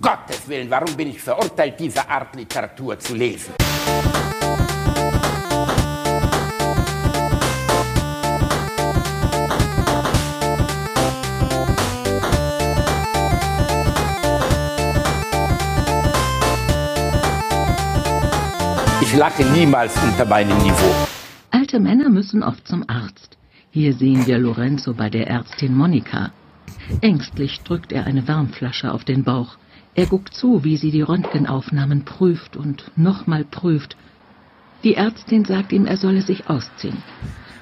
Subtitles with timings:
[0.00, 3.54] Gottes Willen, warum bin ich verurteilt, diese Art Literatur zu lesen?
[19.00, 20.94] Ich lache niemals unter meinem Niveau.
[21.50, 23.36] Alte Männer müssen oft zum Arzt.
[23.70, 26.30] Hier sehen wir Lorenzo bei der Ärztin Monika.
[27.00, 29.56] Ängstlich drückt er eine Wärmflasche auf den Bauch.
[29.98, 33.96] Er guckt zu, wie sie die Röntgenaufnahmen prüft und nochmal prüft.
[34.84, 36.98] Die Ärztin sagt ihm, er solle sich ausziehen.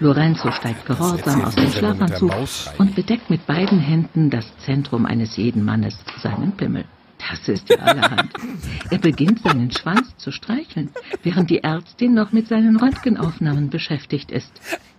[0.01, 2.31] Lorenzo steigt gehorsam aus dem Schlafanzug
[2.77, 6.85] und bedeckt mit beiden Händen das Zentrum eines jeden Mannes, seinen Pimmel.
[7.31, 8.31] Das ist ja allerhand.
[8.91, 10.91] Er beginnt seinen Schwanz zu streicheln,
[11.23, 14.53] während die Ärztin noch mit seinen Röntgenaufnahmen beschäftigt ist.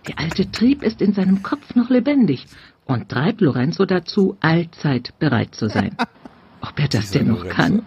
[0.08, 2.46] Der alte Trieb ist in seinem Kopf noch lebendig
[2.84, 5.96] und treibt Lorenzo dazu, allzeit bereit zu sein.
[6.60, 7.82] Ob er das denn noch kann?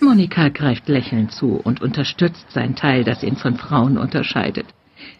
[0.00, 4.66] Monika greift lächelnd zu und unterstützt sein Teil, das ihn von Frauen unterscheidet.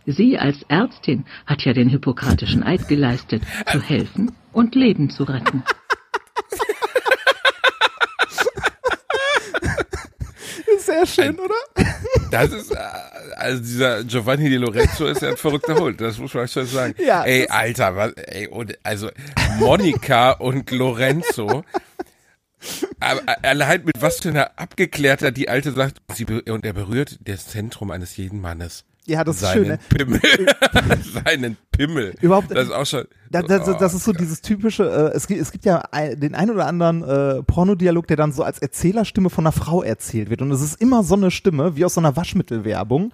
[0.06, 5.62] Sie als Ärztin hat ja den hippokratischen Eid geleistet, zu helfen und Leben zu retten.
[10.78, 11.54] Sehr schön, oder?
[12.30, 12.76] Das ist, äh,
[13.36, 16.94] also dieser Giovanni Di Lorenzo ist ja ein verrückter Hund, das muss man schon sagen.
[16.98, 19.08] Ja, ey, Alter, was, ey, und, also
[19.58, 21.64] Monika und Lorenzo,
[23.00, 27.46] aber allein mit was für einer Abgeklärter die Alte sagt, sie, und er berührt das
[27.48, 28.84] Zentrum eines jeden Mannes.
[29.06, 29.78] Ja, das ist Seinen schön, ne?
[29.90, 30.20] Pimmel.
[31.24, 32.14] Seinen Pimmel.
[32.22, 33.04] Überhaupt- Das ist auch schon.
[33.30, 36.18] Das, das, Oh, das ist so dieses typische, äh, es, gibt, es gibt ja ein,
[36.18, 40.30] den ein oder anderen äh, Pornodialog, der dann so als Erzählerstimme von einer Frau erzählt
[40.30, 40.40] wird.
[40.40, 43.12] Und es ist immer so eine Stimme, wie aus so einer Waschmittelwerbung.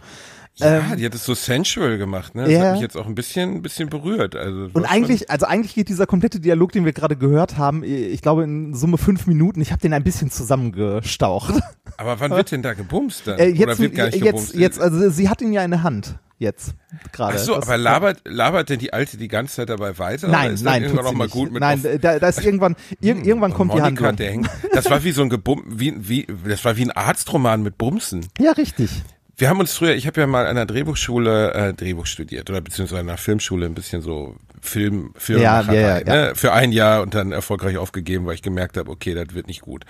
[0.61, 2.43] Ja, die hat es so sensual gemacht, ne?
[2.45, 2.65] Das ähm, Ja.
[2.67, 4.37] hat mich jetzt auch ein bisschen, ein bisschen berührt.
[4.37, 8.23] Also, Und eigentlich, also eigentlich geht dieser komplette Dialog, den wir gerade gehört haben, ich
[8.23, 9.61] glaube in Summe fünf Minuten.
[9.61, 11.55] Ich habe den ein bisschen zusammengestaucht.
[11.97, 13.39] Aber wann wird denn da gebumst dann?
[13.39, 14.55] Äh, jetzt, Oder wird gar nicht jetzt, gebumst?
[14.55, 16.19] jetzt, also sie hat ihn ja in der Hand.
[16.39, 16.73] Jetzt
[17.13, 17.35] gerade.
[17.37, 20.27] Ach so, Das- aber labert, labert denn die Alte die ganze Zeit dabei weiter?
[20.29, 21.35] Nein, nein, irgendwann noch mal nicht.
[21.35, 24.17] gut mit Nein, Hm, da, da ist irgendwann, ir irgendwann kommt die Monika, Handlung.
[24.17, 24.51] der hängt.
[24.73, 28.25] Das war wie so ein Gebum, wie, wie, das war wie ein Arztroman mit Bumsen.
[28.39, 29.03] Ja, richtig.
[29.41, 32.61] Wir haben uns früher, ich habe ja mal an einer Drehbuchschule äh, Drehbuch studiert oder
[32.61, 36.33] beziehungsweise an einer Filmschule ein bisschen so Film, Filmmacherei, Ja, ja, ja, Ne?
[36.35, 39.63] für ein Jahr und dann erfolgreich aufgegeben, weil ich gemerkt habe, okay, das wird nicht
[39.63, 39.85] gut.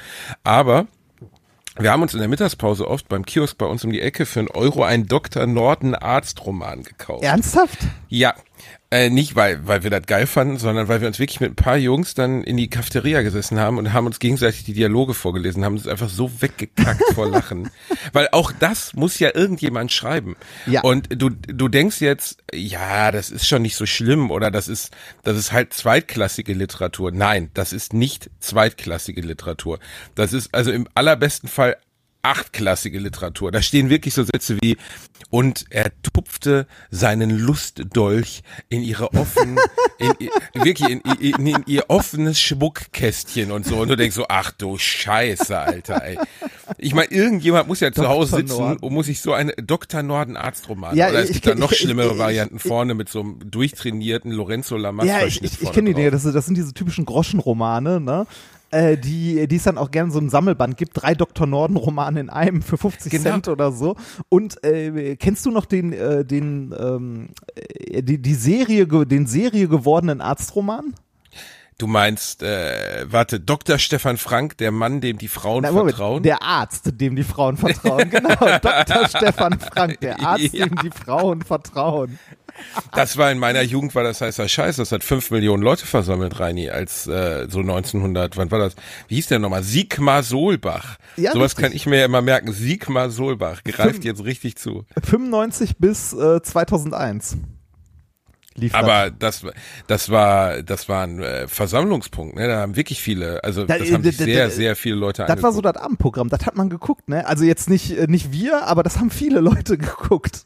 [0.45, 0.87] Aber
[1.79, 4.39] wir haben uns in der Mittagspause oft beim Kiosk bei uns um die Ecke für
[4.39, 5.47] einen Euro einen Dr.
[5.47, 7.25] Norden Arztroman gekauft.
[7.25, 7.79] Ernsthaft?
[8.09, 8.35] Ja,
[8.93, 11.57] äh, nicht weil, weil wir das geil fanden, sondern weil wir uns wirklich mit ein
[11.57, 15.65] paar Jungs dann in die Cafeteria gesessen haben und haben uns gegenseitig die Dialoge vorgelesen,
[15.65, 17.71] haben uns einfach so weggekackt vor Lachen.
[18.13, 20.35] Weil auch das muss ja irgendjemand schreiben.
[20.67, 20.81] Ja.
[20.81, 24.91] Und du, du denkst jetzt, ja, das ist schon nicht so schlimm oder das ist,
[25.23, 27.13] das ist halt zweitklassige Literatur.
[27.13, 29.79] Nein, das ist nicht zweitklassige Literatur.
[30.17, 31.77] Das ist also im allerbesten Fall
[32.23, 33.51] achtklassige Literatur.
[33.53, 34.77] Da stehen wirklich so Sätze wie
[35.31, 39.59] und er tupfte seinen Lustdolch in ihre offen,
[39.99, 40.31] in, ihr-
[40.65, 43.77] wirklich in, in, in ihr offenes Schmuckkästchen und so.
[43.79, 46.19] Und du denkst so, ach du Scheiße, Alter, ey.
[46.79, 48.09] Ich meine, irgendjemand muss ja zu Dr.
[48.15, 48.79] Hause sitzen Norden.
[48.81, 50.03] und muss sich so eine Dr.
[50.03, 50.97] Norden Arztroman.
[50.97, 53.09] Ja, oder es ich gibt da kenn- noch ich- schlimmere ich- Varianten ich- vorne mit
[53.09, 56.11] so einem durchtrainierten Lorenzo Lamas Ja, ich, ich, ich kenne die Dinge.
[56.11, 58.27] Das sind diese typischen Groschenromane, ne?
[58.73, 60.93] Äh, die, die es dann auch gerne so ein Sammelband gibt.
[60.95, 61.47] Drei Dr.
[61.47, 63.23] Norden-Romane in einem für 50 Genau.
[63.25, 63.97] Cent oder so.
[64.29, 69.67] Und äh, kennst du noch den, äh, den, ähm, äh, die, die Serie, den Serie
[69.67, 70.95] gewordenen Arztroman?
[71.81, 73.79] Du meinst, äh, warte, Dr.
[73.79, 76.23] Stefan Frank, der Mann, dem die Frauen Na, Moment, vertrauen?
[76.23, 78.11] der Arzt, dem die Frauen vertrauen.
[78.11, 79.09] Genau, Dr.
[79.09, 80.67] Stefan Frank, der Arzt, Ja.
[80.67, 82.19] dem die Frauen vertrauen.
[82.93, 84.77] Das war in meiner Jugend, war das heißer Scheiß.
[84.77, 88.75] Das hat fünf Millionen Leute versammelt, Reini, als äh, so 1900, wann war das?
[89.09, 89.63] Wie hieß der nochmal?
[89.63, 90.99] Sigmar Solbach.
[91.17, 91.65] Ja, Sowas richtig.
[91.65, 92.53] kann ich mir ja immer merken.
[92.53, 94.85] Sigmar Solbach greift Fünf- jetzt richtig zu.
[95.03, 97.39] 95 bis äh, 2001.
[98.61, 98.83] Lief das.
[98.83, 99.43] Aber das,
[99.87, 102.37] das war, das war ein äh, Versammlungspunkt.
[102.37, 102.47] Ne?
[102.47, 104.97] Da haben wirklich viele, also Da- das haben sich da- da- sehr, da- sehr viele
[104.97, 105.77] Leute Das war so angeguckt.
[105.77, 107.27] das Abendprogramm, das hat man geguckt, ne?
[107.27, 110.45] Also jetzt nicht, äh, nicht wir, aber das haben viele Leute geguckt.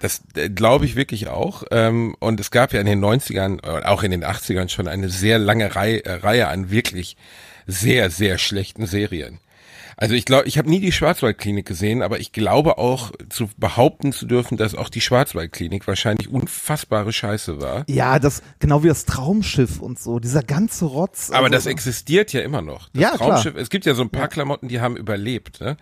[0.00, 1.62] Das äh, glaube ich wirklich auch.
[1.70, 5.08] Ähm, und es gab ja in den 90ern, äh, auch in den 80ern schon eine
[5.08, 7.16] sehr lange äh, Reihe an wirklich
[7.66, 9.38] sehr, sehr schlechten Serien.
[10.02, 14.12] Also ich glaube, ich habe nie die Schwarzwaldklinik gesehen, aber ich glaube auch zu behaupten
[14.12, 17.84] zu dürfen, dass auch die Schwarzwaldklinik wahrscheinlich unfassbare Scheiße war.
[17.88, 21.30] Ja, das, genau wie das Traumschiff und so, dieser ganze Rotz.
[21.30, 22.88] Aber also, das existiert ja immer noch.
[22.88, 23.28] Das Ja, klar.
[23.28, 25.60] Traumschiff, es gibt ja so ein paar Klamotten, die haben überlebt.
[25.60, 25.76] Ne?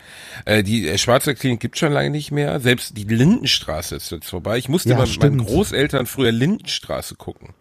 [0.45, 2.61] Äh, die äh, Schwarzwaldklinik gibt schon lange nicht mehr.
[2.61, 4.59] Selbst die Lindenstraße ist jetzt vorbei.
[4.59, 5.39] Ich musste Ja, mal mit meinen.
[5.39, 7.55] Großeltern früher Lindenstraße gucken.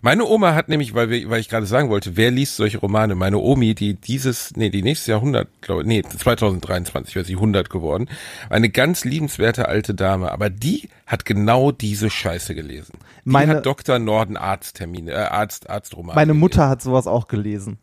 [0.00, 3.14] Meine Oma hat nämlich, weil, wir, weil ich gerade sagen wollte, wer liest solche Romane?
[3.14, 8.08] Meine Omi, die dieses, nee, die nächstes Jahrhundert, glaube nee, 2023 wäre sie 100 geworden.
[8.50, 12.98] Eine ganz liebenswerte alte Dame, aber die hat genau diese Scheiße gelesen.
[13.24, 13.98] Die Meine- hat Dr.
[13.98, 16.14] Norden Arzttermine, äh, Arzt, Arztroman.
[16.14, 16.40] Meine gelesen.
[16.40, 17.78] Mutter hat sowas auch gelesen.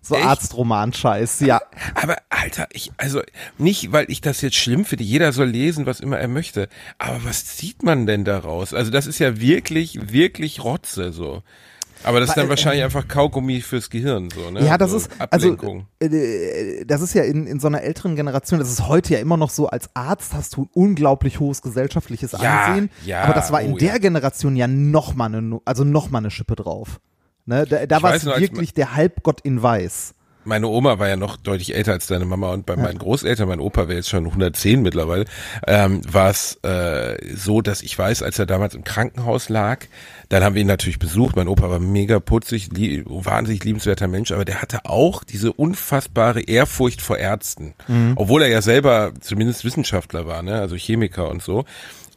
[0.00, 0.16] So?
[0.16, 1.60] Arztroman-Scheiß, ja.
[1.94, 3.22] Aber Alter, ich, also
[3.58, 6.68] nicht, weil ich das jetzt schlimm finde, jeder soll lesen, was immer er möchte.
[6.98, 8.72] Aber was zieht man denn daraus?
[8.72, 11.42] Also das ist ja wirklich, wirklich Rotze so.
[12.04, 14.64] Aber das ist dann Weil, wahrscheinlich einfach Kaugummi fürs Gehirn so, ne?
[14.64, 15.86] Ja, das so ist also Ablenkung.
[15.98, 19.36] äh, das ist ja in, in so einer älteren Generation, das ist heute ja immer
[19.36, 23.50] noch so, als Arzt hast du ein unglaublich hohes gesellschaftliches Ja, Ansehen, ja, aber das
[23.50, 23.98] war in oh der ja.
[23.98, 27.00] Generation ja noch mal eine also noch mal eine Schippe drauf.
[27.46, 30.14] Ne, da da Ich war weiß es nur, als wirklich der Halbgott in weiß.
[30.46, 33.58] Meine Oma war ja noch deutlich älter als deine Mama und bei meinen Großeltern, mein
[33.58, 35.24] Opa wäre jetzt schon 110 mittlerweile,
[35.66, 39.86] ähm, war es äh, so, dass ich weiß, als er damals im Krankenhaus lag,
[40.28, 41.34] dann haben wir ihn natürlich besucht.
[41.34, 46.42] Mein Opa war mega putzig, lie wahnsinnig liebenswerter Mensch, aber der hatte auch diese unfassbare
[46.42, 47.74] Ehrfurcht vor Ärzten,
[48.14, 51.64] obwohl er ja selber zumindest Wissenschaftler war, ne, also Chemiker und so.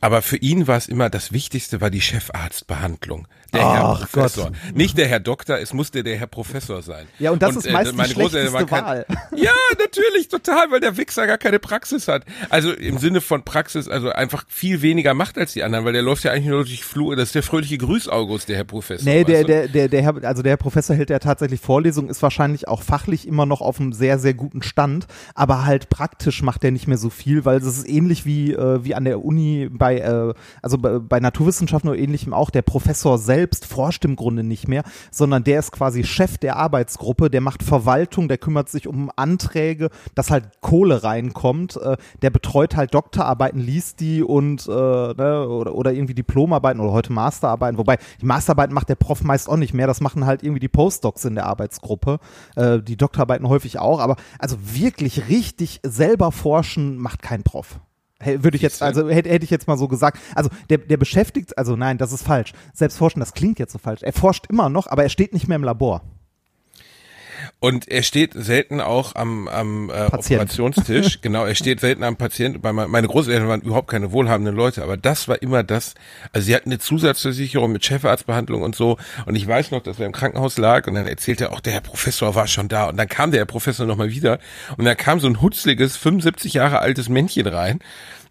[0.02, 3.28] Aber für ihn war es immer das Wichtigste war die Chefarztbehandlung.
[3.54, 4.52] Der Herr Ach Professor.
[4.74, 7.08] Nicht der Herr Doktor, es musste der Herr Professor sein.
[7.18, 9.06] Ja, und das ist meist die meine Großeltern schlechteste waren Wahl.
[9.36, 12.24] Ja, natürlich, total, weil der Wichser gar keine Praxis hat.
[12.50, 16.02] Also im Sinne von Praxis, also einfach viel weniger macht als die anderen, weil der
[16.02, 17.16] läuft ja eigentlich nur durch Flur.
[17.16, 19.06] Das ist der fröhliche Grüß August, der Herr Professor.
[19.06, 22.22] Nee, der, der, der, der, Herr, also der Herr Professor hält ja tatsächlich Vorlesungen, ist
[22.22, 26.64] wahrscheinlich auch fachlich immer noch auf einem sehr, sehr guten Stand, aber halt praktisch macht
[26.64, 29.70] er nicht mehr so viel, weil es ist ähnlich wie, äh, wie an der Uni
[29.72, 34.44] bei, äh, also bei, bei Naturwissenschaften oder ähnlichem auch, der Professor selbst forscht im Grunde
[34.44, 38.88] nicht mehr, sondern der ist quasi Chef der Arbeitsgruppe, der macht Verwaltung, der kümmert sich
[38.88, 44.72] um Anträge, dass halt Kohle reinkommt, äh, der betreut halt Doktorarbeiten, liest die und äh,
[44.72, 49.50] ne, oder, oder irgendwie Diplomarbeiten oder heute Masterarbeiten, wobei die Masterarbeiten macht der Prof meist
[49.50, 52.20] auch nicht mehr, das machen halt irgendwie die Postdocs in der Arbeitsgruppe,
[52.56, 57.80] äh, die Doktorarbeiten häufig auch, aber also wirklich richtig selber forschen macht kein Prof.
[58.24, 60.20] Würde ich jetzt, also hätte, hätte ich jetzt mal so gesagt.
[60.36, 62.54] Also der, der beschäftigt, also nein, das ist falsch.
[62.74, 64.04] Selbst forschen, das klingt jetzt so falsch.
[64.04, 66.02] Er forscht immer noch, aber er steht nicht mehr im Labor.
[67.62, 70.42] Und er steht selten auch am, am äh, Patient.
[70.42, 71.20] Operationstisch.
[71.22, 72.62] genau, er steht selten am Patient.
[72.62, 75.94] Bei me- meine Großeltern waren überhaupt keine wohlhabenden Leute, aber das war immer das.
[76.32, 78.98] Also sie hatten eine Zusatzversicherung mit Chefarztbehandlung und so.
[79.26, 81.74] Und ich weiß noch, dass er im Krankenhaus lag und dann erzählte er auch, der
[81.74, 82.86] Herr Professor war schon da.
[82.88, 84.40] Und dann kam der Herr Professor nochmal wieder
[84.78, 87.80] und dann kam so ein hutzliges, 75 Jahre altes Männchen rein,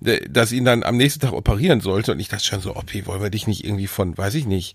[0.00, 2.12] das ihn dann am nächsten Tag operieren sollte.
[2.12, 4.74] Und ich dachte schon so, Oppi, wollen wir dich nicht irgendwie von, weiß ich nicht,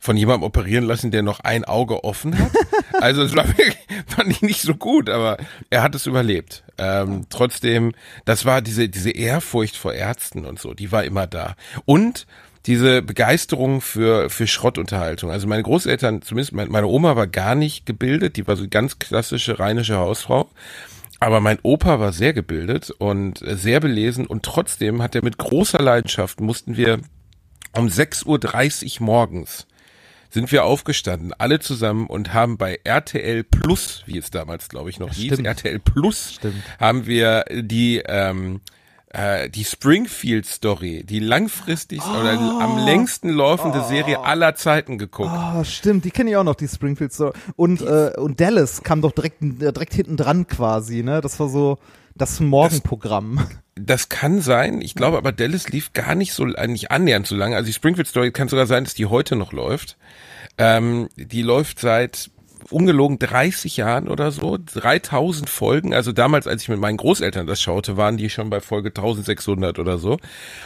[0.00, 2.50] von jemandem operieren lassen, der noch ein Auge offen hat.
[2.92, 5.38] Also es war wirklich, fand ich nicht so gut, aber
[5.70, 6.64] er hat es überlebt.
[6.76, 7.92] Ähm, trotzdem,
[8.26, 11.54] das war diese, diese Ehrfurcht vor Ärzten und so, die war immer da.
[11.86, 12.26] Und
[12.66, 15.30] diese Begeisterung für, für Schrottunterhaltung.
[15.30, 19.58] Also meine Großeltern, zumindest meine, Oma war gar nicht gebildet, die war so ganz klassische
[19.58, 20.50] rheinische Hausfrau.
[21.20, 25.80] Aber mein Opa war sehr gebildet und sehr belesen und trotzdem hat er mit großer
[25.80, 27.00] Leidenschaft mussten wir
[27.72, 29.66] um 6.30 Uhr morgens
[30.30, 34.98] sind wir aufgestanden, alle zusammen und haben bei RTL Plus, wie es damals glaube ich
[34.98, 35.46] noch hieß, stimmt.
[35.46, 36.62] RTL Plus, Stimmt.
[36.78, 38.60] haben wir die ähm,
[39.10, 45.32] äh, die Springfield Story, die langfristig oder am längsten laufende Serie aller Zeiten geguckt.
[45.32, 47.32] Oh, stimmt, die kenne ich auch noch, die Springfield Story.
[47.56, 51.20] Und, äh, und Dallas kam doch direkt, äh, direkt hinten dran quasi, ne?
[51.20, 51.78] Das war so
[52.14, 53.46] das Morgenprogramm.
[53.74, 54.80] Das kann sein.
[54.82, 57.56] Ich glaube aber, Dallas lief gar nicht so, äh, nicht annähernd so lange.
[57.56, 59.96] Also die Springfield Story kann sogar sein, dass die heute noch läuft.
[60.58, 62.30] Ähm, die läuft seit
[62.72, 65.94] ungelogen 30 Jahren oder so, 3000 Folgen.
[65.94, 69.78] Also damals, als ich mit meinen Großeltern das schaute, waren die schon bei Folge 1600
[69.78, 70.18] oder so.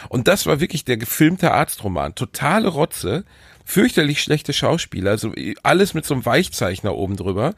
[0.09, 2.15] Und das war wirklich der gefilmte Arztroman.
[2.15, 3.25] Totale Rotze.
[3.67, 7.55] Fürchterlich schlechte Schauspieler, also alles mit so einem Weichzeichner oben drüber,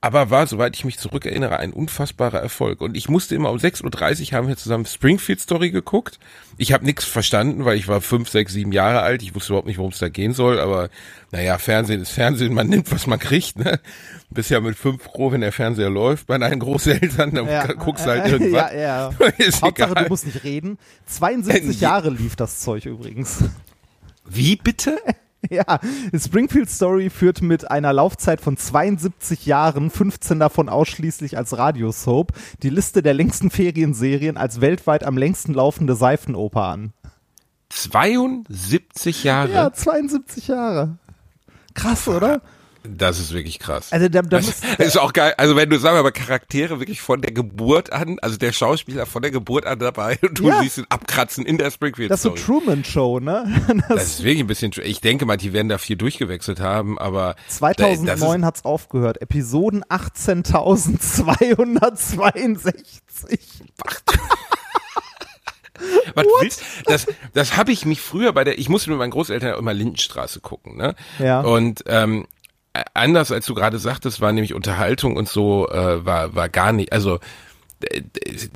[0.00, 2.80] aber war, soweit ich mich zurückerinnere, ein unfassbarer Erfolg.
[2.80, 6.18] Und ich musste immer um 6.30 Uhr haben wir zusammen Springfield Story geguckt.
[6.56, 9.22] Ich habe nichts verstanden, weil ich war fünf, sechs, sieben Jahre alt.
[9.22, 10.88] Ich wusste überhaupt nicht, worum es da gehen soll, aber
[11.30, 13.58] naja, Fernsehen ist Fernsehen, man nimmt, was man kriegt.
[13.58, 13.78] Ne?
[14.30, 16.26] Bist ja mit fünf froh, wenn der Fernseher läuft.
[16.26, 17.66] Bei deinen Großeltern, dann Ja.
[17.74, 18.72] guckst du halt irgendwas.
[18.72, 19.08] ja, ja.
[19.38, 20.04] Ist Hauptsache, egal.
[20.04, 20.78] du musst nicht reden.
[21.04, 23.44] 72 Äh, Jahre lief das Zeug übrigens.
[24.24, 24.98] Wie bitte?
[25.50, 25.80] Ja,
[26.14, 32.32] Springfield Story führt mit einer Laufzeit von 72 Jahren, 15 davon ausschließlich als Radiosoap,
[32.62, 36.92] die Liste der längsten Ferienserien als weltweit am längsten laufende Seifenoper an.
[37.70, 39.52] 72 Jahre?
[39.52, 40.98] Ja, 72 Jahre.
[41.74, 42.42] Krass, oder?
[42.82, 43.92] Das ist wirklich krass.
[43.92, 45.34] Also da, da Das ist auch geil.
[45.36, 49.04] Also wenn du sagen wir mal Charaktere wirklich von der Geburt an, also der Schauspieler
[49.04, 50.62] von der Geburt an dabei und du Ja.
[50.62, 52.30] siehst ihn abkratzen in der Springfield das ist so.
[52.30, 53.44] Truman Show, ne?
[53.88, 54.72] Das ist wirklich ein bisschen.
[54.82, 59.20] Ich denke mal, die werden da viel durchgewechselt haben, aber das 2009 hat's aufgehört.
[59.20, 62.64] Episoden 18.262.
[66.14, 69.58] Was willst Das, das habe ich mich früher bei der, ich musste mit meinen Großeltern
[69.58, 70.94] immer Lindenstraße gucken, ne?
[71.18, 71.40] Ja.
[71.40, 72.26] Und ähm, äh,
[72.94, 76.92] anders als du gerade sagtest, war nämlich Unterhaltung und so, äh, war, war gar nicht,
[76.92, 77.18] also
[77.80, 78.48] äh, äh,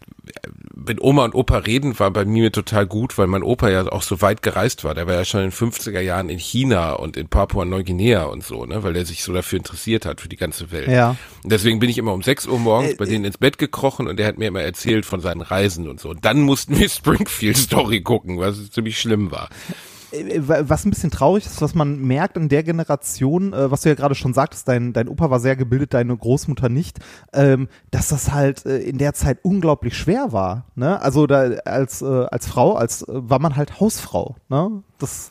[0.77, 4.03] wenn Oma und Opa reden, war bei mir total gut, weil mein Opa ja auch
[4.03, 4.95] so weit gereist war.
[4.95, 8.67] Der war ja schon in den 50er Jahren in China und in Papua-Neuguinea und so,
[8.67, 10.89] ne, weil der sich so dafür interessiert hat, für die ganze Welt.
[10.89, 11.17] Ja.
[11.43, 14.09] Und deswegen bin ich immer um 6 Uhr morgens Äh, bei denen ins Bett gekrochen
[14.09, 16.11] und der hat mir immer erzählt von seinen Reisen und so.
[16.11, 19.49] Und dann mussten wir Springfield Story gucken, was ziemlich schlimm war.
[20.15, 23.89] Äh, Was ein bisschen traurig ist, was man merkt in der Generation, äh, was du
[23.89, 26.99] ja gerade schon sagtest, dein, dein Opa war sehr gebildet, deine Großmutter nicht,
[27.33, 30.67] ähm, dass das halt äh, in der Zeit unglaublich schwer war.
[30.75, 31.01] Ne?
[31.01, 34.37] Also da als, äh, als Frau, als äh, war man halt Hausfrau.
[34.49, 34.83] Ne?
[34.99, 35.31] Das,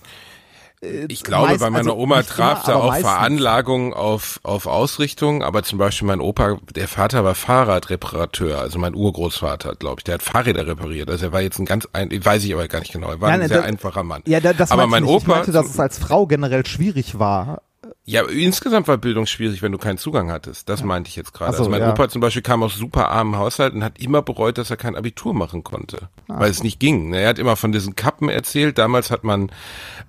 [1.07, 2.95] Ich glaube, bei meiner also Oma traf da auch.
[2.95, 8.95] Veranlagung auf, auf Ausrichtung, aber zum Beispiel mein Opa, der Vater war Fahrradreparateur, also mein
[8.95, 11.09] Urgroßvater, glaube ich, der hat Fahrräder repariert.
[11.09, 13.29] Also er war jetzt ein ganz, ein, weiß ich aber gar nicht genau, er war
[13.29, 14.21] Nein, ein nein, sehr das- einfacher Mann.
[14.25, 15.21] Ja, da, das aber mein ich nicht.
[15.21, 17.61] Ich Opa, meinte, dass es als Frau generell schwierig war.
[18.05, 20.67] Ja, insgesamt war Bildung schwierig, wenn du keinen Zugang hattest.
[20.67, 21.51] Das meinte ich jetzt gerade.
[21.51, 21.91] Ach so, also mein ja.
[21.91, 24.97] Opa zum Beispiel kam aus super armen Haushalt und hat immer bereut, dass er kein
[24.97, 26.39] Abitur machen konnte, Ah.
[26.39, 27.13] weil es nicht ging.
[27.13, 28.77] Er hat immer von diesen Kappen erzählt.
[28.77, 29.51] Damals hat man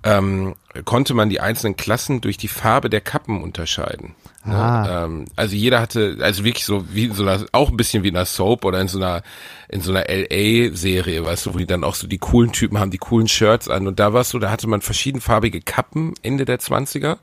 [0.03, 4.13] ähm, konnte man die einzelnen Klassen durch die Farbe der Kappen unterscheiden.
[4.43, 4.55] Ne?
[4.55, 5.05] Ah.
[5.05, 8.09] Ähm, also jeder hatte, also wirklich so wie in so einer, auch ein bisschen wie
[8.09, 9.23] in einer Soap oder in so einer
[9.69, 12.91] in so einer LA-Serie, weißt du, wo die dann auch so die coolen Typen haben,
[12.91, 16.43] die coolen Shirts an und da war es so, da hatte man verschiedenfarbige Kappen Ende
[16.45, 17.17] der 20er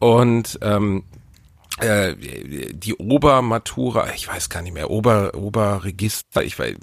[0.00, 1.04] und ähm,
[1.78, 2.14] äh,
[2.72, 6.74] die Obermatura, ich weiß gar nicht mehr, Ober Oberregister, ich weiß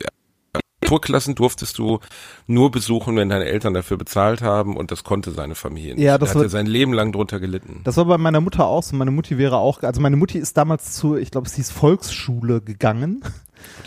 [0.87, 1.99] Tourklassen durftest du
[2.45, 6.03] nur besuchen, wenn deine Eltern dafür bezahlt haben und das konnte seine Familie nicht.
[6.03, 7.81] Ja, das da hat er sein Leben lang drunter gelitten.
[7.83, 8.95] Das war bei meiner Mutter auch so.
[8.95, 12.61] Meine Mutti wäre auch, also meine Mutti ist damals zur, ich glaube, es hieß Volksschule
[12.61, 13.21] gegangen.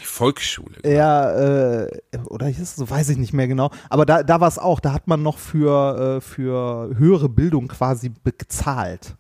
[0.01, 0.77] Die Volksschule.
[0.85, 1.89] Ja, äh,
[2.27, 3.71] oder hieß so, weiß ich nicht mehr genau.
[3.89, 7.69] Aber da, da war es auch, da hat man noch für, äh, für höhere Bildung
[7.69, 9.17] quasi bezahlt.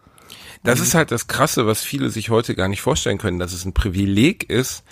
[0.62, 3.64] Das ist halt das Krasse, was viele sich heute gar nicht vorstellen können, dass es
[3.64, 4.84] ein Privileg ist,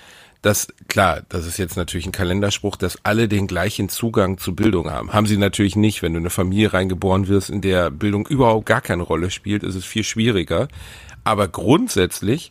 [0.43, 4.91] dass, klar, das ist jetzt natürlich ein Kalenderspruch, dass alle den gleichen Zugang zu Bildung
[4.91, 5.13] haben.
[5.13, 6.03] Haben sie natürlich nicht.
[6.03, 9.63] Wenn du in eine Familie reingeboren wirst, in der Bildung überhaupt gar keine Rolle spielt,
[9.65, 10.69] ist es viel schwieriger.
[11.25, 12.51] Aber grundsätzlich,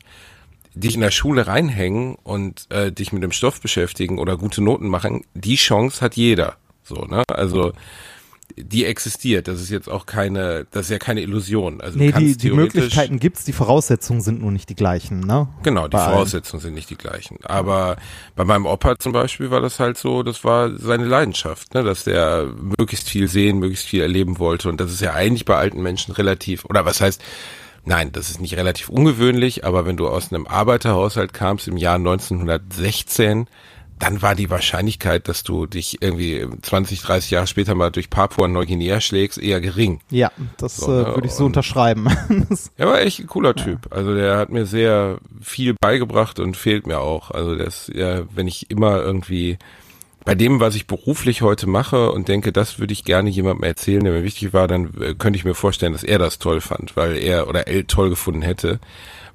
[0.75, 4.89] dich in der Schule reinhängen und äh, dich mit dem Stoff beschäftigen oder gute Noten
[4.89, 6.57] machen, die Chance hat jeder.
[6.83, 7.23] So, ne?
[7.29, 7.73] Also
[8.57, 9.47] die existiert.
[9.47, 11.79] Das ist jetzt auch keine, das ist ja keine Illusion.
[11.79, 15.47] Also du Nee, die, die Möglichkeiten gibt's, die Voraussetzungen sind nur nicht die gleichen, ne?
[15.63, 16.13] Genau, die Bei allen.
[16.13, 17.37] Voraussetzungen sind nicht die gleichen.
[17.43, 17.97] Aber
[18.35, 22.03] bei meinem Opa zum Beispiel war das halt so, das war seine Leidenschaft, ne, dass
[22.03, 22.47] der
[22.77, 24.69] möglichst viel sehen, möglichst viel erleben wollte.
[24.69, 27.21] Und das ist ja eigentlich bei alten Menschen relativ, oder was heißt,
[27.85, 31.95] nein, das ist nicht relativ ungewöhnlich, aber wenn du aus einem Arbeiterhaushalt kamst im Jahr
[31.95, 33.47] 1916,
[33.99, 39.01] dann war die Wahrscheinlichkeit, dass du dich irgendwie 20, 30 Jahre später mal durch Papua-Neuguinea
[39.01, 40.01] schlägst, eher gering.
[40.09, 42.07] Ja, das So, äh, ne, würde ich so und- unterschreiben.
[42.77, 43.87] Er war echt ein cooler Typ.
[43.91, 47.31] Also der hat mir sehr viel beigebracht und fehlt mir auch.
[47.31, 49.57] Also das, ja, wenn ich immer irgendwie
[50.25, 54.03] bei dem, was ich beruflich heute mache und denke, das würde ich gerne jemandem erzählen,
[54.03, 56.95] der mir wichtig war, dann äh, könnte ich mir vorstellen, dass er das toll fand,
[56.97, 58.79] weil er oder er toll gefunden hätte,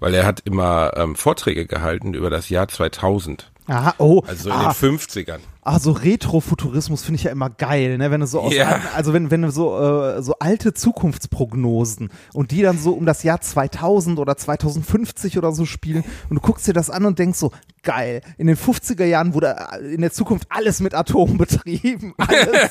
[0.00, 4.54] weil er hat immer ähm, Vorträge gehalten über das Jahr 2000, Aha, oh, also in
[4.56, 5.38] ah, den 50ern.
[5.62, 8.10] ah, so Retrofuturismus finde ich ja immer geil, ne?
[8.10, 8.70] Wenn du so aus, Ja.
[8.70, 13.06] alten- also wenn, wenn du so, äh, so alte Zukunftsprognosen und die dann so um
[13.06, 17.18] das Jahr 2000 oder 2050 oder so spielen und du guckst dir das an und
[17.20, 17.52] denkst so,
[17.84, 22.14] geil, in den 50er Jahren wurde äh, in der Zukunft alles mit Atom betrieben.
[22.18, 22.70] Alles.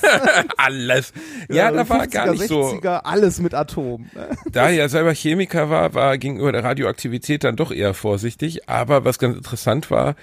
[0.57, 1.13] Alles.
[1.49, 2.61] Ja, da war 50er, gar nicht so.
[2.63, 4.07] 60er, alles mit Atom.
[4.51, 8.67] Da er ja selber Chemiker war, war gegenüber der Radioaktivität dann doch eher vorsichtig.
[8.69, 10.15] Aber was ganz interessant war,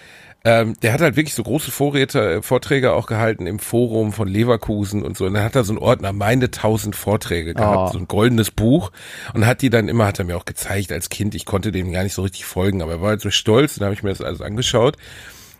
[0.48, 4.28] ähm, der hat halt wirklich so große Vorräte, äh, Vorträge auch gehalten im Forum von
[4.28, 5.26] Leverkusen und so.
[5.26, 7.92] Und dann hat er so einen Ordner, meine tausend Vorträge gehabt, Oh.
[7.92, 8.90] so ein goldenes Buch.
[9.34, 11.34] Und hat die dann immer, hat er mir auch gezeigt als Kind.
[11.34, 13.74] Ich konnte dem gar nicht so richtig folgen, aber er war halt so stolz.
[13.74, 14.96] Und dann habe ich mir das alles angeschaut.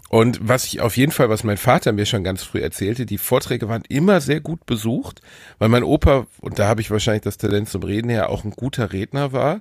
[0.08, 3.18] Und was ich auf jeden Fall, was mein Vater mir schon ganz früh erzählte, die
[3.18, 5.20] Vorträge waren immer sehr gut besucht,
[5.58, 8.52] weil mein Opa, und da habe ich wahrscheinlich das Talent zum Reden her, auch ein
[8.52, 9.60] guter Redner war.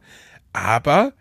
[0.53, 1.12] Aber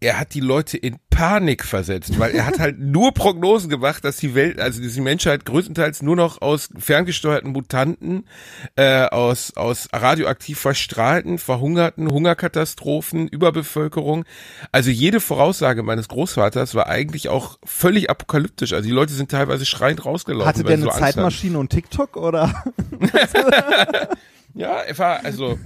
[0.00, 4.16] er hat die Leute in Panik versetzt, weil er hat halt nur Prognosen gemacht, dass
[4.16, 8.26] die Welt, also die Menschheit größtenteils nur noch aus ferngesteuerten Mutanten,
[8.74, 14.24] äh, aus, aus radioaktiv verstrahlten, verhungerten, Hungerkatastrophen, Überbevölkerung.
[14.72, 18.72] Also jede Voraussage meines Großvaters war eigentlich auch völlig apokalyptisch.
[18.72, 20.48] Also die Leute sind teilweise schreiend rausgelaufen.
[20.48, 22.64] Hatte der eine so Zeitmaschine und TikTok oder?
[24.54, 25.58] ja, er war, also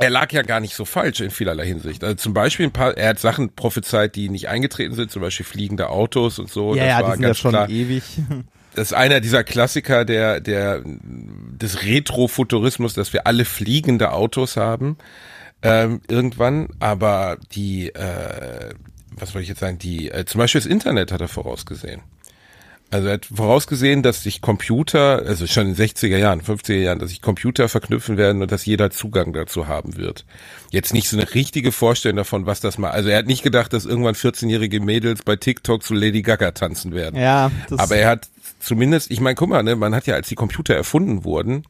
[0.00, 2.02] er lag ja gar nicht so falsch in vielerlei Hinsicht.
[2.02, 5.44] Also zum Beispiel ein paar, er hat Sachen prophezeit, die nicht eingetreten sind, zum Beispiel
[5.44, 6.74] fliegende Autos und so.
[6.74, 7.68] Ja, das ja, war die sind ganz ja schon klar.
[7.68, 8.02] ewig.
[8.72, 14.96] Das ist einer dieser Klassiker der, der, des Retrofuturismus, dass wir alle fliegende Autos haben,
[15.62, 16.68] ähm, irgendwann.
[16.78, 18.72] Aber die, äh,
[19.10, 22.02] was wollte ich jetzt sagen, die, äh, zum Beispiel das Internet hat er vorausgesehen.
[22.90, 26.98] Also er hat vorausgesehen, dass sich Computer, also schon in den 60er Jahren, 50er Jahren,
[26.98, 30.24] dass sich Computer verknüpfen werden und dass jeder Zugang dazu haben wird.
[30.70, 33.72] Jetzt nicht so eine richtige Vorstellung davon, was das mal, also er hat nicht gedacht,
[33.72, 37.18] dass irgendwann 14-jährige Mädels bei TikTok zu Lady Gaga tanzen werden.
[37.20, 38.28] Ja, das Aber er hat
[38.58, 41.64] zumindest, ich meine, guck mal, ne, man hat ja, als die Computer erfunden wurden,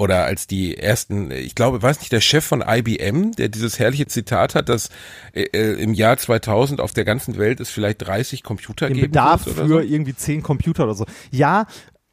[0.00, 4.06] oder als die ersten, ich glaube, weiß nicht, der Chef von IBM, der dieses herrliche
[4.06, 4.88] Zitat hat, dass
[5.34, 9.12] äh, äh, im Jahr 2000 auf der ganzen Welt es vielleicht 30 Computer den geben
[9.12, 9.78] Bedarf für so.
[9.78, 11.04] irgendwie zehn Computer oder so.
[11.30, 11.66] Ja,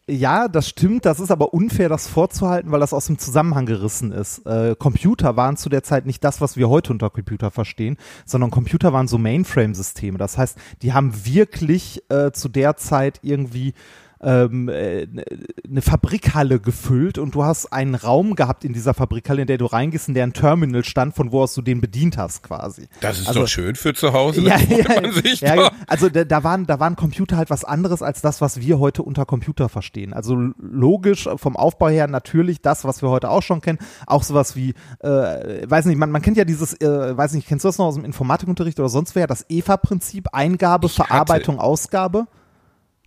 [0.09, 1.05] ja, das stimmt.
[1.05, 4.45] Das ist aber unfair, das vorzuhalten, weil das aus dem Zusammenhang gerissen ist.
[4.45, 8.51] Äh, Computer waren zu der Zeit nicht das, was wir heute unter Computer verstehen, sondern
[8.51, 10.17] Computer waren so Mainframe-Systeme.
[10.17, 13.73] Das heißt, die haben wirklich äh, zu der Zeit irgendwie
[14.21, 15.07] ähm, äh,
[15.69, 19.65] eine Fabrikhalle gefüllt und du hast einen Raum gehabt in dieser Fabrikhalle, in der du
[19.65, 22.87] reingehst, in der ein Terminal stand, von wo aus du den bedient hast quasi.
[23.01, 24.41] Das ist Also- doch schön für zu Hause.
[24.41, 24.57] Ja,
[25.41, 28.59] ja, ja, also da, da waren da waren Computer halt was anderes als das, was
[28.59, 30.13] wir heute unter Computer verstehen.
[30.13, 34.55] Also logisch vom Aufbau her natürlich das, was wir heute auch schon kennen, auch sowas
[34.55, 35.07] wie, äh,
[35.69, 37.95] weiß nicht, man, man kennt ja dieses, äh, weiß nicht, kennst du das noch aus
[37.95, 42.27] dem Informatikunterricht oder sonst wer, das EVA-Prinzip, Eingabe, Ich hatte- Verarbeitung, Ausgabe.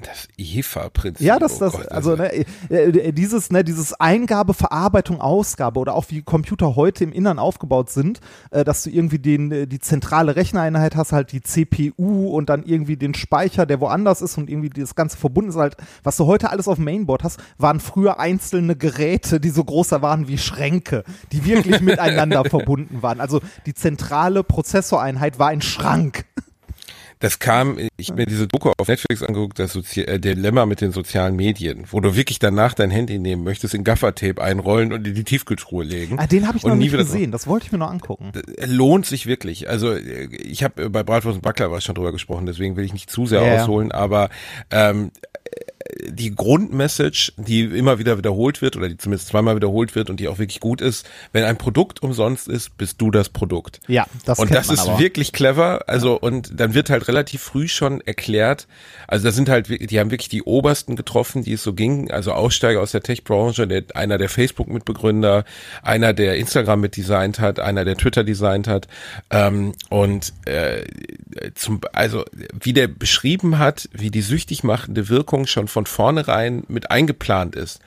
[0.03, 1.27] Das EVA-Prinzip.
[1.27, 5.81] Ja, das, oh das, Gott, also ne, äh, äh, dieses, ne, dieses Eingabe, Verarbeitung, Ausgabe
[5.81, 9.67] oder auch wie Computer heute im Innern aufgebaut sind, äh, dass du irgendwie den, äh,
[9.67, 14.39] die zentrale Rechnereinheit hast, halt die CPU und dann irgendwie den Speicher, der woanders ist
[14.39, 17.41] und irgendwie das Ganze verbunden ist halt, was du heute alles auf dem Mainboard hast,
[17.59, 23.21] waren früher einzelne Geräte, die so größer waren wie Schränke, die wirklich miteinander verbunden waren.
[23.21, 26.25] Also die zentrale Prozessoreinheit war ein Schrank.
[27.21, 30.91] Das kam, ich mir diese Doku auf Netflix angeguckt, das Sozi äh, Dilemma mit den
[30.91, 35.15] sozialen Medien, wo du wirklich danach dein Handy nehmen möchtest, in Gaffertape einrollen und in
[35.15, 36.19] die Tiefkühltruhe legen.
[36.19, 38.33] Ah, den habe ich noch nie gesehen, das wollte ich mir noch angucken.
[38.65, 39.69] lohnt sich wirklich.
[39.69, 42.95] Also äh, ich habe bei Bratwurst und Backler was schon drüber gesprochen, deswegen will ich
[42.95, 43.63] nicht zu sehr ja.
[43.63, 44.31] ausholen, aber
[44.71, 45.11] ähm,
[46.09, 50.29] die Grundmessage, die immer wieder wiederholt wird oder die zumindest zweimal wiederholt wird und die
[50.29, 53.81] auch wirklich gut ist, wenn ein Produkt umsonst ist, bist du das Produkt.
[53.89, 54.99] Ja, das und das ist aber.
[54.99, 55.89] wirklich clever.
[55.89, 58.67] Also und dann wird halt relativ früh schon erklärt.
[59.07, 62.11] Also da sind halt, die haben wirklich die obersten getroffen, die es so ging.
[62.11, 65.45] Also Aussteiger aus der Tech-Branche, der, einer der Facebook-Mitbegründer,
[65.83, 68.89] einer der Instagram mitdesignt hat, einer der Twitter designt hat.
[69.31, 70.85] Ähm, und äh,
[71.55, 72.25] zum, also
[72.61, 77.81] wie der beschrieben hat, wie die süchtig machende Wirkung schon von vornherein mit eingeplant ist.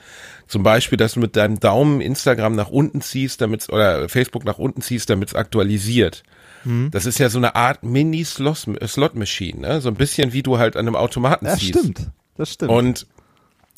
[0.46, 4.58] Zum Beispiel, dass du mit deinem Daumen Instagram nach unten ziehst, damit oder Facebook nach
[4.58, 6.22] unten ziehst, damit es aktualisiert.
[6.64, 6.90] Hm.
[6.90, 9.80] Das ist ja so eine Art Mini-Slot-Machine, ne?
[9.80, 11.78] so ein bisschen wie du halt an einem Automaten Das ziehst.
[11.78, 12.70] stimmt, das stimmt.
[12.70, 13.06] Und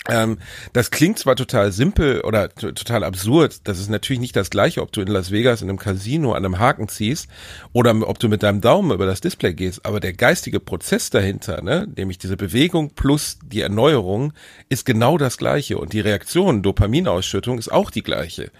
[0.08, 0.38] ähm,
[0.72, 4.92] das klingt zwar total simpel oder total absurd, das ist natürlich nicht das gleiche, ob
[4.92, 7.28] du in Las Vegas in einem Casino an einem Haken ziehst
[7.72, 11.60] oder ob du mit deinem Daumen über das Display gehst, aber der geistige Prozess dahinter,
[11.62, 14.32] ne, nämlich diese Bewegung plus die Erneuerung,
[14.68, 18.50] ist genau das gleiche und die Reaktion, Dopaminausschüttung ist auch die gleiche.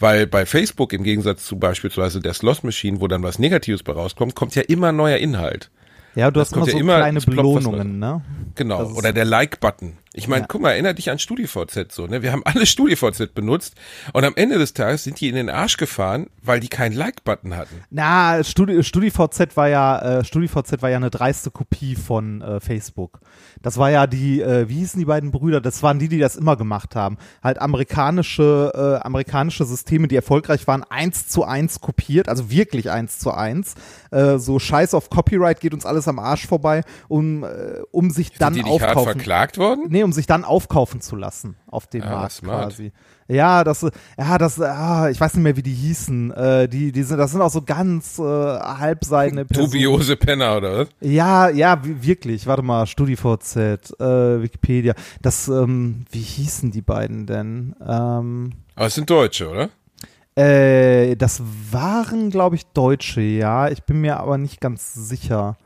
[0.00, 3.92] Weil bei Facebook im Gegensatz zu beispielsweise der Slot Machine, wo dann was Negatives bei
[3.92, 5.70] rauskommt, kommt ja immer neuer Inhalt.
[6.14, 8.22] ja, du das hast immer ja so immer- kleine Belohnungen, ne?
[8.54, 9.98] Genau, oder der Like-Button.
[10.18, 10.46] Ich meine, Ja.
[10.48, 12.22] guck mal, erinnere dich an StudiVZ so, ne?
[12.22, 13.74] Wir haben alle StudiVZ benutzt
[14.12, 17.56] und am Ende des Tages sind die in den Arsch gefahren, weil die keinen Like-Button
[17.56, 17.82] hatten.
[17.90, 23.20] Na, Studi StudiVZ war ja, äh, StudiVZ war ja eine dreiste Kopie von äh, Facebook.
[23.62, 25.60] Das war ja die, äh, wie hießen die beiden Brüder?
[25.60, 27.16] Das waren die, die das immer gemacht haben.
[27.42, 33.18] Halt amerikanische, äh, amerikanische Systeme, die erfolgreich waren, eins zu eins kopiert, also wirklich eins
[33.18, 33.74] zu eins.
[34.10, 37.48] Äh, so Scheiß auf Copyright geht uns alles am Arsch vorbei, um, äh,
[37.90, 39.86] um sich dann sind die nicht hart verklagt worden?
[39.88, 42.70] Nee, um sich dann aufkaufen zu lassen auf dem Ah, Markt smart.
[42.70, 42.92] quasi.
[43.28, 43.86] Ja, das,
[44.18, 46.30] ja, das, ah, ich weiß nicht mehr, wie die hießen.
[46.32, 49.70] Äh, die, die sind, das sind auch so ganz äh, halbseidene Personen.
[49.70, 50.88] Dubiose Penner oder was?
[51.02, 52.46] Ja, ja, wi- wirklich.
[52.46, 53.56] Warte mal, StudiVZ,
[54.00, 54.94] äh, Wikipedia.
[55.20, 57.76] Das, ähm, wie hießen die beiden denn?
[57.86, 59.68] Ähm, Aber es sind Deutsche, oder?
[60.34, 63.68] Äh, das waren, glaube ich, Deutsche, ja.
[63.68, 65.58] Ich bin mir aber nicht ganz sicher.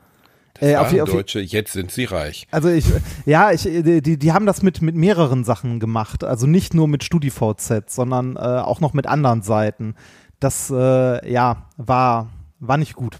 [0.59, 2.47] Äh, auf auf Deutsche, jetzt sind sie reich.
[2.51, 2.85] Also ich,
[3.25, 6.23] ja, ich, die, die die haben das mit, mit mehreren Sachen gemacht.
[6.23, 9.95] Also nicht nur mit StudiVZ, sondern äh, auch noch mit anderen Seiten.
[10.39, 13.17] Das, äh, ja, war, war nicht gut.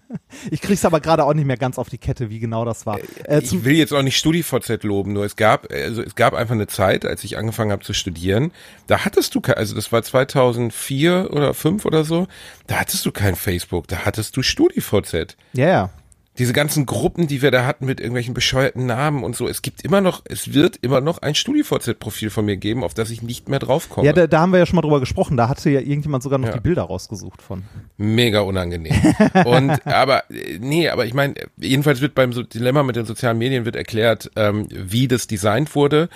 [0.50, 2.98] ich krieg's aber gerade auch nicht mehr ganz auf die Kette, wie genau das war.
[3.24, 6.34] Äh, zum, ich will jetzt auch nicht StudiVZ loben, nur es gab, also es gab
[6.34, 8.52] einfach eine Zeit, als ich angefangen habe zu studieren,
[8.86, 12.26] da hattest du, also das war 2004 oder 5 oder so,
[12.66, 15.36] da hattest du kein Facebook, da hattest du StudiVZ.
[15.52, 15.90] ja, ja.
[16.38, 19.82] Diese ganzen Gruppen, die wir da hatten mit irgendwelchen bescheuerten Namen und so, es gibt
[19.82, 23.48] immer noch, es wird immer noch ein StudiVZ-Profil von mir geben, auf das ich nicht
[23.48, 24.06] mehr draufkomme.
[24.06, 25.36] Ja, da, da haben wir ja schon mal drüber gesprochen.
[25.36, 26.54] Da hatte ja irgendjemand sogar noch Ja.
[26.54, 27.62] die Bilder rausgesucht von.
[27.96, 28.94] Mega unangenehm.
[29.46, 30.24] Und aber
[30.60, 34.66] nee, aber ich meine, jedenfalls wird beim Dilemma mit den sozialen Medien wird erklärt, ähm,
[34.70, 36.08] wie das designt wurde.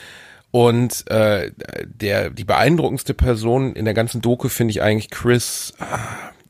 [0.53, 1.53] Und äh,
[1.87, 5.99] der die beeindruckendste Person in der ganzen Doku finde ich eigentlich Chris, ah,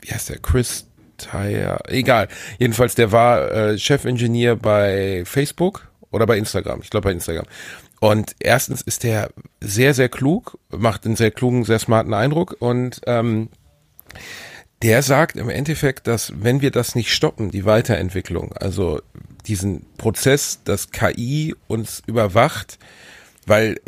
[0.01, 0.39] wie heißt der?
[0.39, 0.87] Chris
[1.21, 2.29] Tyre, egal.
[2.59, 6.81] Jedenfalls, der war äh, Chefingenieur bei Facebook oder bei Instagram.
[6.83, 7.47] Ich glaube bei Instagram.
[8.01, 9.31] Und erstens ist der
[9.61, 13.51] sehr, sehr klug, macht einen sehr klugen, sehr smarten Eindruck und ähm,
[14.83, 19.03] der sagt im Endeffekt, dass wenn wir das nicht stoppen, die Weiterentwicklung, also
[19.47, 22.79] diesen Prozess, dass KI uns überwacht,
[23.51, 23.79] weil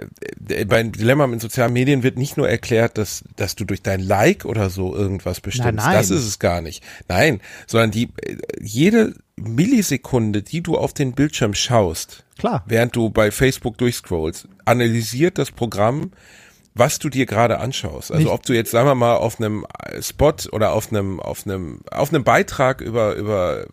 [0.50, 4.00] äh, beim Dilemma mit sozialen Medien wird nicht nur erklärt, dass, dass du durch dein
[4.00, 5.72] Like oder so irgendwas bestimmst.
[5.72, 5.94] nein.
[5.94, 6.84] Das ist es gar nicht.
[7.08, 12.64] Nein, sondern die äh, jede Millisekunde, die du auf den Bildschirm schaust, Klar.
[12.66, 16.10] während du bei Facebook durchscrollst, analysiert das Programm,
[16.74, 18.10] was du dir gerade anschaust.
[18.10, 21.20] Also Nicht- ob du jetzt, sagen wir mal, auf einem äh, Spot oder auf einem,
[21.20, 23.66] auf einem, auf einem Beitrag über, über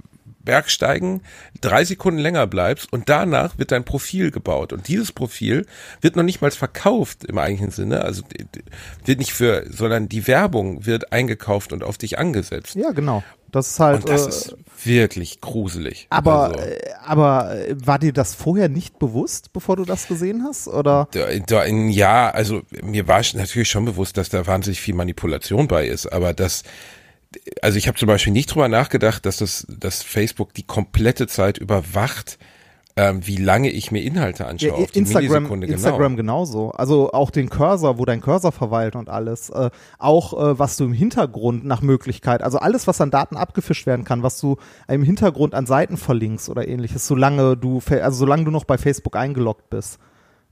[0.49, 1.21] Bergsteigen
[1.62, 4.73] drei Sekunden länger bleibst und danach wird dein Profil gebaut.
[4.73, 5.67] Und dieses Profil
[6.01, 8.01] wird noch nicht mal verkauft im eigentlichen Sinne.
[8.03, 8.23] Also
[9.05, 12.73] wird nicht für, sondern die Werbung wird eingekauft und auf dich angesetzt.
[12.73, 13.23] Ja, genau.
[13.51, 14.01] Das ist halt.
[14.05, 16.07] Und das äh, ist wirklich gruselig.
[16.09, 20.43] aber, Also- äh, aber äh, war dir das vorher nicht bewusst, bevor du das gesehen
[20.47, 20.67] hast?
[20.67, 21.07] Oder?
[21.13, 26.33] Ja, also mir war natürlich schon bewusst, dass da wahnsinnig viel Manipulation bei ist, aber
[26.33, 26.63] das,
[27.62, 31.58] also ich habe zum Beispiel nicht drüber nachgedacht, dass das, dass Facebook die komplette Zeit
[31.58, 32.39] überwacht,
[32.96, 34.70] ähm, wie lange ich mir Inhalte anschaue.
[34.70, 35.78] Ja, auf die Instagram, Millisekunde genau.
[35.78, 36.72] Instagram genauso.
[36.72, 39.50] Also auch den Cursor, wo dein Cursor verweilt und alles.
[39.52, 43.86] Äh, auch äh, was du im Hintergrund nach Möglichkeit, also alles, was an Daten abgefischt
[43.86, 48.44] werden kann, was du im Hintergrund an Seiten verlinkst oder ähnliches, solange du, also solange
[48.44, 50.00] du noch bei Facebook eingeloggt bist.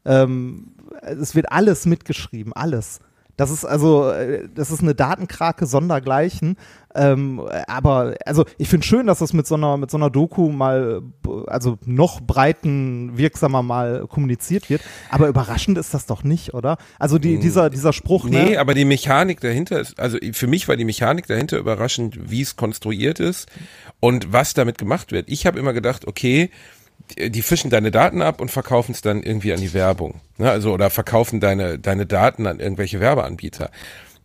[0.05, 3.01] Ähm, es wird alles mitgeschrieben, alles.
[3.37, 6.57] Das ist also, äh, das ist eine Datenkrake sondergleichen.
[6.95, 10.49] Ähm, aber also ich finde schön, dass das mit so einer mit so einer Doku
[10.49, 11.03] mal,
[11.45, 14.81] also noch breiten wirksamer mal kommuniziert wird.
[15.11, 16.77] Aber überraschend ist das doch nicht, oder?
[16.97, 18.25] Also die, dieser dieser Spruch.
[18.25, 18.59] Nee, ne?
[18.59, 22.55] aber die Mechanik dahinter ist, also für mich war die Mechanik dahinter überraschend, wie es
[22.55, 23.47] konstruiert ist
[23.99, 25.29] und was damit gemacht wird.
[25.29, 26.49] Ich habe immer gedacht, okay,
[27.17, 30.21] die- fischen deine Daten ab und verkaufen es dann irgendwie an die Werbung.
[30.37, 30.49] Ne?
[30.49, 33.71] Also oder verkaufen deine, deine Daten an irgendwelche Werbeanbieter.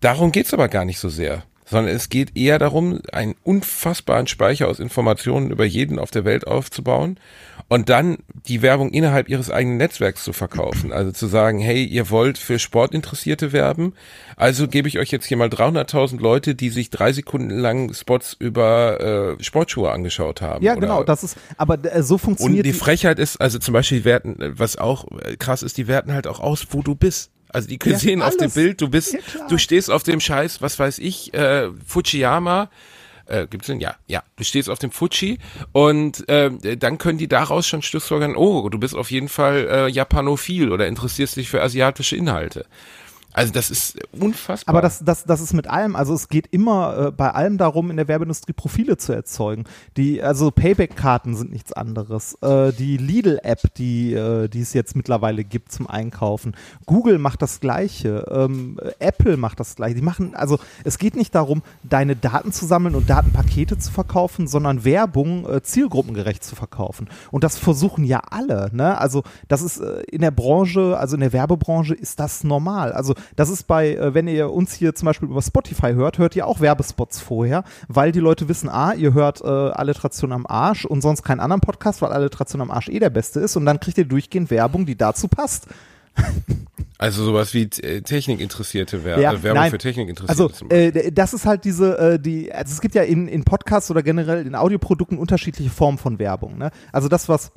[0.00, 1.44] Darum geht's aber gar nicht so sehr.
[1.64, 6.46] Sondern es geht eher darum, einen unfassbaren Speicher aus Informationen über jeden auf der Welt
[6.46, 7.18] aufzubauen
[7.72, 10.92] und dann die Werbung innerhalb ihres eigenen Netzwerks zu verkaufen.
[10.92, 13.94] Also zu sagen, hey, ihr wollt für Sportinteressierte werben,
[14.36, 18.36] also gebe ich euch jetzt hier mal 300.000 Leute, die sich drei Sekunden lang Spots
[18.38, 20.62] über äh, Sportschuhe angeschaut haben.
[20.62, 21.02] ja, genau.
[21.02, 24.36] Das ist, aber äh, so und funktioniert die Frechheit ist, also zum Beispiel, die werten,
[24.58, 27.30] was auch äh, krass ist, die werten halt auch aus, wo du bist.
[27.48, 28.54] Also die Ja, sehen auf dem alles.
[28.54, 32.68] Bild, du bist, Ja, du stehst auf dem Scheiß, was weiß ich, äh, Fujiyama,
[33.32, 33.80] äh, gibt's denn?
[33.80, 34.22] Ja, ja.
[34.36, 35.38] Du stehst auf dem Fuji
[35.72, 39.88] und äh, dann können die daraus schon schlussfolgern, oh, du bist auf jeden Fall äh,
[39.88, 42.66] Japanophil oder interessierst dich für asiatische Inhalte.
[43.34, 44.74] Also das ist unfassbar.
[44.74, 47.90] Aber das, das, das ist mit allem, also es geht immer äh, bei allem darum,
[47.90, 49.64] in der Werbeindustrie Profile zu erzeugen.
[49.96, 52.34] Die, also Payback-Karten sind nichts anderes.
[52.42, 56.54] Äh, die Lidl-App, die, äh, die es jetzt mittlerweile gibt zum Einkaufen.
[56.84, 58.26] Google macht das Gleiche.
[58.30, 59.94] Ähm, Apple macht das Gleiche.
[59.94, 64.46] Die machen, also es geht nicht darum, deine Daten zu sammeln und Datenpakete zu verkaufen,
[64.46, 67.08] sondern Werbung äh, zielgruppengerecht zu verkaufen.
[67.30, 68.98] Und das versuchen ja alle, ne?
[68.98, 72.92] Also das ist äh, in der Branche, also in der Werbebranche ist das normal.
[72.92, 76.36] Also das ist bei, äh, wenn ihr uns hier zum Beispiel über Spotify hört, hört
[76.36, 80.84] ihr auch Werbespots vorher, weil die Leute wissen, ah, ihr hört äh, Alliteration am Arsch
[80.84, 83.80] und sonst keinen anderen Podcast, weil Alliteration am Arsch eh der beste ist und dann
[83.80, 85.66] kriegt ihr durchgehend Werbung, die dazu passt.
[86.98, 89.70] also sowas wie äh, Technikinteressierte Ja, äh, Werbung nein.
[89.70, 91.06] für Technikinteressierte Also zum Beispiel.
[91.06, 94.02] äh, das ist halt diese, äh, die, also es gibt ja in, in Podcasts oder
[94.02, 96.58] generell in Audioprodukten unterschiedliche Formen von Werbung.
[96.58, 96.70] Ne?
[96.92, 97.50] Also das, was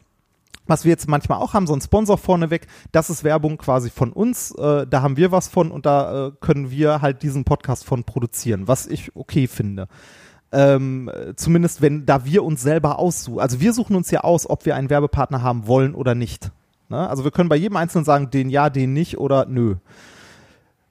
[0.68, 4.12] was wir jetzt manchmal auch haben, so ein Sponsor vorneweg, das ist Werbung quasi von
[4.12, 7.86] uns, äh, da haben wir was von und da äh, können wir halt diesen Podcast
[7.86, 9.88] von produzieren, was ich okay finde.
[10.52, 13.40] Ähm, zumindest wenn da wir uns selber aussuchen.
[13.40, 16.52] Also wir suchen uns ja aus, ob wir einen Werbepartner haben wollen oder nicht.
[16.88, 17.10] Ne?
[17.10, 19.76] Also wir können bei jedem Einzelnen sagen, den ja, den nicht oder nö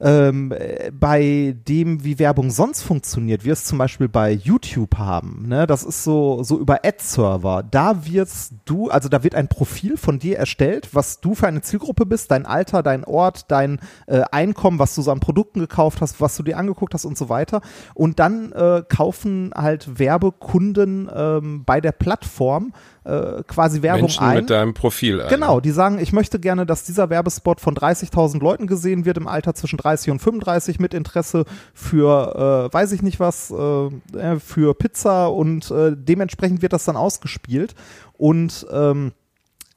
[0.01, 0.53] ähm,
[0.93, 5.85] bei dem, wie Werbung sonst funktioniert, wir es zum Beispiel bei YouTube haben, ne, das
[5.85, 10.37] ist so, so über Ad-Server, da wirst du, also da wird ein Profil von dir
[10.37, 14.95] erstellt, was du für eine Zielgruppe bist, dein Alter, dein Ort, dein äh, Einkommen, was
[14.95, 17.61] du so an Produkten gekauft hast, was du dir angeguckt hast und so weiter.
[17.95, 22.73] Und dann äh, kaufen halt Werbekunden ähm, bei der Plattform
[23.05, 24.37] äh, quasi Werbung Menschen ein.
[24.37, 25.29] mit deinem Profil ein.
[25.29, 29.29] Genau, die sagen, ich möchte gerne, dass dieser Werbespot von 30.000 Leuten gesehen wird im
[29.29, 33.87] Alter zwischen 30 und 35 mit Interesse für, äh, weiß ich nicht was, äh,
[34.19, 37.75] äh, für Pizza und äh, dementsprechend wird das dann ausgespielt.
[38.15, 39.13] Und ähm,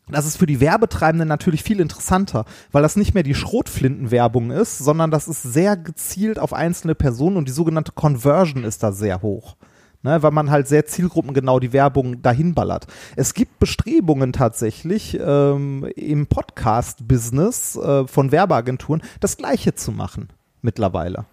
[0.09, 4.77] das ist für die Werbetreibenden natürlich viel interessanter, weil das nicht mehr die Schrotflintenwerbung ist,
[4.77, 9.21] sondern das ist sehr gezielt auf einzelne Personen und die sogenannte Conversion ist da sehr
[9.21, 9.57] hoch
[10.03, 12.87] ne, weil man halt sehr zielgruppengenau die Werbung dahin ballert.
[13.15, 20.29] Es gibt Bestrebungen tatsächlich ähm, im Podcast-Business äh, von Werbeagenturen, das Gleiche zu machen
[20.61, 21.25] mittlerweile.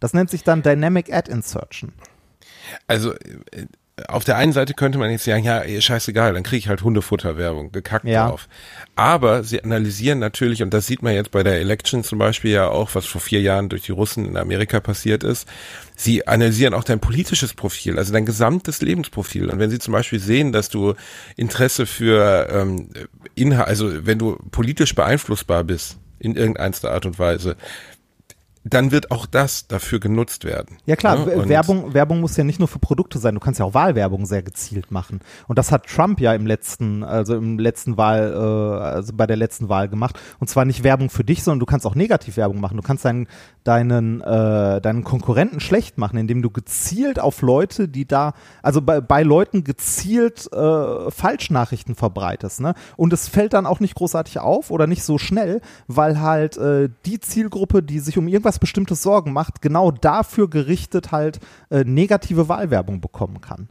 [0.00, 1.92] Das nennt sich dann Dynamic Ad Insertion.
[2.86, 3.66] Also äh,
[4.08, 7.72] auf der einen Seite könnte man jetzt sagen, ja, scheißegal, dann kriege ich halt Hundefutterwerbung,
[7.72, 8.28] gekackt Ja.
[8.28, 8.48] drauf.
[8.96, 12.68] Aber sie analysieren natürlich, und das sieht man jetzt bei der Election zum Beispiel ja
[12.68, 15.46] auch, was vor vier Jahren durch die Russen in Amerika passiert ist,
[15.94, 19.50] sie analysieren auch dein politisches Profil, also dein gesamtes Lebensprofil.
[19.50, 20.94] Und wenn sie zum Beispiel sehen, dass du
[21.36, 22.88] Interesse für ähm,
[23.34, 27.56] Inhalt, also wenn du politisch beeinflussbar bist, in irgendeiner Art und Weise,
[28.64, 30.78] dann wird auch das dafür genutzt werden.
[30.86, 31.48] Ja klar, Ne?
[31.48, 34.42] Werbung, Werbung muss ja nicht nur für Produkte sein, du kannst ja auch Wahlwerbung sehr
[34.42, 35.20] gezielt machen.
[35.48, 39.36] Und das hat Trump ja im letzten, also im letzten Wahl, äh, also bei der
[39.36, 40.18] letzten Wahl gemacht.
[40.38, 42.76] Und zwar nicht Werbung für dich, sondern du kannst auch Negativwerbung machen.
[42.76, 43.26] Du kannst deinen,
[43.64, 49.00] deinen, äh, deinen Konkurrenten schlecht machen, indem du gezielt auf Leute, die da, also bei,
[49.00, 52.60] bei Leuten gezielt äh, Falschnachrichten verbreitest.
[52.60, 52.74] Ne?
[52.96, 56.88] Und es fällt dann auch nicht großartig auf oder nicht so schnell, weil halt äh,
[57.06, 62.48] die Zielgruppe, die sich um irgendwas Bestimmtes Sorgen macht, genau dafür gerichtet halt äh, negative
[62.48, 63.68] Wahlwerbung bekommen kann.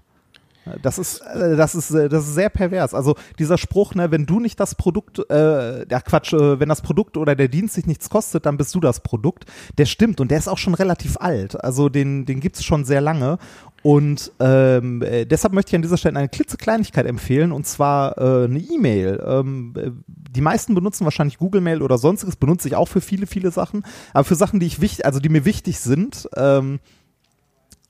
[0.65, 2.93] Äh, Das ist, äh, das ist, äh, das ist sehr pervers.
[2.93, 6.81] Also dieser Spruch, ne, wenn du nicht das Produkt, äh, ja Quatsch, äh, wenn das
[6.81, 9.45] Produkt oder der Dienst sich nichts kostet, dann bist du das Produkt.
[9.77, 11.63] Der stimmt und der ist auch schon relativ alt.
[11.63, 13.37] Also den, den gibt's schon sehr lange.
[13.83, 18.45] Und ähm, äh, deshalb möchte ich an dieser Stelle eine klitzekleinigkeit empfehlen und zwar äh,
[18.45, 19.23] eine E-Mail.
[19.25, 23.25] Ähm, äh, die meisten benutzen wahrscheinlich Google Mail oder sonstiges, benutze ich auch für viele,
[23.25, 23.83] viele Sachen.
[24.13, 26.79] Aber für Sachen, die ich wichtig, also die mir wichtig sind, ähm,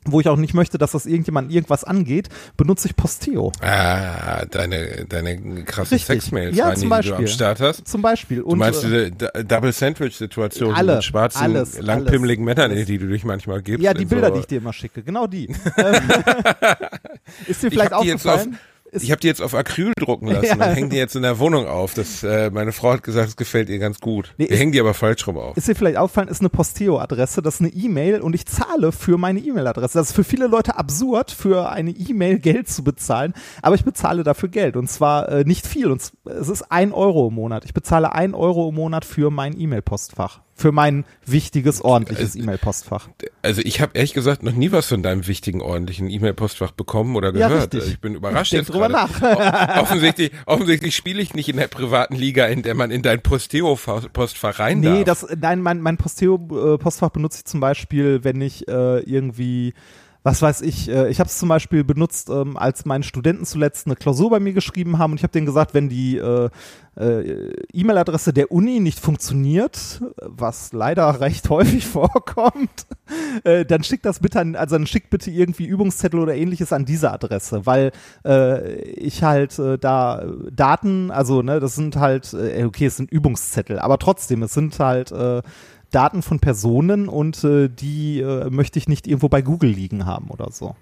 [0.06, 3.52] wo ich auch nicht möchte, dass das irgendjemand irgendwas angeht, benutze ich Posteo.
[3.62, 6.00] Ah, deine, deine krassen.
[6.00, 7.12] Sexmails, Ja, Reini, zum die Beispiel.
[7.16, 7.88] du am Start hast.
[7.88, 8.40] Zum Beispiel.
[8.40, 12.98] Du Und, meinst äh, diese D- Double Sandwich-Situation Alle, mit schwarzen, alles, langpimmeligen Männern, die
[12.98, 13.84] du dich manchmal gibst.
[13.84, 15.48] ja, die Bilder, so, die ich dir immer schicke, genau die.
[15.78, 15.94] Ähm,
[17.48, 18.58] ist dir Ich vielleicht aufgefallen?
[18.94, 20.70] Ich habe die jetzt auf Acryl drucken lassen Ja.
[20.70, 21.94] und hängen die jetzt in der Wohnung auf.
[21.94, 24.34] Das, äh, meine Frau hat gesagt, es gefällt ihr ganz gut.
[24.38, 25.56] Nee, Wir hängen die aber falsch rum auf.
[25.56, 29.18] ist dir vielleicht aufgefallen, ist eine Posteo-Adresse, das ist eine E-Mail und ich zahle für
[29.18, 29.98] meine E-Mail-Adresse.
[29.98, 34.24] Das ist für viele Leute absurd, für eine E-Mail Geld zu bezahlen, aber ich bezahle
[34.24, 35.90] dafür Geld und zwar äh, nicht viel.
[35.90, 37.64] Und es ist ein Euro im Monat.
[37.66, 40.42] Ich bezahle ein Euro im Monat für mein E-Mail-Postfach.
[40.62, 43.10] Für mein wichtiges, ordentliches Äh, E-Mail-Postfach.
[43.41, 47.36] Also ich habe ehrlich gesagt noch nie was von deinem wichtigen, ordentlichen E-Mail-Postfach bekommen oder
[47.36, 47.63] Ja, gehört.
[47.74, 47.80] richtig.
[47.82, 48.88] Also ich bin überrascht Denk jetzt drüber.
[48.89, 53.21] O- offensichtlich, offensichtlich spiele ich nicht in der privaten Liga, in der man in dein
[53.21, 55.21] Posteo-Postfach rein Nee, darf.
[55.21, 59.74] das, nein, mein, mein Posteo-Postfach benutze ich zum Beispiel, wenn ich äh, irgendwie,
[60.24, 63.88] was weiß ich, äh, ich habe es zum Beispiel benutzt, ähm, als meine Studenten zuletzt
[63.88, 66.50] eine Klausur bei mir geschrieben haben und ich habe denen gesagt, wenn die äh,
[66.96, 72.86] äh, E-Mail-Adresse der Uni nicht funktioniert, was leider recht häufig vorkommt,
[73.44, 77.12] dann schickt das bitte an, also dann schickt bitte irgendwie Übungszettel oder ähnliches an diese
[77.12, 77.92] Adresse, weil
[78.96, 84.44] ich halt da Daten, also ne, das sind halt, okay, es sind Übungszettel, aber trotzdem,
[84.44, 85.42] es sind halt äh,
[85.92, 90.30] Daten von Personen und äh, die äh, möchte ich nicht irgendwo bei Google liegen haben
[90.30, 90.76] oder so.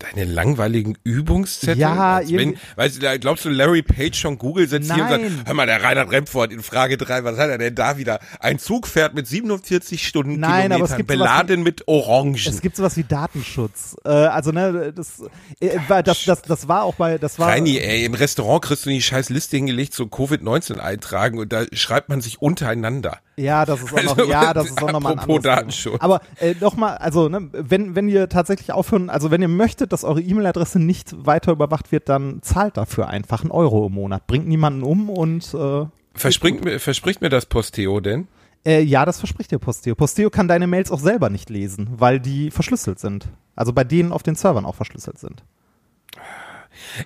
[0.00, 1.78] Deine langweiligen Übungszettel?
[1.80, 5.28] Ja, wenn, weißt du, glaubst du, Larry Page schon Google setzt hier und Nein.
[5.38, 8.20] sagt, hör mal, der Reinhard Remford in Frage 3, was hat er denn da wieder?
[8.38, 12.36] Ein Zug fährt mit 47 Stunden Nein, aber es gibt beladen mit Orangen.
[12.36, 13.96] Es gibt sowas wie Datenschutz.
[14.04, 15.20] Äh, also ne, das,
[15.58, 17.48] äh, war- das, das, das war auch bei, das war.
[17.48, 21.64] Reini, ey, im Restaurant kriegst du die scheiß Liste hingelegt, so Covid-19 eintragen und da
[21.72, 23.18] schreibt man sich untereinander.
[23.36, 25.56] Ja, das ist auch noch, Also, ja, das ist auch nochmal ein anderes Thema.
[25.56, 26.00] Datenschutz.
[26.00, 29.92] Aber äh, nochmal, also ne, wenn wenn ihr tatsächlich aufhören, also wenn ihr möchtet, möchtet,
[29.92, 34.26] dass eure E-Mail-Adresse nicht weiter überwacht wird, dann zahlt dafür einfach einen Euro im Monat.
[34.26, 38.26] Bringt niemanden um und äh, Verspricht mir, verspricht mir das Posteo denn?
[38.64, 39.94] Äh, ja, das verspricht dir Posteo.
[39.94, 43.28] Posteo kann deine Mails auch selber nicht lesen, weil die verschlüsselt sind.
[43.54, 45.44] Also bei denen auf den Servern auch verschlüsselt sind.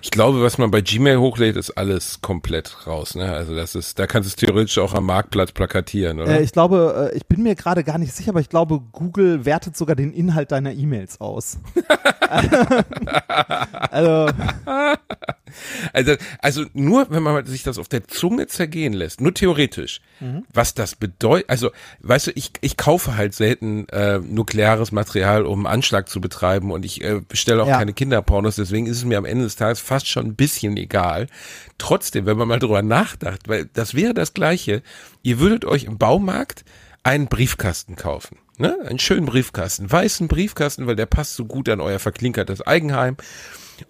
[0.01, 3.15] Ich glaube, was man bei Gmail hochlädt, ist alles komplett raus.
[3.15, 3.31] Ne?
[3.31, 6.39] Also das ist, da kannst du es theoretisch auch am Marktplatz plakatieren, oder?
[6.39, 9.45] Äh, ich glaube, äh, ich bin mir gerade gar nicht sicher, aber ich glaube, Google
[9.45, 11.57] wertet sogar den Inhalt deiner E-Mails aus.
[13.91, 14.27] also,
[15.93, 20.45] Also, also nur, wenn man sich das auf der Zunge zergehen lässt, nur theoretisch, Mhm.
[20.51, 21.69] was das bedeutet, also,
[22.01, 26.85] weißt du, ich, ich kaufe halt selten äh, nukleares Material, um Anschlag zu betreiben und
[26.85, 27.77] ich äh, bestelle auch Ja.
[27.77, 31.27] keine Kinderpornos, deswegen ist es mir am Ende des Tages fast schon ein bisschen egal.
[31.77, 34.83] Trotzdem, wenn man mal drüber nachdacht, weil das wäre das Gleiche,
[35.21, 36.63] ihr würdet euch im Baumarkt
[37.03, 38.37] einen Briefkasten kaufen.
[38.57, 38.77] Ne?
[38.85, 43.17] Einen schönen Briefkasten, weißen Briefkasten, weil der passt so gut an euer verklinkertes Eigenheim.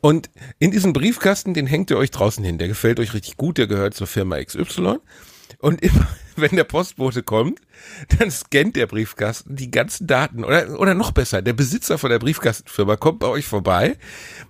[0.02, 2.58] Und in diesem Briefkasten, den hängt ihr euch draußen hin.
[2.58, 5.00] Der gefällt euch richtig gut, der gehört zur Firma XY.
[5.60, 7.60] Und immer, wenn der Postbote kommt,
[8.18, 10.44] dann scannt der Briefkasten die ganzen Daten.
[10.44, 13.98] Oder, oder noch besser, der Besitzer von der Briefkastenfirma kommt bei euch vorbei.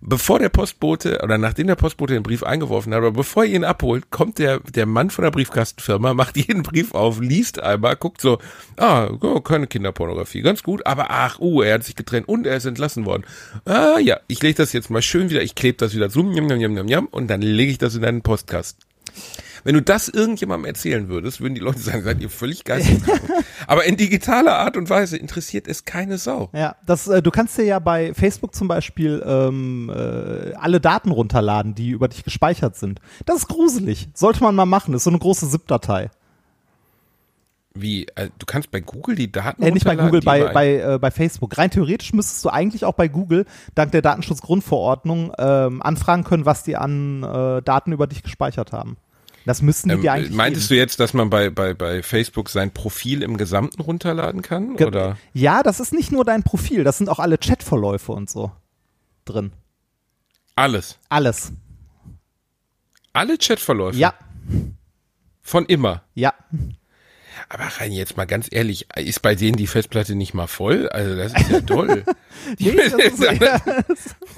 [0.01, 3.63] Bevor der Postbote, oder nachdem der Postbote den Brief eingeworfen hat, aber bevor ihr ihn
[3.63, 8.21] abholt, kommt der, der Mann von der Briefkastenfirma, macht jeden Brief auf, liest einmal, guckt
[8.21, 8.39] so,
[8.77, 9.09] ah,
[9.43, 13.05] keine Kinderpornografie, ganz gut, aber ach, uh, er hat sich getrennt und er ist entlassen
[13.05, 13.23] worden.
[13.65, 16.47] Ah, ja, ich lege das jetzt mal schön wieder, ich klebe das wieder zu, njam,
[16.47, 18.83] njam, njam, njam, und dann lege ich das in deinen Postkasten.
[19.63, 23.21] Wenn du das irgendjemandem erzählen würdest, würden die Leute sagen, seid ihr völlig geisteskrank.
[23.67, 26.49] Aber in digitaler Art und Weise interessiert es keine Sau.
[26.54, 31.12] ja, das, äh, du kannst dir ja bei Facebook zum Beispiel ähm, äh, alle Daten
[31.12, 32.99] runterladen, die über dich gespeichert sind.
[33.26, 34.10] Das ist gruselig.
[34.13, 34.91] Sollte man mal machen.
[34.91, 36.10] Das ist so eine große ZIP-Datei.
[37.76, 40.99] Wie, äh, du kannst bei Google die Daten Äh, nicht bei Google, bei, bei, äh,
[40.99, 41.58] bei Facebook.
[41.58, 46.63] Rein theoretisch müsstest du eigentlich auch bei Google dank der Datenschutzgrundverordnung ähm, anfragen können, was
[46.63, 48.97] die an äh, Daten über dich gespeichert haben.
[49.45, 50.77] Das müssten die ähm, dir eigentlich meintest geben.
[50.77, 54.77] du jetzt, dass man bei, bei, bei Facebook sein Profil im Gesamten runterladen kann?
[54.77, 55.17] Ge- Oder?
[55.34, 58.51] Ja, das ist nicht nur dein Profil, das sind auch alle Chatverläufe und so
[59.25, 59.51] drin.
[60.56, 60.97] Alles.
[61.10, 61.51] Alles.
[63.12, 63.97] Alle Chatverläufe.
[63.97, 64.13] Ja,
[65.41, 66.03] Von immer.
[66.15, 66.34] ja.
[67.49, 70.89] Aber rein jetzt mal ganz ehrlich, ist bei denen die Festplatte nicht mal voll?
[70.89, 72.03] Also das ist ja toll.
[72.60, 73.32] Nee, das ist, ja,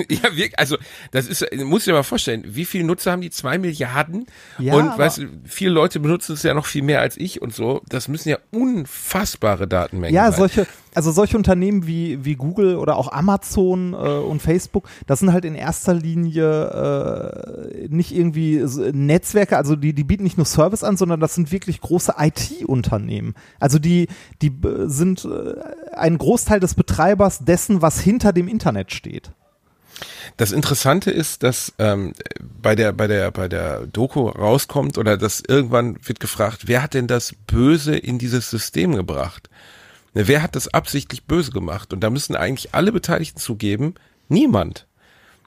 [0.10, 0.78] ja, wirklich, also
[1.12, 3.30] das ist, muss dir mal vorstellen, wie viele Nutzer haben die?
[3.30, 4.28] Zwei Milliarden?
[4.60, 7.56] Ja, und weißt du, viele Leute benutzen es ja noch viel mehr als ich und
[7.56, 7.82] so.
[7.88, 10.40] Das müssen ja unfassbare Datenmengen ja sein.
[10.40, 15.34] solche, also solche Unternehmen wie, wie Google oder auch Amazon äh, und Facebook, das sind
[15.34, 20.84] halt in erster Linie äh, nicht irgendwie Netzwerke, also die, die bieten nicht nur Service
[20.84, 23.36] an, sondern das sind wirklich große IT-Unternehmen.
[23.60, 24.08] Also die,
[24.42, 29.32] die äh, sind äh, ein Großteil des Betreibers dessen, was hinter dem Internet steht.
[30.38, 32.14] Das Interessante ist, dass ähm,
[32.62, 36.94] bei der bei der bei der Doku rauskommt oder dass irgendwann wird gefragt, wer hat
[36.94, 39.50] denn das Böse in dieses System gebracht?
[40.16, 41.94] Ne, Wer hat das absichtlich böse gemacht?
[41.94, 43.94] Und da müssen eigentlich alle Beteiligten zugeben,
[44.28, 44.88] niemand.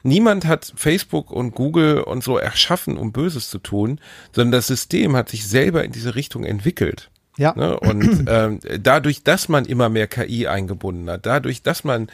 [0.04, 4.00] Niemand hat Facebook und Google und so erschaffen, um Böses zu tun,
[4.32, 7.10] sondern das System hat sich selber in diese Richtung entwickelt.
[7.36, 7.54] Ja.
[7.56, 7.78] Ne?
[7.80, 12.08] Und ähm, dadurch, dass man immer mehr KI eingebunden hat, dadurch, dass man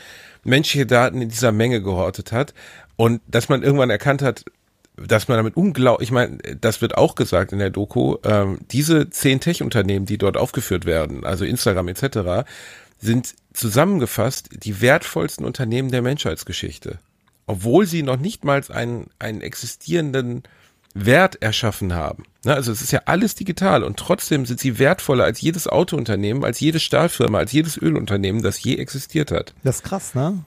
[0.45, 2.55] menschliche Daten in dieser Menge gehortet hat
[2.97, 4.45] und dass man irgendwann erkannt hat,
[4.97, 9.11] dass man damit unglaublich, ich meine, das wird auch gesagt in der Doku, ähm, diese
[9.11, 12.47] zehn Tech-Unternehmen, die dort aufgeführt werden, also Instagram etc.,
[12.99, 16.99] sind zusammengefasst die wertvollsten Unternehmen der Menschheitsgeschichte.
[17.47, 20.45] Obwohl sie noch nicht mal einen, einen existierenden
[20.95, 22.23] Wert erschaffen haben.
[22.45, 26.45] Ne, also es ist ja alles digital und trotzdem sind sie wertvoller als jedes Autounternehmen,
[26.45, 29.55] als jede Stahlfirma, als jedes Ölunternehmen, das je existiert hat.
[29.65, 30.45] Das ist krass, ne?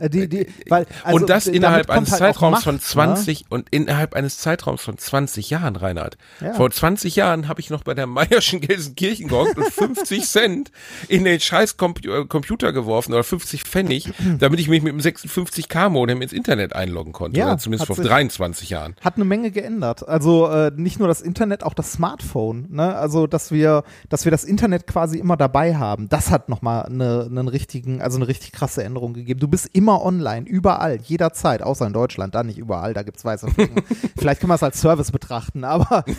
[0.00, 2.80] Äh, Die, die, weil, also, und das innerhalb eines halt Zeitraums Macht, von ne?
[2.80, 6.16] 20 und innerhalb eines Zeitraums von 20 Jahren, Reinhard.
[6.40, 6.54] Ja.
[6.54, 10.72] Vor 20 Jahren habe ich noch bei der Meierschen Gelsenkirchen gehockt und 50 Cent
[11.08, 15.88] in den scheiß äh, Computer geworfen oder 50 Pfennig, damit ich mich mit dem 56k
[15.90, 17.38] Modem ins Internet einloggen konnte.
[17.38, 18.96] Ja, oder zumindest vor sich- 23 Jahren.
[19.02, 20.08] hat eine Menge geändert.
[20.08, 22.66] Also äh, nicht nur das Internet, auch das Smartphone.
[22.70, 22.94] Ne?
[22.96, 26.08] Also dass wir, dass wir das Internet quasi immer dabei haben.
[26.08, 29.40] Das hat nochmal eine, einen richtigen, also eine richtig krasse Änderung gegeben.
[29.40, 33.48] Du bist immer online, überall, jederzeit, außer in Deutschland, da nicht überall, da gibt's weiße
[33.48, 33.82] Flecken.
[34.18, 36.04] Vielleicht kann man es als Service betrachten, aber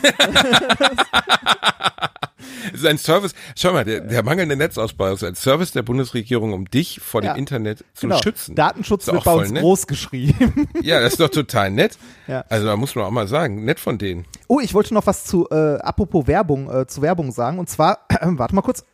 [2.74, 6.54] Es ist ein Service, schau mal, der, der mangelnde Netzausbau ist ein Service der Bundesregierung,
[6.54, 7.34] um dich vor Ja.
[7.34, 8.56] dem Internet zu genau, schützen.
[8.56, 9.62] Datenschutz wird bei uns nett.
[9.62, 10.68] groß geschrieben.
[10.82, 11.98] Ja, das ist doch total nett.
[12.28, 12.46] Ja.
[12.50, 14.26] Also da muss man auch mal sagen, nett von denen.
[14.48, 17.60] Oh, ich wollte noch was zu, äh, apropos Werbung, äh, zu Werbung sagen.
[17.60, 18.86] Und zwar, warte mal kurz.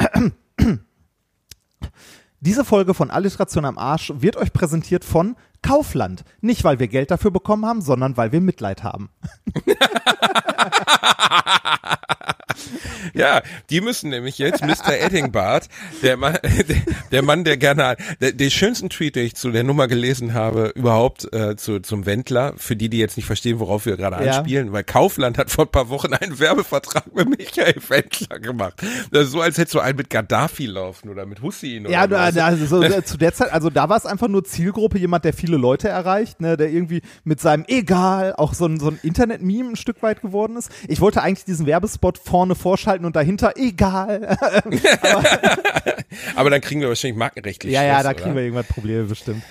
[2.39, 6.23] Diese Folge von Alliteration am Arsch wird euch präsentiert von Kaufland.
[6.39, 9.09] Nicht, weil wir Geld dafür bekommen haben, sondern weil wir Mitleid haben.
[13.13, 14.93] Ja, die müssen nämlich jetzt Mr.
[14.99, 15.67] Eddingbart,
[16.03, 16.75] der Mann, der,
[17.11, 20.71] der Mann, der gerne, der, den schönsten Tweet, den ich zu der Nummer gelesen habe,
[20.75, 24.37] überhaupt äh, zu, zum Wendler, für die, die jetzt nicht verstehen, worauf wir gerade Ja.
[24.37, 28.73] anspielen, weil Kaufland hat vor ein paar Wochen einen Werbevertrag mit Michael Wendler gemacht.
[29.11, 32.09] Das ist so, als hättest du einen mit Gaddafi laufen oder mit Hussein oder Ja,
[32.09, 32.37] was.
[32.37, 35.33] also so, äh, zu der Zeit, also da war es einfach nur Zielgruppe, jemand, der
[35.33, 39.69] viele Leute erreicht, ne, der irgendwie mit seinem Egal auch so ein, so ein Internet-Meme
[39.71, 40.69] ein Stück weit geworden ist.
[40.87, 44.37] Ich wollte eigentlich diesen Werbespot vorne vorschalten und dahinter Egal.
[46.35, 48.21] Aber dann kriegen wir wahrscheinlich markenrechtlich ja, ja, Stress, da oder?
[48.21, 49.43] kriegen wir irgendwann Probleme bestimmt.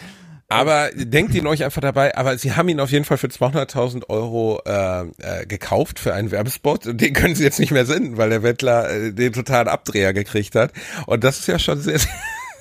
[0.48, 4.08] Aber denkt ihn euch einfach dabei, aber sie haben ihn auf jeden Fall für 200.000
[4.08, 8.16] Euro äh, äh, gekauft für einen Werbespot und den können sie jetzt nicht mehr senden,
[8.16, 10.72] weil der Wettler äh, den totalen Abdreher gekriegt hat.
[11.06, 12.12] Und das ist ja schon sehr, sehr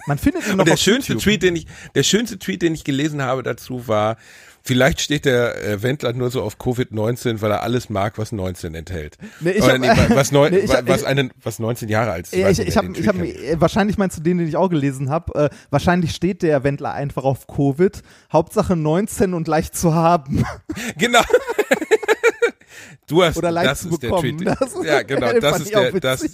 [0.08, 1.24] Man findet ihn noch und der auf schönste YouTube.
[1.24, 4.18] Tweet, den ich, der schönste Tweet, den ich gelesen habe dazu war,
[4.66, 8.74] vielleicht steht der äh, Wendler nur so auf Covid-19, weil er alles mag, was 19
[8.76, 9.18] enthält.
[9.40, 12.12] Nee, ich Oder hab- was, neun, Nee, ich hab- was, ich- einen, was 19 Jahre
[12.12, 12.34] alt ist.
[12.34, 13.00] Ich ich ich hab, kennt.
[13.00, 15.46] äh, wahrscheinlich meinst du den, den ich auch gelesen habe.
[15.46, 18.02] Äh, wahrscheinlich steht der Wendler einfach auf Covid.
[18.34, 20.44] Hauptsache 19 und leicht zu haben.
[20.98, 21.22] Genau.
[23.08, 24.38] Du hast, Oder leicht das zu ist der bekommen.
[24.40, 24.48] Tweet.
[24.48, 26.26] Das- ja, genau, das ist ich der, das.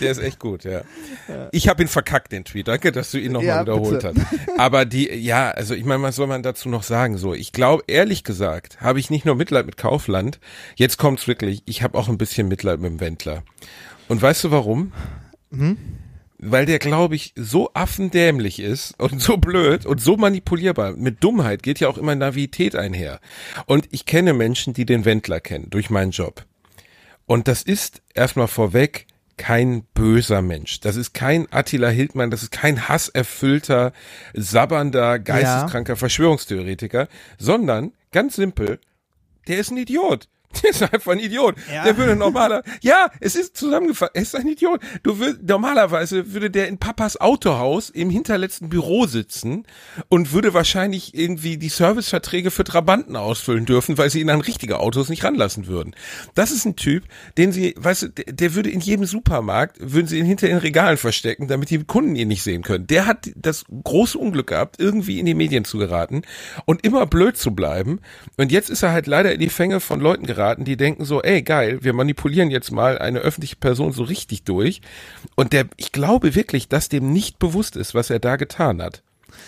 [0.00, 0.82] Der ist echt gut, ja.
[1.52, 2.68] Ich habe ihn verkackt, den Tweet.
[2.68, 4.14] Danke, dass du ihn nochmal Ja, wiederholt bitte.
[4.14, 4.58] hast.
[4.58, 7.16] Aber die, ja, also ich meine, was soll man dazu noch sagen?
[7.18, 10.38] So, ich glaube, ehrlich gesagt, habe ich nicht nur Mitleid mit Kaufland.
[10.76, 11.62] Jetzt kommt's wirklich.
[11.66, 13.42] Ich habe auch ein bisschen Mitleid mit dem Wendler.
[14.08, 14.92] Und weißt du warum?
[16.38, 20.92] Weil der, glaube ich, so affendämlich ist und so blöd und so manipulierbar.
[20.92, 23.20] Mit Dummheit geht ja auch immer Navität einher.
[23.66, 26.44] Und ich kenne Menschen, die den Wendler kennen, durch meinen Job.
[27.26, 29.06] Und das ist erstmal vorweg
[29.36, 30.80] kein böser Mensch.
[30.80, 33.92] Das ist kein Attila Hildmann, das ist kein hasserfüllter,
[34.34, 37.08] sabbernder, geisteskranker Verschwörungstheoretiker,
[37.38, 38.78] sondern ganz simpel,
[39.48, 40.28] der ist ein Idiot.
[40.62, 41.56] Der ist einfach ein Idiot.
[41.72, 41.84] Ja.
[41.84, 44.80] Der würde normaler, ja, es ist zusammengefasst, er ist ein Idiot.
[45.02, 49.66] Du würd, normalerweise würde der in Papas Autohaus im hinterletzten Büro sitzen
[50.08, 54.78] und würde wahrscheinlich irgendwie die Serviceverträge für Trabanten ausfüllen dürfen, weil sie ihn an richtige
[54.80, 55.94] Autos nicht ranlassen würden.
[56.34, 57.04] Das ist ein Typ,
[57.36, 60.58] den sie, weißt du, der, der würde in jedem Supermarkt, würden sie ihn hinter den
[60.58, 62.86] Regalen verstecken, damit die Kunden ihn nicht sehen können.
[62.86, 66.22] Der hat das große Unglück gehabt, irgendwie in die Medien zu geraten
[66.64, 68.00] und immer blöd zu bleiben.
[68.36, 71.22] Und jetzt ist er halt leider in die Fänge von Leuten geraten, die denken so,
[71.22, 74.80] ey geil, wir manipulieren jetzt mal eine öffentliche Person so richtig durch.
[75.34, 79.02] Und der, ich glaube wirklich, dass dem nicht bewusst ist, was er da getan hat.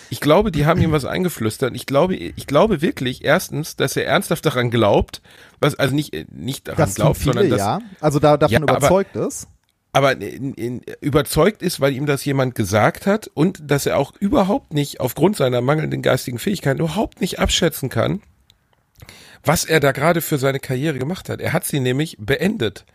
[0.09, 1.73] Ich glaube, die haben ihm was eingeflüstert.
[1.75, 5.21] Ich glaube, ich glaube wirklich erstens, dass er ernsthaft daran glaubt,
[5.61, 7.79] was also nicht nicht daran Das glaubt, viele, sondern dass ja.
[8.01, 9.47] Also da davon Ja, aber- überzeugt ist.
[9.93, 14.13] aber in, in, überzeugt ist, weil ihm das jemand gesagt hat und dass er auch
[14.19, 18.21] überhaupt nicht aufgrund seiner mangelnden geistigen Fähigkeiten überhaupt nicht abschätzen kann,
[19.43, 21.41] was er da gerade für seine Karriere gemacht hat.
[21.41, 22.85] Er hat sie nämlich beendet.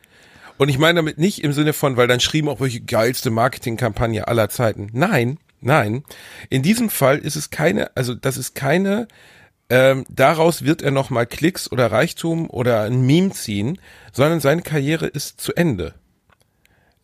[0.58, 4.28] Und ich meine damit nicht im Sinne von, weil dann schrieben auch welche geilste Marketingkampagne
[4.28, 4.90] aller Zeiten.
[4.92, 6.04] Nein, nein.
[6.50, 9.08] In diesem Fall ist es keine, also das ist keine,
[9.70, 13.78] ähm, daraus wird er nochmal Klicks oder Reichtum oder ein Meme ziehen,
[14.12, 15.94] sondern seine Karriere ist zu Ende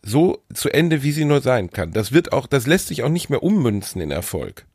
[0.01, 1.91] so zu Ende, wie sie nur sein kann.
[1.91, 4.65] Das wird auch, das lässt sich auch nicht mehr ummünzen in Erfolg.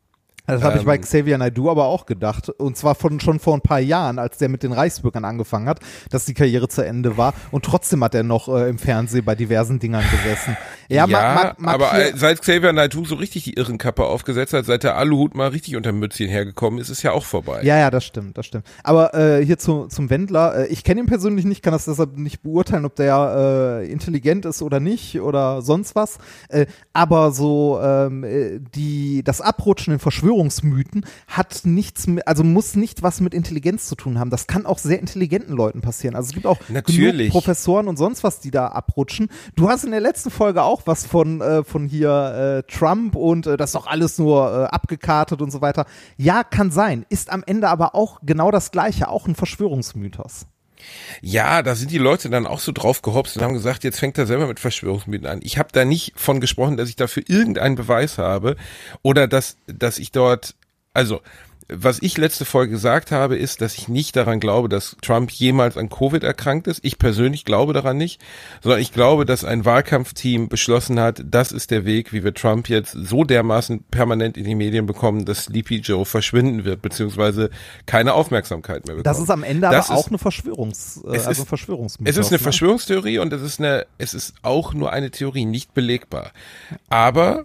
[0.47, 2.51] Das habe ich bei Ähm, Xavier Naidoo aber auch gedacht.
[2.51, 5.80] Und zwar von, schon vor ein paar Jahren, als der mit den Reichsbürgern angefangen hat,
[6.11, 7.32] dass die Karriere zu Ende war.
[7.51, 10.57] Und trotzdem hat er noch äh, im Fernsehen bei diversen Dingern gesessen.
[10.88, 14.53] Ja, mag, mag, mag aber hier, äh, seit Xavier Naidoo so richtig die Irrenkappe aufgesetzt
[14.53, 17.61] hat, seit der Aluhut mal richtig unter Mützchen hergekommen ist, ist ja auch vorbei.
[17.62, 18.66] Ja, ja, das stimmt, das stimmt.
[18.82, 22.18] Aber äh, hier zu, zum Wendler, äh, ich kenne ihn persönlich nicht, kann das deshalb
[22.18, 26.18] nicht beurteilen, ob der äh, intelligent ist oder nicht oder sonst was.
[26.49, 29.99] Äh, aber so ähm, äh, die das Abrutschen in
[30.35, 34.30] Verschwörungsmythen hat nichts mit, also muss nicht was mit Intelligenz zu tun haben.
[34.30, 36.16] Das kann auch sehr intelligenten Leuten passieren.
[36.16, 37.30] Also es gibt auch Natürlich.
[37.30, 39.28] Professoren und sonst was, die da abrutschen.
[39.55, 43.47] Du hast in der letzten Folge auch was von äh, von hier äh, Trump und
[43.47, 45.87] äh, das ist doch alles nur äh, abgekartet und so weiter.
[46.16, 47.07] Ja, kann sein.
[47.09, 50.47] Ist am Ende aber auch genau das Gleiche, auch ein Verschwörungsmythos.
[51.20, 54.18] Ja, da sind die Leute dann auch so drauf gehopst und haben gesagt, jetzt fängt
[54.18, 55.41] er selber mit Verschwörungsmythen an.
[55.43, 58.57] Ich habe da nicht von gesprochen, dass ich dafür irgendeinen Beweis habe
[59.03, 60.55] oder dass, dass ich dort,
[60.93, 61.20] also
[61.69, 65.77] was ich letzte Folge gesagt habe, ist, dass ich nicht daran glaube, dass Trump jemals
[65.79, 66.81] an Covid erkrankt ist.
[66.83, 68.21] Ich persönlich glaube daran nicht,
[68.62, 72.69] sondern ich glaube, dass ein Wahlkampfteam beschlossen hat, das ist der Weg, wie wir Trump
[72.69, 77.49] jetzt so dermaßen permanent in die Medien bekommen, dass Sleepy Joe verschwinden wird, beziehungsweise
[77.87, 79.07] keine Aufmerksamkeit mehr bekommt.
[79.07, 82.11] Das ist am Ende Das aber ist- auch eine Verschwörungs, äh, Es also ist- Verschwörungsmythos.
[82.15, 82.43] es ist eine ne?
[82.43, 86.33] Verschwörungstheorie und es ist eine, es ist auch nur eine Theorie, nicht belegbar.
[86.91, 87.45] Aber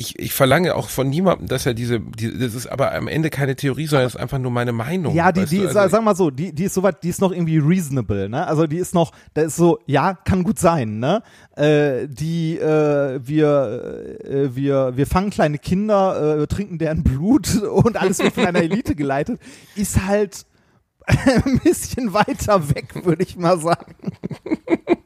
[0.00, 3.28] ich, ich verlange auch von niemandem, dass er diese, die, das ist aber am Ende
[3.28, 5.14] keine Theorie, sondern es ist einfach nur meine Meinung.
[5.14, 5.68] Ja, die, die, du?
[5.68, 8.46] also, sag mal so, die, die ist soweit, die ist noch irgendwie reasonable, ne?
[8.46, 11.22] Also die ist noch, da ist so, ja, kann gut sein, ne?
[11.54, 17.98] Äh, die, äh, wir, äh, wir, wir fangen kleine Kinder, äh, trinken deren Blut und
[17.98, 19.38] alles wird von einer Elite geleitet,
[19.76, 20.46] ist halt
[21.06, 23.94] ein bisschen weiter weg, würde ich mal sagen.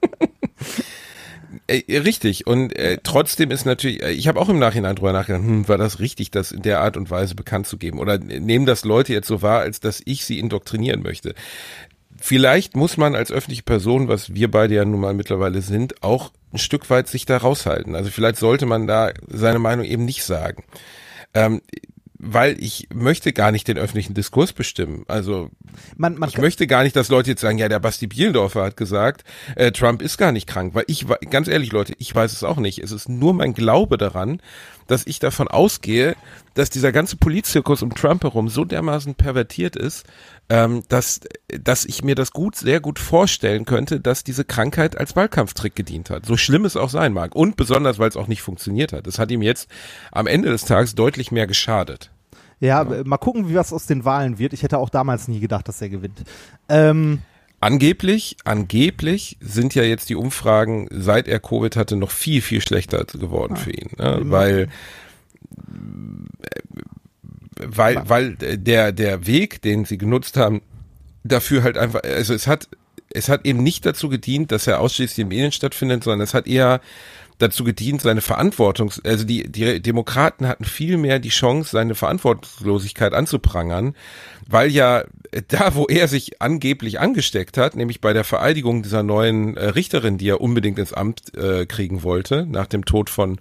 [1.66, 5.42] Äh, richtig und äh, trotzdem ist natürlich, äh, ich habe auch im Nachhinein drüber nachgedacht,
[5.42, 8.66] hm, war das richtig, das in der Art und Weise bekannt zu geben oder nehmen
[8.66, 11.34] das Leute jetzt so wahr, als dass ich sie indoktrinieren möchte.
[12.20, 16.32] Vielleicht muss man als öffentliche Person, was wir beide ja nun mal mittlerweile sind, auch
[16.52, 17.96] ein Stück weit sich da raushalten.
[17.96, 20.64] Also vielleicht sollte man da seine Meinung eben nicht sagen.
[21.32, 21.62] Ähm,
[22.24, 25.04] weil ich möchte gar nicht den öffentlichen Diskurs bestimmen.
[25.08, 25.50] Also
[25.96, 28.76] Man, man ich möchte gar nicht, dass Leute jetzt sagen, ja, der Basti Bielendorfer hat
[28.76, 29.24] gesagt,
[29.56, 32.56] äh, Trump ist gar nicht krank, weil ich, ganz ehrlich, Leute, ich weiß es auch
[32.56, 32.78] nicht.
[32.78, 34.40] Es ist nur mein Glaube daran,
[34.86, 36.16] dass ich davon ausgehe,
[36.54, 40.06] dass dieser ganze Politzirkus um Trump herum so dermaßen pervertiert ist,
[40.48, 45.16] ähm, dass, dass ich mir das gut, sehr gut vorstellen könnte, dass diese Krankheit als
[45.16, 46.26] Wahlkampftrick gedient hat.
[46.26, 47.34] So schlimm es auch sein mag.
[47.34, 49.06] Und besonders, weil es auch nicht funktioniert hat.
[49.06, 49.68] Das hat ihm jetzt
[50.12, 52.10] am Ende des Tages deutlich mehr geschadet.
[52.64, 54.52] Ja, äh, mal gucken, wie was aus den Wahlen wird.
[54.52, 56.24] Ich hätte auch damals nie gedacht, dass er gewinnt.
[56.68, 57.20] Ähm,
[57.64, 63.06] Angeblich, angeblich sind ja jetzt die Umfragen, seit er Covid hatte, noch viel, viel schlechter
[63.06, 63.88] geworden für ihn.
[63.96, 64.20] Ne?
[64.24, 64.68] Weil,
[67.56, 70.60] weil, weil der, der Weg, den sie genutzt haben,
[71.22, 72.68] dafür halt einfach, also es hat,
[73.08, 76.46] es hat eben nicht dazu gedient, dass er ausschließlich in Medien stattfindet, sondern es hat
[76.46, 76.82] eher
[77.38, 83.12] dazu gedient, seine Verantwortung, also die, die Demokraten hatten viel mehr die Chance, seine Verantwortungslosigkeit
[83.12, 83.94] anzuprangern,
[84.46, 85.04] weil ja
[85.48, 90.18] da, wo er sich angeblich angesteckt hat, nämlich bei der Vereidigung dieser neuen äh, Richterin,
[90.18, 93.38] die er unbedingt ins Amt äh, kriegen wollte, nach dem Tod von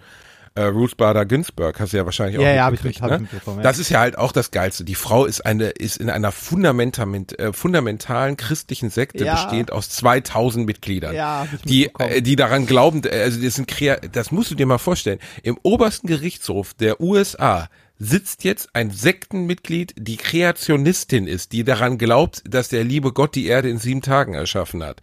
[0.56, 3.12] äh, Ruth Bader Ginsburg, hast du ja wahrscheinlich auch Ja, ja, hab ich mit- hab
[3.12, 3.20] ich ne?
[3.24, 3.64] mitbekommen, ja.
[3.64, 4.84] Das ist ja halt auch das Geilste.
[4.84, 6.98] Die Frau ist eine, ist in einer fundament,
[7.40, 9.34] äh, fundamentalen christlichen Sekte Ja.
[9.34, 14.32] bestehend aus 2000 Mitgliedern Ja, die, äh, die daran glauben, also das sind krea das
[14.32, 15.20] musst du dir mal vorstellen.
[15.42, 22.44] Im obersten Gerichtshof der USA sitzt jetzt ein Sektenmitglied, die Kreationistin ist, die daran glaubt,
[22.48, 25.02] dass der liebe Gott die Erde in sieben Tagen erschaffen hat.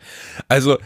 [0.49, 0.79] Also,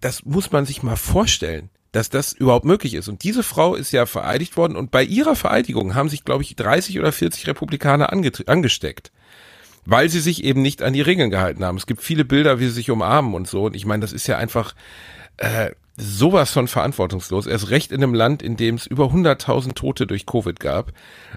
[0.00, 3.08] das muss man sich mal vorstellen, dass das überhaupt möglich ist.
[3.08, 6.56] Und diese Frau ist ja vereidigt worden und bei ihrer Vereidigung haben sich, glaube ich,
[6.56, 9.12] 30 oder 40 Republikaner ange angesteckt
[9.86, 11.76] weil sie sich eben nicht an die Regeln gehalten haben.
[11.76, 13.64] Es gibt viele Bilder, wie sie sich umarmen und so.
[13.64, 14.74] Und ich meine, das ist ja einfach
[15.38, 17.46] äh, sowas von verantwortungslos.
[17.46, 20.92] Erst recht in einem Land, in dem es über 100.000 Tote durch Covid gab.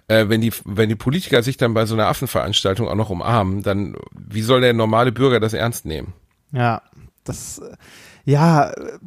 [0.07, 3.63] Äh, wenn die wenn die Politiker sich dann bei so einer Affenveranstaltung auch noch umarmen,
[3.63, 6.13] dann wie soll der normale Bürger das ernst nehmen?
[6.51, 6.81] Ja,
[7.23, 7.75] das, äh,
[8.25, 8.99] ja, äh,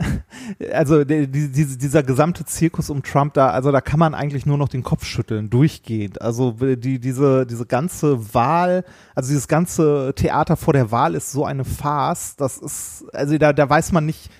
[0.72, 4.46] also die, die, diese- dieser gesamte Zirkus um Trump da, also da kann man eigentlich
[4.46, 6.20] nur noch den Kopf schütteln, durchgehend.
[6.22, 8.84] Also die, diese, diese ganze Wahl,
[9.14, 13.52] also dieses ganze Theater vor der Wahl ist so eine Farce, das ist, also da,
[13.52, 14.30] da weiß man nicht,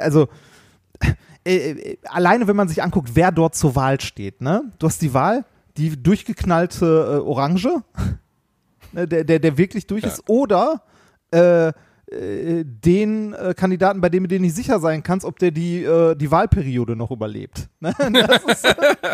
[0.00, 0.28] also
[1.44, 4.64] äh, äh, alleine wenn man sich anguckt, wer dort zur Wahl steht, ne?
[4.78, 5.44] Du hast die Wahl,
[5.76, 7.82] die durchgeknallte äh, Orange,
[8.92, 10.08] ne, der, der, der wirklich durch Ja.
[10.10, 10.82] ist, oder
[11.30, 11.72] äh,
[12.10, 15.82] äh, den äh, Kandidaten, bei dem du dir nicht sicher sein kannst, ob der die,
[15.84, 17.68] äh, die Wahlperiode noch überlebt.
[17.80, 17.94] Ne?
[18.46, 18.66] Ist,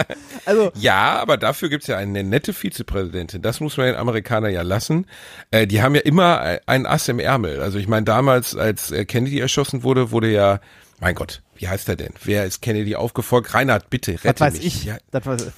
[0.46, 3.42] also, Ja, aber dafür gibt's ja eine nette Vizepräsidentin.
[3.42, 5.06] Das muss man den Amerikanern ja lassen.
[5.50, 7.60] Äh, die haben ja immer äh, ein Ass im Ärmel.
[7.60, 10.60] Also ich meine, damals, als Kennedy erschossen wurde, wurde ja,
[11.00, 12.12] mein Gott, wie heißt er denn?
[12.22, 13.54] Wer ist Kennedy aufgefolgt?
[13.54, 14.66] Reinhard, bitte, rette das weiß mich.
[14.66, 14.84] ich.
[14.84, 15.52] Ja, Das weiß,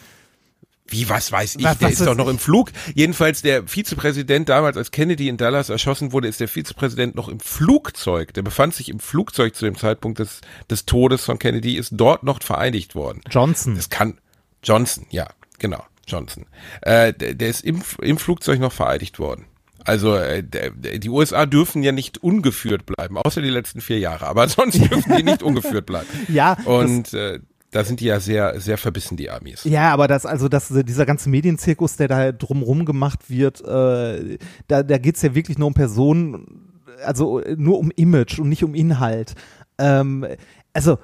[0.89, 1.65] wie, was weiß ich?
[1.65, 2.33] Was- der was ist doch noch ich?
[2.33, 2.71] im Flug.
[2.95, 7.41] Jedenfalls der Vizepräsident damals, als Kennedy in Dallas erschossen wurde, ist der Vizepräsident noch im
[7.41, 8.33] Flugzeug.
[8.35, 12.23] Der befand sich im Flugzeug zu dem Zeitpunkt des, des Todes von Kennedy, ist dort
[12.23, 13.21] noch vereidigt worden.
[13.31, 13.75] Johnson.
[13.75, 14.19] Das kann
[14.63, 15.29] Johnson, ja,
[15.59, 16.47] genau, Johnson.
[16.83, 19.47] Äh, der, der ist im, im Flugzeug noch vereidigt worden.
[19.85, 24.27] Also äh, die USA dürfen ja nicht ungeführt bleiben, außer die letzten vier Jahre.
[24.27, 26.09] Aber sonst dürfen die nicht ungeführt bleiben.
[26.29, 27.39] Ja, Und äh,
[27.77, 29.65] da sind die ja sehr, sehr verbissen, die Amis.
[29.65, 34.83] Ja, aber das, also das, dieser ganze Medienzirkus, der da drumrum gemacht wird, äh, da,
[34.83, 36.71] da geht's ja wirklich nur um Personen,
[37.05, 39.35] also nur um Image und nicht um Inhalt.
[39.77, 40.27] Ähm,
[40.73, 40.99] also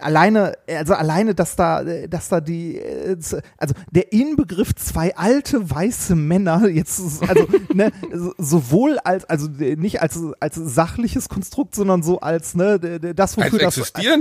[0.00, 3.16] alleine, also alleine, dass da, äh, dass da die, äh,
[3.58, 9.76] also der Inbegriff zwei alte weiße Männer jetzt, also ne, so- sowohl als, also äh,
[9.76, 13.52] nicht als als sachliches Konstrukt, sondern so als ne, das wofür Als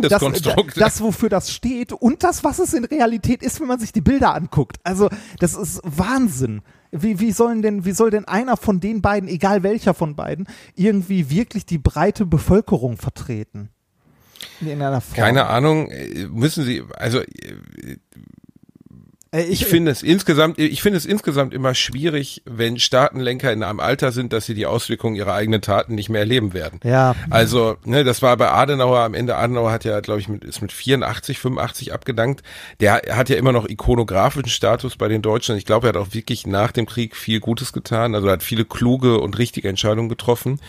[0.01, 0.81] das das, Konstrukt.
[0.81, 4.01] das wofür das steht und das, was es in Realität ist, wenn man sich die
[4.01, 4.77] Bilder anguckt.
[4.83, 6.61] Also, das ist Wahnsinn.
[6.91, 10.47] Wie, wie sollen denn, wie soll denn einer von den beiden, egal welcher von beiden,
[10.75, 13.69] irgendwie wirklich die breite Bevölkerung vertreten?
[14.61, 15.15] In irgendeiner Form.
[15.15, 17.97] Keine Ahnung, äh, müssen sie, also äh,
[19.35, 23.79] Äh, ich finde es insgesamt, ich finde es insgesamt immer schwierig, wenn Staatenlenker in einem
[23.79, 26.79] Alter sind, dass sie die Auswirkungen ihrer eigenen Taten nicht mehr erleben werden.
[26.83, 27.15] Ja.
[27.29, 29.35] Also, ne, das war bei Adenauer am Ende.
[29.35, 32.43] Adenauer hat ja, glaube ich, mit, ist mit 84, 85 abgedankt.
[32.79, 35.57] Der hat ja immer noch ikonografischen Status bei den Deutschen.
[35.57, 38.15] Ich glaube, er hat auch wirklich nach dem Krieg viel Gutes getan.
[38.15, 40.59] Also er hat viele kluge und richtige Entscheidungen getroffen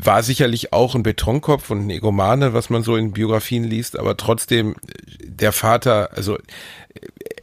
[0.00, 4.16] war sicherlich auch ein Betonkopf und ein Egomane, was man so in Biografien liest, aber
[4.16, 4.76] trotzdem
[5.24, 6.38] der Vater, also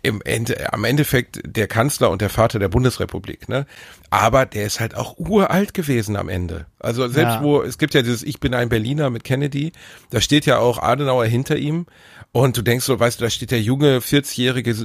[0.03, 3.65] im Ende, am Endeffekt der Kanzler und der Vater der Bundesrepublik, ne?
[4.09, 6.67] Aber der ist halt auch uralt gewesen am Ende.
[6.79, 7.43] Also selbst Ja.
[7.43, 9.71] wo, es gibt ja dieses Ich bin ein Berliner mit Kennedy,
[10.11, 11.85] da steht ja auch Adenauer hinter ihm
[12.31, 14.75] und du denkst so, weißt du, da steht der junge 40-jährige,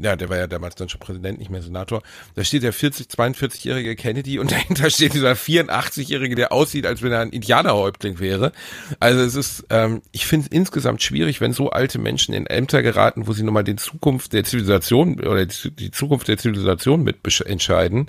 [0.00, 2.02] ja, der war ja damals dann schon Präsident, nicht mehr Senator,
[2.34, 7.12] da steht der 40, 42-jährige Kennedy und dahinter steht dieser 84-jährige, der aussieht, als wenn
[7.12, 8.52] er ein Indianerhäuptling wäre.
[8.98, 12.82] Also es ist, ähm, ich finde es insgesamt schwierig, wenn so alte Menschen in Ämter
[12.82, 17.18] geraten, wo sie nun mal die Zukunft der Zivilisation oder die, Zukunft der Zivilisation mit
[17.46, 18.06] entscheiden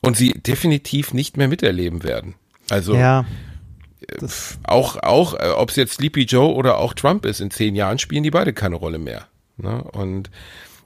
[0.00, 2.34] und sie definitiv nicht mehr miterleben werden.
[2.70, 3.24] Also ja.
[4.64, 7.98] auch, auch, äh, ob es jetzt Sleepy Joe oder auch Trump ist, in zehn Jahren
[7.98, 9.26] spielen die beide keine Rolle mehr.
[9.56, 9.82] Ne?
[9.82, 10.30] Und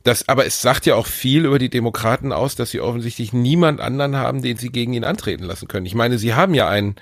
[0.07, 3.80] das, aber es sagt ja auch viel über die Demokraten aus, dass sie offensichtlich niemand
[3.80, 5.86] anderen haben, den sie gegen ihn antreten lassen können.
[5.86, 6.96] Ich meine, sie haben ja einen,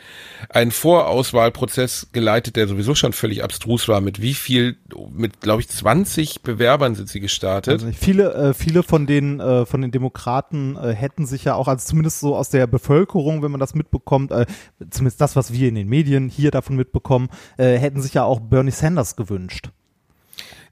[0.48, 4.00] einen Vorauswahlprozess geleitet, der sowieso schon völlig abstrus war.
[4.00, 4.76] Mit wie viel,
[5.11, 7.74] mit, glaube ich, 20 Bewerbern sind sie gestartet.
[7.74, 11.68] Also viele, äh, viele von den äh, von den Demokraten äh, hätten sich ja auch,
[11.68, 14.46] also zumindest so aus der Bevölkerung, wenn man das mitbekommt, äh,
[14.90, 18.40] zumindest das, was wir in den Medien hier davon mitbekommen, äh, hätten sich ja auch
[18.40, 19.70] Bernie Sanders gewünscht.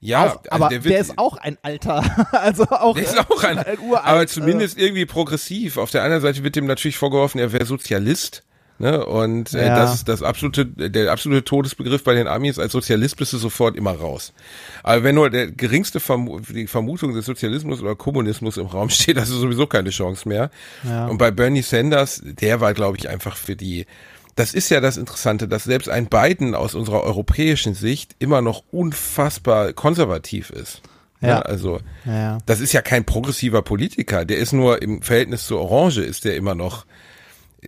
[0.03, 3.57] Ja, auch, aber der, der, ist auch ein Alter, also auch, Der ist auch ein,
[3.81, 5.77] uralt, aber zumindest irgendwie progressiv.
[5.77, 8.43] Auf der anderen Seite wird dem natürlich vorgeworfen, er wäre Sozialist.
[8.79, 9.05] Ne?
[9.05, 9.75] Und äh, Ja.
[9.77, 12.57] das ist das absolute, der absolute Todesbegriff bei den Amis.
[12.57, 14.33] Als Sozialist bist du sofort immer raus.
[14.81, 19.17] Aber wenn nur der geringste Vermu die Vermutung des Sozialismus oder Kommunismus im Raum steht,
[19.17, 20.49] hast du sowieso keine Chance mehr.
[20.83, 21.05] Ja.
[21.07, 23.85] Und bei Bernie Sanders, der war, glaube ich, einfach für die
[24.35, 28.63] das ist ja das Interessante, dass selbst ein Biden aus unserer europäischen Sicht immer noch
[28.71, 30.81] unfassbar konservativ ist.
[31.21, 31.41] Ja.
[31.41, 32.37] also Ja, ja.
[32.45, 34.25] das ist ja kein progressiver Politiker.
[34.25, 36.85] Der ist nur im Verhältnis zur Orange ist der immer noch.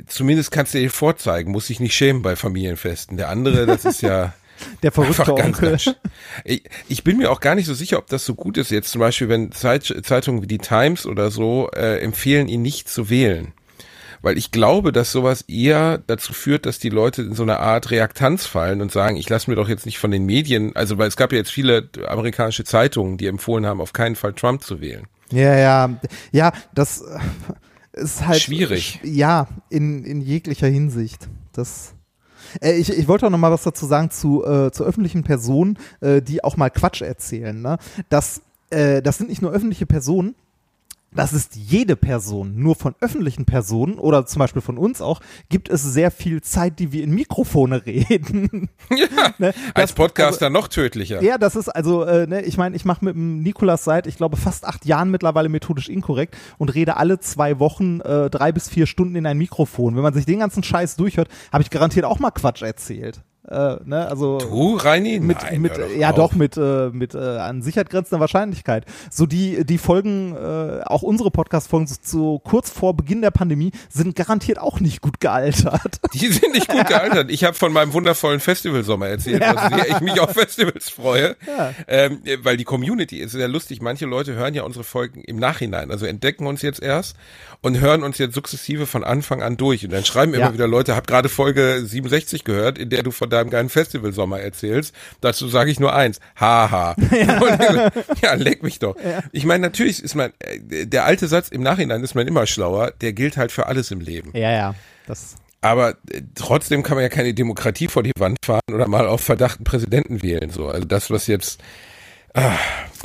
[0.08, 3.16] Zumindest kannst du dir vorzeigen, muss sich nicht schämen bei Familienfesten.
[3.16, 4.34] Der andere, das ist ja
[4.84, 5.96] der verrückte einfach ganz, Onkel.
[6.44, 8.72] Ich, ich bin mir auch gar nicht so sicher, ob das so gut ist.
[8.72, 12.90] Jetzt zum Beispiel, wenn Zeit, Zeitungen wie die Times oder so äh, empfehlen, ihn nicht
[12.90, 13.54] zu wählen.
[14.26, 17.92] Weil ich glaube, dass sowas eher dazu führt, dass die Leute in so eine Art
[17.92, 21.08] Reaktanz fallen und sagen, ich lasse mir doch jetzt nicht von den Medien, also weil
[21.08, 24.82] es gab ja jetzt viele amerikanische Zeitungen, die empfohlen haben, auf keinen Fall Trump zu
[24.82, 25.06] wählen.
[25.32, 26.00] Ja, ja,
[26.32, 27.04] ja, das
[27.94, 29.00] ist halt Schwierig.
[29.04, 31.30] Ja, in, in jeglicher Hinsicht.
[31.54, 31.94] Das
[32.62, 35.78] äh, ich, ich wollte auch noch mal was dazu sagen zu, äh, zu öffentlichen Personen,
[36.02, 37.62] äh, die auch mal Quatsch erzählen.
[37.62, 37.78] Ne?
[38.10, 40.34] Das, äh, das sind nicht nur öffentliche Personen,
[41.16, 42.56] das ist jede Person.
[42.56, 46.80] Nur von öffentlichen Personen oder zum Beispiel von uns auch gibt es sehr viel Zeit,
[46.80, 48.70] die wir in Mikrofone reden.
[48.90, 49.06] Ja,
[49.38, 49.54] Ne?
[49.74, 51.22] als Das- Podcaster noch tödlicher.
[51.24, 54.18] Ja, das ist also, äh, ne, ich meine, ich mache mit dem Nikolas seit, ich
[54.18, 58.70] glaube, fast acht Jahren mittlerweile methodisch inkorrekt und rede alle zwei Wochen äh, drei bis
[58.70, 59.96] vier Stunden in ein Mikrofon.
[59.96, 63.22] Wenn man sich den ganzen Scheiß durchhört, habe ich garantiert auch mal Quatsch erzählt.
[63.48, 65.20] Äh, ne, also Du, Reini?
[65.20, 66.16] mit, Nein, mit hör ja auf.
[66.16, 68.86] doch mit äh, mit äh, an Sicherheit grenzender Wahrscheinlichkeit.
[69.12, 73.72] So die die Folgen, äh, auch unsere Podcast-Folgen so, so kurz vor Beginn der Pandemie
[73.90, 76.00] sind garantiert auch nicht gut gealtert.
[76.14, 77.30] Die sind nicht gut gealtert.
[77.30, 79.54] Ich habe von meinem wundervollen Festivalsommer erzählt, Ja.
[79.54, 81.36] dass sehr ich mich auf Festivals freue.
[81.46, 81.74] Ja.
[81.88, 83.82] Ähm, weil die Community ist sehr lustig.
[83.82, 87.16] Manche Leute hören ja unsere Folgen im Nachhinein, also entdecken uns jetzt erst
[87.62, 89.84] und hören uns jetzt sukzessive von Anfang an durch.
[89.86, 90.40] Und dann schreiben Ja.
[90.40, 94.40] immer wieder Leute, hab gerade Folge 67 gehört, in der du von deinem geilen Festivalsommer
[94.40, 94.96] erzählst.
[95.22, 96.20] Dazu sage ich nur eins.
[96.40, 96.96] Haha.
[97.12, 98.96] Ja, ja leck mich doch.
[99.32, 102.92] Ich meine, natürlich ist man, äh, der alte Satz, im Nachhinein ist man immer schlauer,
[103.02, 104.32] der gilt halt für alles im Leben.
[104.34, 104.76] Ja, ja.
[105.08, 109.08] Das Aber äh, trotzdem kann man ja keine Demokratie vor die Wand fahren oder mal
[109.08, 110.50] auf Verdacht einen Präsidenten wählen.
[110.50, 111.62] So, also das, was jetzt,
[112.36, 112.58] ah,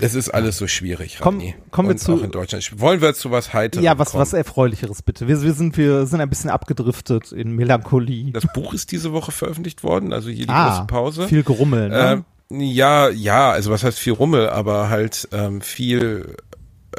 [0.02, 1.18] es ist alles so schwierig.
[1.20, 1.54] Komm- Rani.
[1.70, 2.80] kommen wir Und zu- auch in Deutschland.
[2.80, 4.22] Wollen wir zu was Heiterem ja, was kommen?
[4.22, 5.26] was erfreulicheres bitte.
[5.28, 8.32] Wir, wir sind wir sind ein bisschen abgedriftet in Melancholie.
[8.32, 11.28] Das Buch ist diese Woche veröffentlicht worden, also hier die ah, große Pause.
[11.28, 12.24] viel Gerummel, ne?
[12.50, 16.34] Ähm, ja, ja, also was heißt viel Rummel, aber halt ähm, viel,
[16.92, 16.98] äh,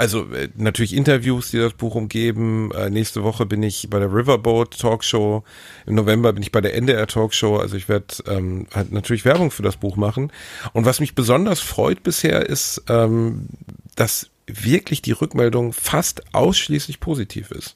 [0.00, 2.72] also äh, natürlich Interviews, die das Buch umgeben.
[2.72, 5.44] Äh, nächste Woche bin ich bei der Riverboat Talkshow.
[5.84, 7.58] Im November bin ich bei der NDR Talkshow.
[7.58, 10.32] Also ich werde ähm, halt natürlich Werbung für das Buch machen.
[10.72, 13.48] Und was mich besonders freut bisher ist, ähm,
[13.94, 17.74] dass wirklich die Rückmeldung fast ausschließlich positiv ist.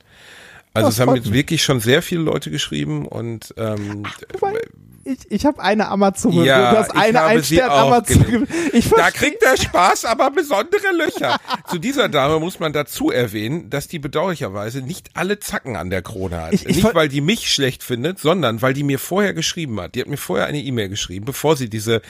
[0.72, 4.04] Also Das es haben jetzt wirklich schon sehr viele Leute geschrieben und ähm,
[4.40, 4.60] wobei-
[5.04, 6.32] Ich, ich habe eine Amazon.
[6.44, 8.22] Ja, du hast eine habe sie Einstern auch Amazon.
[8.24, 8.48] gelesen.
[8.72, 11.36] Ich Da kriegt der Spaß aber besondere Löcher.
[11.70, 16.02] Zu dieser Dame muss man dazu erwähnen, dass die bedauerlicherweise nicht alle Zacken an der
[16.02, 16.52] Krone hat.
[16.54, 19.94] Ich- ich nicht, weil die mich schlecht findet, sondern weil die mir vorher geschrieben hat.
[19.94, 22.00] Die hat mir vorher eine E-Mail geschrieben, bevor sie diese,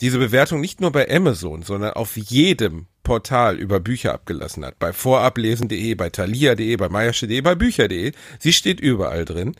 [0.00, 4.78] diese Bewertung nicht nur bei Amazon, sondern auf jedem Portal über Bücher abgelassen hat.
[4.78, 8.12] Bei vorablesen.de, bei thalia.de, bei meiersche.de, bei bücher.de.
[8.38, 9.54] Sie steht überall drin.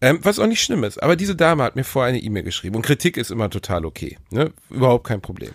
[0.00, 1.02] Ähm, was auch nicht schlimm ist.
[1.02, 4.16] Aber diese Dame hat mir vorher eine E-Mail geschrieben und Kritik ist immer total okay.
[4.30, 4.52] Ne?
[4.70, 5.50] Überhaupt kein Problem.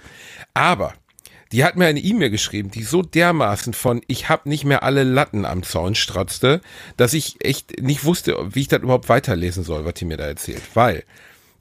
[0.53, 0.93] Aber
[1.53, 5.03] die hat mir eine E-Mail geschrieben, die so dermaßen von ich habe nicht mehr alle
[5.03, 6.61] Latten am Zaun stratzte,
[6.97, 10.25] dass ich echt nicht wusste, wie ich das überhaupt weiterlesen soll, was die mir da
[10.25, 10.63] erzählt.
[10.73, 11.03] Weil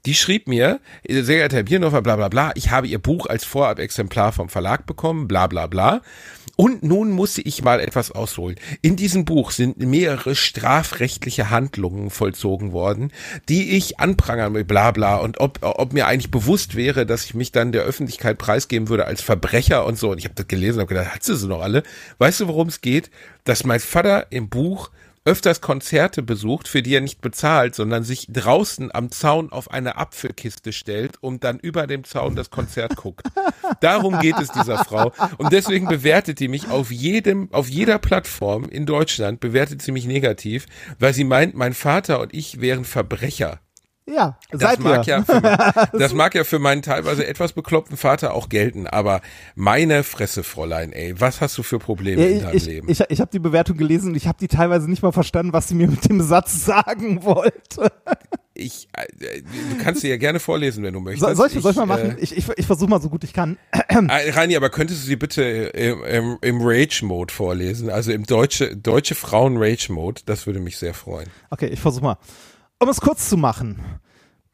[0.05, 3.45] die schrieb mir, sehr geehrter Herr Biernhofer, bla bla bla, ich habe ihr Buch als
[3.45, 6.01] Vorab-Exemplar vom Verlag bekommen, bla bla bla.
[6.55, 8.57] Und nun musste ich mal etwas ausholen.
[8.81, 13.11] In diesem Buch sind mehrere strafrechtliche Handlungen vollzogen worden,
[13.49, 15.17] die ich anprangern will, bla bla.
[15.17, 19.05] Und ob, ob mir eigentlich bewusst wäre, dass ich mich dann der Öffentlichkeit preisgeben würde
[19.05, 20.11] als Verbrecher und so.
[20.11, 21.81] Und ich habe das gelesen und habe gedacht, hat sie sie noch alle?
[22.19, 23.09] Weißt du, worum es geht?
[23.45, 24.91] Dass mein Vater im Buch
[25.25, 29.97] öfters Konzerte besucht, für die er nicht bezahlt, sondern sich draußen am Zaun auf eine
[29.97, 33.25] Apfelkiste stellt und dann über dem Zaun das Konzert guckt.
[33.79, 35.13] Darum geht es dieser Frau.
[35.37, 40.05] Und deswegen bewertet die mich auf jedem, auf jeder Plattform in Deutschland, bewertet sie mich
[40.05, 40.65] negativ,
[40.99, 43.59] weil sie meint, mein Vater und ich wären Verbrecher.
[44.05, 45.41] Ja, Das mag, ja für,
[45.97, 49.21] das mag ja für meinen teilweise etwas bekloppten Vater auch gelten, aber
[49.55, 52.89] meine Fresse, Fräulein, ey, was hast du für Probleme Ja, in ich deinem ich, Leben?
[52.89, 55.69] ich, ich habe die Bewertung gelesen und ich habe die teilweise nicht mal verstanden, was
[55.69, 57.91] sie mir mit dem Satz sagen wollte.
[58.55, 61.27] Ich, äh, du kannst sie ja gerne vorlesen, wenn du möchtest.
[61.27, 62.17] So, soll, ich, soll ich mal äh, machen?
[62.19, 63.57] Ich, ich, ich versuche mal so gut ich kann.
[63.71, 67.89] Äh, Rani, aber könntest du sie bitte im, im, im Rage-Mode vorlesen?
[67.89, 70.21] Also im deutsche, deutsche Frauen-Rage-Mode.
[70.25, 71.29] Das würde mich sehr freuen.
[71.49, 72.17] Okay, ich versuche mal.
[72.83, 73.79] Um es kurz zu machen.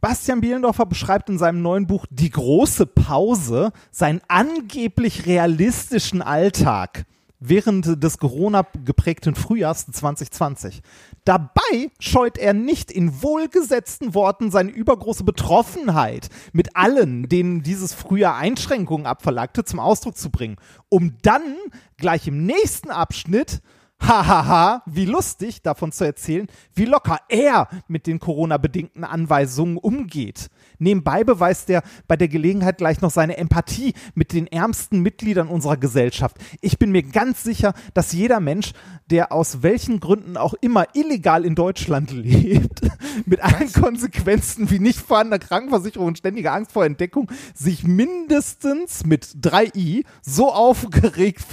[0.01, 7.07] Bastian Bielendorfer beschreibt in seinem neuen Buch Die große Pause seinen angeblich realistischen Alltag
[7.39, 10.83] während des Corona-geprägten Frühjahrs 2020.
[11.25, 18.35] Dabei scheut er nicht in wohlgesetzten Worten seine übergroße Betroffenheit mit allen, denen dieses Frühjahr
[18.35, 20.57] Einschränkungen abverlangte, zum Ausdruck zu bringen,
[20.89, 21.55] um dann
[21.97, 23.63] gleich im nächsten Abschnitt
[24.01, 30.49] hahaha, wie lustig davon zu erzählen, wie locker er mit den Corona-bedingten Anweisungen umgeht.
[30.79, 35.77] Nebenbei beweist er bei der Gelegenheit gleich noch seine Empathie mit den ärmsten Mitgliedern unserer
[35.77, 36.37] Gesellschaft.
[36.61, 38.71] Ich bin mir ganz sicher, dass jeder Mensch,
[39.09, 42.81] der aus welchen Gründen auch immer illegal in Deutschland lebt,
[43.25, 49.25] mit allen Konsequenzen wie nicht vorhandener Krankenversicherung und ständiger Angst vor Entdeckung, sich mindestens mit
[49.41, 51.45] 3i so aufgeregt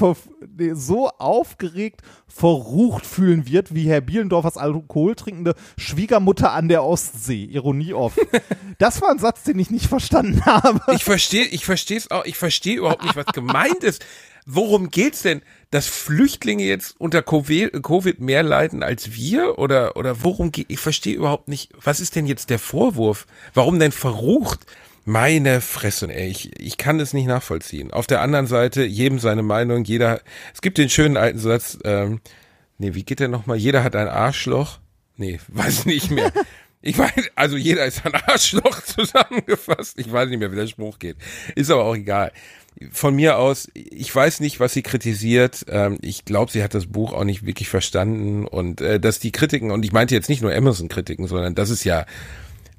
[0.74, 7.44] so aufgeregt verrucht fühlen wird, wie Herr Bielendorfers alkoholtrinkende Schwiegermutter an der Ostsee.
[7.44, 8.18] Ironie off.
[8.78, 10.80] Das war ein Satz, den ich nicht verstanden habe.
[10.92, 14.04] Ich verstehe, ich verstehe es auch, ich verstehe überhaupt nicht, was gemeint ist.
[14.44, 15.40] Worum geht's denn?
[15.70, 19.58] Dass Flüchtlinge jetzt unter Covid mehr leiden als wir?
[19.58, 23.26] Oder, oder worum geht, ich verstehe überhaupt nicht, was ist denn jetzt der Vorwurf?
[23.54, 24.66] Warum denn verrucht?
[25.08, 27.92] Meine Fresse, ey, ich, ich kann es nicht nachvollziehen.
[27.92, 30.20] Auf der anderen Seite, jedem seine Meinung, jeder,
[30.52, 32.20] es gibt den schönen alten Satz, ähm,
[32.78, 33.56] nee, wie geht der nochmal?
[33.56, 34.80] Jeder hat ein Arschloch.
[35.16, 36.32] Nee, weiß nicht mehr.
[36.82, 39.96] Ich weiß, also jeder ist ein Arschloch zusammengefasst.
[39.96, 41.16] Ich weiß nicht mehr, wie der Spruch geht.
[41.54, 42.32] Ist aber auch egal.
[42.90, 45.66] Von mir aus, ich weiß nicht, was sie kritisiert.
[45.68, 49.30] Ähm, ich glaube, sie hat das Buch auch nicht wirklich verstanden und äh, dass die
[49.30, 52.06] Kritiken, und ich meinte jetzt nicht nur Amazon-Kritiken, sondern das ist ja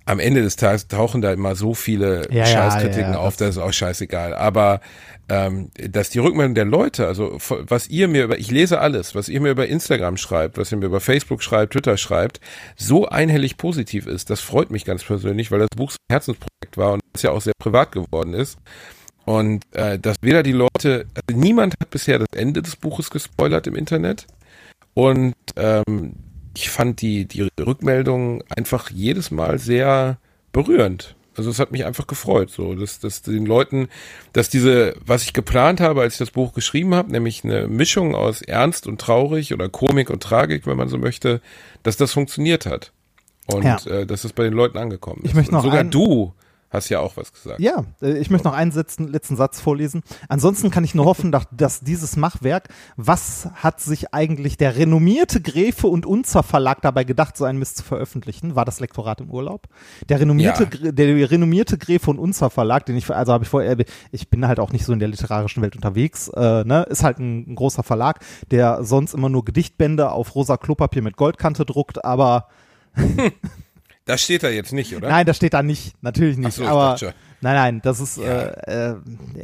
[0.08, 3.49] am Ende des Tages tauchen da immer so viele Ja, ja, Scheißkritiken ja, auf, das
[3.49, 4.34] ist auch scheißegal.
[4.34, 4.80] Aber
[5.28, 9.28] ähm, dass die Rückmeldung der Leute, also was ihr mir über, ich lese alles, was
[9.28, 12.39] ihr mir über Instagram schreibt, was ihr mir über Facebook schreibt, Twitter schreibt,
[12.78, 16.78] so einhellig positiv ist, das freut mich ganz persönlich, weil das Buch so ein Herzensprojekt
[16.78, 18.58] war und es ja auch sehr privat geworden ist.
[19.26, 23.68] Und äh, dass weder die Leute, also niemand hat bisher das Ende des Buches gespoilert
[23.68, 24.26] im Internet.
[24.93, 26.14] Und ähm,
[26.58, 30.18] ich fand die, die Rückmeldung einfach jedes Mal sehr
[30.51, 31.16] berührend.
[31.36, 33.89] Also es hat mich einfach gefreut, so dass, dass den Leuten,
[34.34, 38.16] dass diese, was ich geplant habe, als ich das Buch geschrieben habe, nämlich eine Mischung
[38.16, 41.39] aus Ernst und Traurig oder Komik und Tragik, wenn man so möchte,
[41.84, 42.91] dass das funktioniert hat
[43.45, 43.78] und Ja.
[43.86, 45.30] äh, dass es bei den Leuten angekommen ist.
[45.30, 46.34] Ich möchte noch und sogar ein- du
[46.70, 47.59] hast ja auch was gesagt.
[47.59, 50.03] Ja, äh, ich möchte noch einen letzten, letzten Satz vorlesen.
[50.28, 55.41] Ansonsten kann ich nur hoffen, dass, dass dieses Machwerk, was hat sich eigentlich der renommierte
[55.41, 58.55] Gräfe und Unzer Verlag dabei gedacht, so einen Mist zu veröffentlichen?
[58.55, 59.68] War das Lektorat im Urlaub?
[60.09, 60.91] Der renommierte, Ja.
[60.91, 63.78] Der renommierte Gräfe und Unzer Verlag, den ich, also habe ich vorher,
[64.11, 67.20] ich bin halt auch nicht so in der literarischen Welt unterwegs, äh, ne, ist halt
[67.20, 68.20] ein, ein großer Verlag,
[68.51, 72.47] der sonst immer nur Gedichtbände auf rosa Klopapier mit Goldkante druckt, aber
[74.08, 75.10] Das steht da jetzt nicht, oder?
[75.10, 76.53] Nein, das steht da nicht, natürlich nicht.
[76.53, 76.97] So, aber
[77.41, 78.24] nein, nein, das ist Ja.
[78.26, 78.95] äh, äh,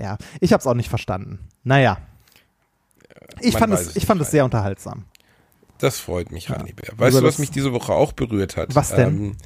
[0.02, 0.18] ja.
[0.40, 1.40] Ich habe es auch nicht verstanden.
[1.64, 1.98] Naja,
[3.42, 5.06] ich Man fand es, ich fand es sehr unterhaltsam.
[5.80, 6.94] Das freut mich, Rani Bär.
[6.94, 8.74] Über Weißt du, was mich diese Woche auch berührt hat?
[8.74, 9.08] Was denn?
[9.18, 9.38] Ähm,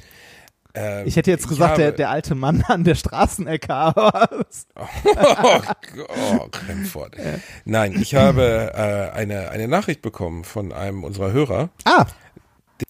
[0.74, 4.28] ähm, Ich hätte jetzt gesagt, habe- der, der alte Mann an der Straßenecke, aber
[4.76, 5.60] oh,
[6.08, 7.16] oh, Kremford.
[7.64, 12.06] Nein, ich habe äh, eine, eine Nachricht bekommen von einem unserer Hörer, ah,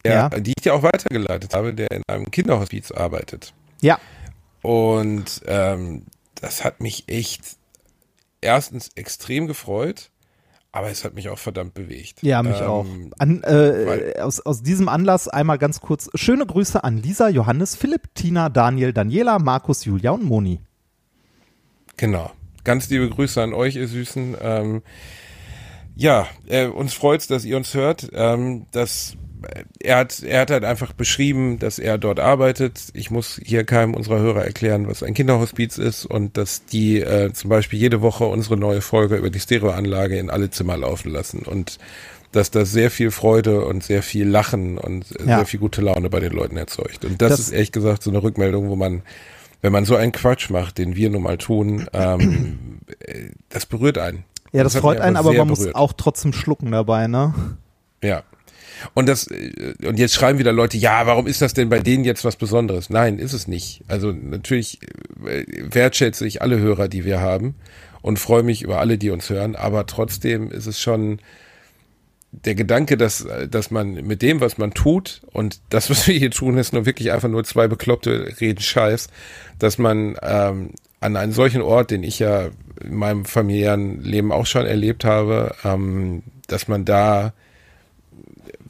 [0.05, 0.29] der, Ja.
[0.29, 3.53] die ich dir auch weitergeleitet habe, der in einem Kinderhospiz arbeitet.
[3.81, 3.99] ja,
[4.63, 6.05] Und ähm,
[6.41, 7.57] das hat mich echt
[8.41, 10.11] erstens extrem gefreut,
[10.71, 12.23] aber es hat mich auch verdammt bewegt.
[12.23, 12.87] ja, mich ähm, auch.
[13.19, 18.15] An, äh, aus, aus diesem Anlass einmal ganz kurz schöne Grüße an Lisa, Johannes, Philipp,
[18.15, 20.61] Tina, Daniel, Daniela, Markus, Julia und Moni.
[21.97, 22.31] Genau.
[22.65, 24.37] Ganz liebe Grüße an euch, ihr Süßen.
[24.41, 24.83] Ähm,
[25.97, 28.09] ja, äh, uns freut's, dass ihr uns hört.
[28.13, 29.17] Ähm, dass äh,
[29.81, 32.89] er hat, er hat halt einfach beschrieben, dass er dort arbeitet.
[32.95, 37.33] Ich muss hier keinem unserer Hörer erklären, was ein Kinderhospiz ist und dass die äh,
[37.33, 41.41] zum Beispiel jede Woche unsere neue Folge über die Stereoanlage in alle Zimmer laufen lassen
[41.41, 41.79] und
[42.33, 45.39] dass das sehr viel Freude und sehr viel Lachen und Ja.
[45.39, 47.05] sehr viel gute Laune bei den Leuten erzeugt.
[47.05, 49.03] Und das, Das- ist ehrlich gesagt so eine Rückmeldung, wo man
[49.61, 53.99] wenn man so einen Quatsch macht, den wir nun mal tun, ähm, äh, das berührt
[53.99, 54.23] einen.
[54.53, 55.75] Ja, das, hat freut einen, aber man muss berührt.
[55.75, 57.35] auch trotzdem schlucken dabei, ne?
[58.01, 58.23] Ja.
[58.95, 62.05] Und das äh, und jetzt schreiben wieder Leute, ja, warum ist das denn bei denen
[62.05, 62.91] jetzt was Besonderes?
[62.91, 63.83] Nein, ist es nicht.
[63.89, 64.81] Also natürlich
[65.25, 67.55] äh, wertschätze ich alle Hörer, die wir haben
[68.03, 71.21] und freue mich über alle, die uns hören, aber trotzdem ist es schon
[72.31, 76.31] der Gedanke, dass, dass man mit dem, was man tut, und das, was wir hier
[76.31, 79.09] tun, ist nur wirklich einfach nur zwei Bekloppte reden Scheiß,
[79.59, 80.71] dass man ähm,
[81.01, 82.49] an einen solchen Ort, den ich ja
[82.83, 87.33] in meinem familiären Leben auch schon erlebt habe, ähm, dass man da,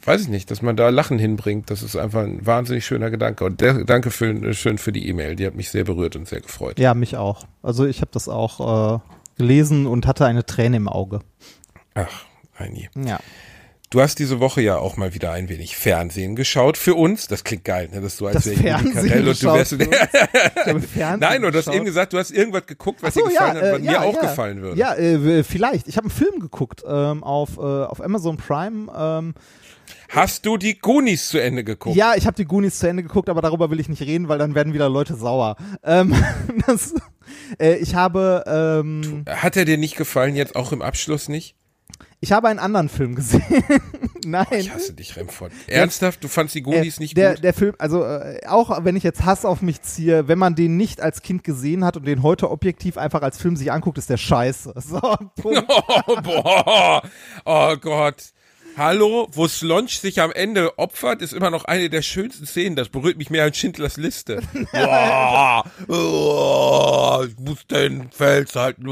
[0.05, 3.45] weiß ich nicht, dass man da Lachen hinbringt, das ist einfach ein wahnsinnig schöner Gedanke.
[3.45, 6.41] Und der, danke für, schön für die E-Mail, die hat mich sehr berührt und sehr
[6.41, 6.79] gefreut.
[6.79, 7.43] Ja, mich auch.
[7.61, 8.99] Also ich habe das auch äh,
[9.37, 11.21] gelesen und hatte eine Träne im Auge.
[11.95, 12.25] Ach,
[12.57, 12.89] Heini.
[12.95, 13.19] Ja.
[13.91, 17.27] Du hast diese Woche ja auch mal wieder ein wenig Fernsehen geschaut für uns.
[17.27, 18.01] Das klingt geil, ne?
[18.01, 19.75] Das so, als wäre Carell und du wärst.
[21.19, 23.61] Nein, und du hast eben gesagt, du hast irgendwas geguckt, was so, dir gefallen ja,
[23.61, 24.21] hat, äh, was mir ja, auch ja.
[24.21, 24.79] gefallen würde.
[24.79, 25.87] Ja, äh, vielleicht.
[25.87, 28.91] Ich habe einen Film geguckt ähm, auf, äh, auf Amazon Prime.
[28.95, 29.33] Ähm,
[30.09, 31.95] Hast du die Goonies zu Ende geguckt?
[31.95, 34.39] ja, ich habe die Goonies zu Ende geguckt, aber darüber will ich nicht reden, weil
[34.39, 35.55] dann werden wieder Leute sauer.
[35.83, 36.15] Ähm,
[36.67, 36.93] das,
[37.59, 41.55] äh, ich habe ähm, Hat er dir nicht gefallen, jetzt auch im Abschluss nicht?
[42.21, 43.43] ich habe einen anderen Film gesehen.
[44.25, 44.45] Nein.
[44.51, 45.53] Ich hasse dich, Remford.
[45.67, 46.21] Ernsthaft?
[46.21, 47.43] Du fandst die Goonies Äh, nicht der, gut?
[47.45, 50.75] Der Film, also äh, auch wenn ich jetzt Hass auf mich ziehe, wenn man den
[50.75, 54.09] nicht als Kind gesehen hat und den heute objektiv einfach als Film sich anguckt, ist
[54.09, 54.73] der scheiße.
[54.81, 54.99] So,
[55.41, 55.63] Punkt.
[56.07, 57.01] Oh, boah.
[57.45, 58.33] Oh Gott.
[58.77, 62.75] Hallo, wo Slonch sich am Ende opfert, ist immer noch eine der schönsten Szenen.
[62.75, 64.41] Das berührt mich mehr als Schindlers Liste.
[64.71, 65.63] Boah.
[65.87, 68.83] Oh, ich muss den Fels halten.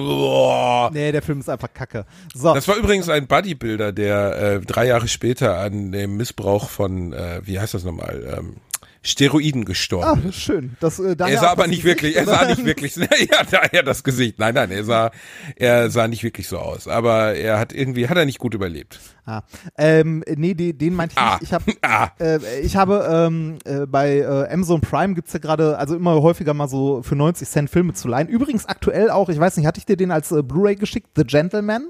[0.93, 2.05] Nee, der Film ist einfach kacke.
[2.33, 7.13] So, Das war übrigens ein Bodybuilder, der äh, drei Jahre später an dem Missbrauch von,
[7.13, 8.57] äh, wie heißt das nochmal, ähm,
[9.03, 10.75] Steroiden gestorben ah, schön.
[10.79, 14.03] Das, äh, er sah aber nicht Gesicht, wirklich, er sah nicht wirklich, ja, daher das
[14.03, 14.39] Gesicht.
[14.39, 15.11] Nein, nein, er sah,
[15.55, 16.87] er sah nicht wirklich so aus.
[16.87, 18.99] Aber er hat irgendwie, hat er nicht gut überlebt.
[19.25, 19.41] Ah,
[19.77, 21.33] ähm, nee, den, den meinte ich Ah.
[21.39, 21.43] nicht.
[21.43, 25.77] Ich habe Ah, äh, ich habe ähm, äh, bei äh, Amazon Prime gibt's ja gerade,
[25.77, 28.27] also immer häufiger mal so für 90 Cent Filme zu leihen.
[28.27, 31.23] Übrigens aktuell auch, ich weiß nicht, hatte ich dir den als äh, Blu-ray geschickt, The
[31.23, 31.89] Gentleman?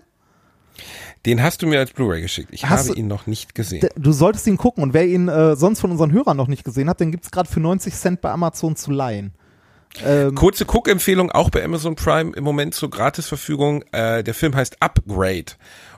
[1.26, 2.50] Den hast du mir als Blu-ray geschickt.
[2.52, 3.88] Ich Hast habe ihn noch nicht gesehen.
[3.96, 6.90] Du solltest ihn gucken und wer ihn äh, sonst von unseren Hörern noch nicht gesehen
[6.90, 9.34] hat, den gibt's gerade für 90 Cent bei Amazon zu leihen.
[10.06, 13.84] Ähm, Kurze Guckempfehlung auch bei Amazon Prime im Moment zur Gratisverfügung.
[13.92, 15.54] Äh, der Film heißt Upgrade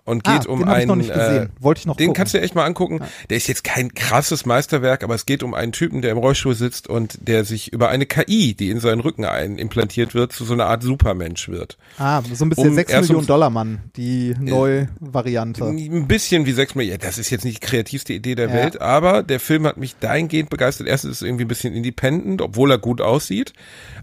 [0.10, 0.88] und Ah, geht um den hab ich einen.
[0.90, 1.44] noch nicht gesehen.
[1.46, 2.18] Äh, Wollte ich noch Den gucken.
[2.18, 3.00] kannst du dir echt mal angucken.
[3.30, 6.56] Der ist jetzt kein krasses Meisterwerk, aber es geht um einen Typen, der im Rollstuhl
[6.56, 10.44] sitzt und der sich über eine KI, die in seinen Rücken ein implantiert wird, zu
[10.44, 11.78] so einer Art Supermensch wird.
[11.98, 15.64] ah, so ein bisschen um 6 erst Millionen um- Dollar Mann, die neue Variante.
[15.64, 17.00] Ein bisschen wie sechs Millionen.
[17.02, 18.54] Das ist jetzt nicht die kreativste Idee der Ja.
[18.54, 20.88] Welt, aber der Film hat mich dahingehend begeistert.
[20.88, 23.54] Erstens ist es irgendwie ein bisschen independent, obwohl er gut aussieht.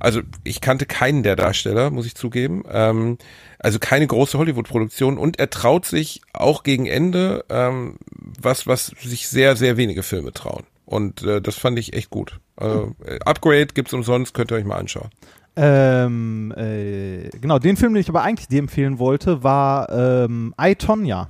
[0.00, 2.62] Also ich kannte keinen der Darsteller, muss ich zugeben.
[2.70, 3.18] Ähm,
[3.58, 7.96] also keine große Hollywood-Produktion und er traut sich auch gegen Ende ähm,
[8.40, 10.64] was, was sich sehr, sehr wenige Filme trauen.
[10.84, 12.38] Und äh, das fand ich echt gut.
[12.60, 12.94] Hm.
[13.04, 15.10] Äh, Upgrade gibt's umsonst, könnt ihr euch mal anschauen.
[15.56, 20.74] Ähm, äh, genau, den Film, den ich aber eigentlich dir empfehlen wollte, war ähm, I,
[20.74, 21.28] Tonya.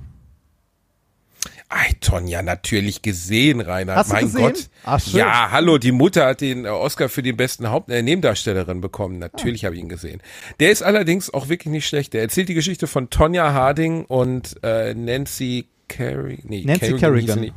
[1.69, 3.97] Ei, Tonja, natürlich gesehen, Reinhard.
[3.97, 4.41] Hast du mein gesehen?
[4.41, 4.69] Gott.
[4.85, 5.19] Ach, schön.
[5.19, 9.19] Ja, hallo, die Mutter hat den äh, Oscar für die besten Haupt äh, Nebendarstellerin bekommen.
[9.19, 10.21] Natürlich habe ich ihn gesehen.
[10.61, 12.13] Der ist allerdings auch wirklich nicht schlecht.
[12.13, 16.45] Der erzählt die Geschichte von Tonja Harding und äh, Nancy Kerrigan.
[16.47, 17.51] Nee, Nancy Kerrigan.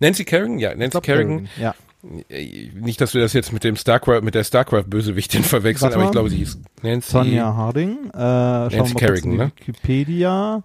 [0.00, 1.48] Nancy Kerrigan, ja, Nancy Kerrigan.
[1.56, 1.76] Ja.
[2.28, 6.30] Nicht, dass wir das jetzt mit dem Starcraft, mit der Starcraft-Bösewichtin verwechseln, aber ich glaube,
[6.30, 7.10] sie hieß Nancy.
[7.12, 8.10] Sonja Harding.
[8.12, 9.52] Äh, kurz Kerrigan, ne?
[9.56, 10.64] Wikipedia.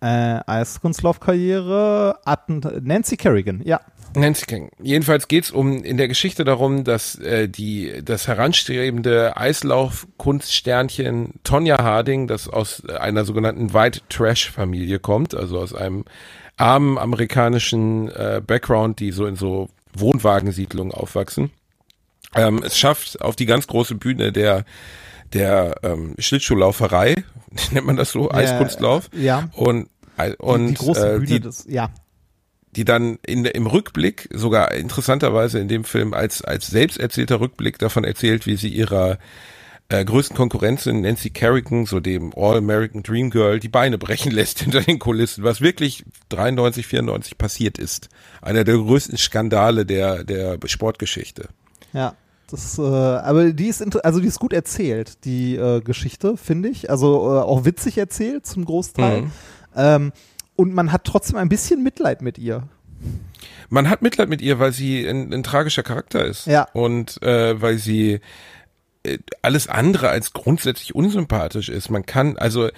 [0.00, 2.18] Äh, Eiskunstlaufkarriere.
[2.24, 3.80] Attent Nancy Kerrigan, ja.
[4.14, 4.70] Nancy King.
[4.82, 12.26] Jedenfalls geht's um in der Geschichte darum, dass äh, die das heranstrebende Eislaufkunststernchen Tonja Harding,
[12.26, 16.04] das aus einer sogenannten White Trash Familie kommt, also aus einem
[16.56, 21.50] armen amerikanischen äh, Background, die so in so Wohnwagensiedlungen aufwachsen,
[22.34, 24.64] ähm, es schafft auf die ganz große Bühne der
[25.32, 27.24] der ähm, Schlittschuhlauferei,
[27.72, 29.48] nennt man das so, Eiskunstlauf Ja.
[29.54, 29.88] und
[30.38, 31.90] und die, die große äh, Bühne die, des, ja.
[32.74, 37.78] die dann in, im Rückblick, sogar interessanterweise in dem Film als, als selbst erzählter Rückblick
[37.78, 39.18] davon erzählt, wie sie ihrer
[39.88, 44.80] äh, größten Konkurrentin Nancy Kerrigan, so dem All-American Dream Girl, die Beine brechen lässt hinter
[44.80, 48.08] den Kulissen, was wirklich 93, 94 passiert ist.
[48.42, 51.48] Einer der größten Skandale der, der Sportgeschichte.
[51.92, 52.14] Ja.
[52.50, 56.90] Das, äh, aber die ist also die ist gut erzählt, die äh, Geschichte, finde ich.
[56.90, 59.22] Also äh, auch witzig erzählt zum Großteil.
[59.22, 59.30] Mhm.
[59.76, 60.12] Ähm,
[60.56, 62.64] und man hat trotzdem ein bisschen Mitleid mit ihr.
[63.68, 66.46] Man hat Mitleid mit ihr, weil sie ein, ein tragischer Charakter ist.
[66.46, 66.68] Ja.
[66.72, 68.20] Und äh, weil sie
[69.02, 71.90] äh, alles andere als grundsätzlich unsympathisch ist.
[71.90, 72.70] Man kann, also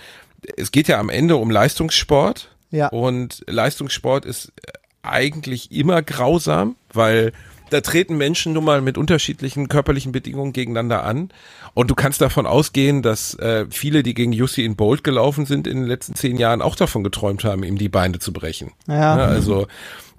[0.56, 2.54] es geht ja am Ende um Leistungssport.
[2.70, 2.88] Ja.
[2.88, 7.32] Und Leistungssport ist äh, eigentlich immer grausam, weil
[7.70, 11.30] da treten Menschen nun mal mit unterschiedlichen körperlichen Bedingungen gegeneinander an.
[11.74, 15.78] Und du kannst davon ausgehen, dass äh, viele, die gegen Usain Bolt gelaufen sind in
[15.78, 18.72] den letzten zehn Jahren, auch davon geträumt haben, ihm die Beine zu brechen.
[18.88, 19.16] Ja.
[19.16, 19.66] Ne, also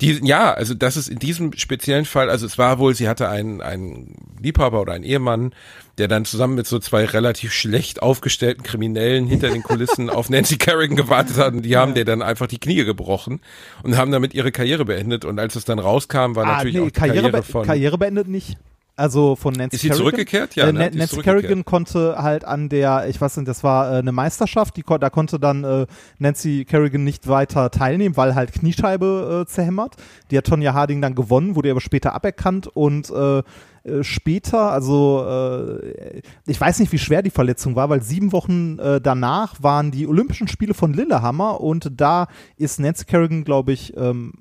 [0.02, 3.30] die, ja, also das ist in diesem speziellen Fall, also es war wohl, sie hatte
[3.30, 5.54] einen, einen Liebhaber oder einen Ehemann,
[5.98, 10.58] der dann zusammen mit so zwei relativ schlecht aufgestellten Kriminellen hinter den Kulissen auf Nancy
[10.58, 13.40] Kerrigan gewartet hat und die haben der dann einfach die Knie gebrochen
[13.84, 16.92] und haben damit ihre Karriere beendet und als es dann rauskam, war natürlich auch die
[16.92, 18.58] Karriere, Karriere, be- von Karriere beendet nicht.
[19.02, 19.98] Also von Nancy Ist sie Kerrigan.
[19.98, 20.56] zurückgekehrt?
[20.56, 20.92] Ja, äh, ne?
[20.94, 21.22] Nancy.
[21.22, 25.10] Kerrigan konnte halt an der, ich weiß nicht, das war äh, eine Meisterschaft, die, da
[25.10, 25.88] konnte dann äh,
[26.20, 29.96] Nancy Kerrigan nicht weiter teilnehmen, weil halt Kniescheibe äh, zerhämmert.
[30.30, 35.26] Die hat Tonja Harding dann gewonnen, wurde aber später aberkannt und äh, äh, später, also
[35.28, 39.90] äh, ich weiß nicht, wie schwer die Verletzung war, weil sieben Wochen äh, danach waren
[39.90, 44.34] die Olympischen Spiele von Lillehammer und da ist Nancy Kerrigan, glaube ich, ähm,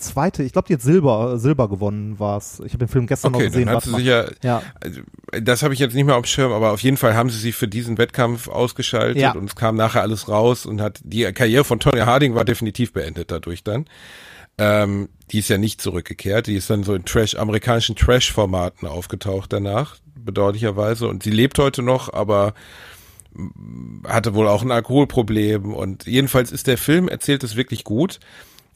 [0.00, 2.60] zweite, ich glaube, die hat Silber, Silber gewonnen war es.
[2.64, 3.66] Ich habe den Film gestern Okay, noch gesehen.
[3.66, 4.62] dann hat sie sich ja, ja.
[4.82, 5.00] also,
[5.40, 7.38] das habe ich jetzt nicht mehr auf dem Schirm, aber auf jeden Fall haben sie
[7.38, 9.32] sie für diesen Wettkampf ausgeschaltet Ja.
[9.32, 12.92] und es kam nachher alles raus und hat die Karriere von Tonya Harding war definitiv
[12.92, 13.86] beendet dadurch dann.
[14.58, 19.52] Ähm, die ist ja nicht zurückgekehrt, die ist dann so in Trash, amerikanischen Trash-Formaten aufgetaucht
[19.52, 21.06] danach, bedauerlicherweise.
[21.08, 22.52] Und sie lebt heute noch, aber
[24.06, 28.18] hatte wohl auch ein Alkoholproblem und jedenfalls ist der Film erzählt es wirklich gut.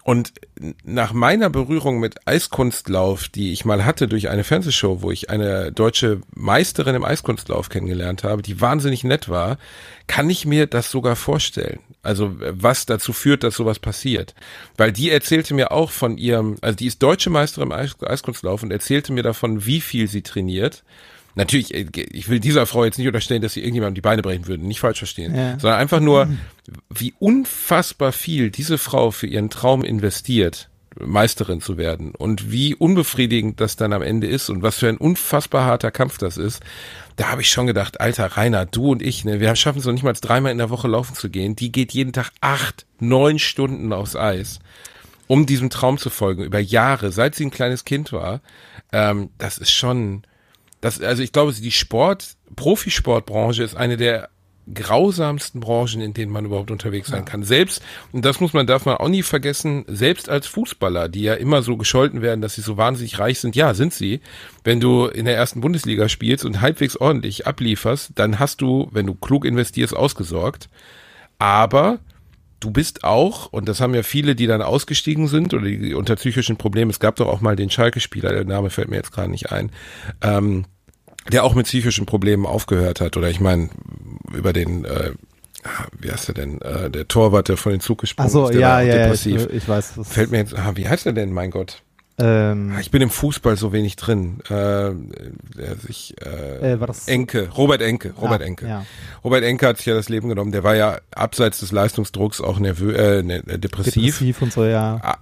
[0.04, 0.34] Und
[0.84, 5.72] nach meiner Berührung mit Eiskunstlauf, die ich mal hatte durch eine Fernsehshow, wo ich eine
[5.72, 9.56] deutsche Meisterin im Eiskunstlauf kennengelernt habe, die wahnsinnig nett war,
[10.06, 11.80] kann ich mir das sogar vorstellen.
[12.02, 14.34] Also was dazu führt, dass sowas passiert.
[14.76, 18.62] Weil die erzählte mir auch von ihrem, also die ist deutsche Meisterin im Eis, Eiskunstlauf
[18.62, 20.84] und erzählte mir davon, wie viel sie trainiert.
[21.34, 24.46] Natürlich, äh, ich will dieser Frau jetzt nicht unterstellen, dass sie irgendjemandem die Beine brechen
[24.46, 25.58] würde, nicht falsch verstehen, Ja.
[25.58, 26.28] sondern einfach nur,
[26.90, 30.68] wie unfassbar viel diese Frau für ihren Traum investiert,
[30.98, 34.96] Meisterin zu werden und wie unbefriedigend das dann am Ende ist und was für ein
[34.96, 36.62] unfassbar harter Kampf das ist.
[37.16, 39.92] Da habe ich schon gedacht, alter Rainer, du und ich, ne, wir schaffen es noch
[39.92, 41.56] nicht mal dreimal in der Woche laufen zu gehen.
[41.56, 44.60] Die geht jeden Tag acht, neun Stunden aufs Eis,
[45.26, 48.40] um diesem Traum zu folgen, über Jahre, seit sie ein kleines Kind war.
[48.92, 50.22] Ähm, das ist schon,
[50.84, 54.28] das, also ich glaube, die Sport, Profisportbranche ist eine der
[54.70, 57.42] grausamsten Branchen, in denen man überhaupt unterwegs sein kann.
[57.42, 57.82] Selbst,
[58.12, 61.62] und das muss man, darf man auch nie vergessen, selbst als Fußballer, die ja immer
[61.62, 64.20] so gescholten werden, dass sie so wahnsinnig reich sind, ja, sind sie.
[64.62, 69.06] Wenn du in der ersten Bundesliga spielst und halbwegs ordentlich ablieferst, dann hast du, wenn
[69.06, 70.68] du klug investierst, ausgesorgt.
[71.38, 71.98] Aber
[72.60, 76.16] du bist auch, und das haben ja viele, die dann ausgestiegen sind oder die unter
[76.16, 79.30] psychischen Problemen, es gab doch auch mal den Schalke-Spieler, der Name fällt mir jetzt gerade
[79.30, 79.70] nicht ein,
[80.22, 80.66] ähm,
[81.32, 83.16] der auch mit psychischen Problemen aufgehört hat.
[83.16, 83.68] Oder ich meine,
[84.32, 85.12] über den, äh,
[85.98, 88.60] wie heißt er denn, äh, der Torwart, der von den Zug gesprungen Achso, ist, der
[88.60, 89.48] ja, ja, ja, ich, depressiv.
[89.52, 89.94] ich weiß.
[90.02, 91.82] Fällt mir jetzt, ah, wie heißt er denn, mein Gott?
[92.18, 94.38] ähm, Ah, Ich bin im Fußball so wenig drin.
[94.48, 98.68] Äh, der sich, äh, äh, Enke, Robert Enke, Robert Ah, Enke.
[98.68, 98.86] Ja.
[99.24, 100.52] Robert Enke hat sich ja das Leben genommen.
[100.52, 103.94] Der war ja abseits des Leistungsdrucks auch nervös, äh, ne, äh, depressiv.
[104.18, 105.16] Depressiv und so, ja.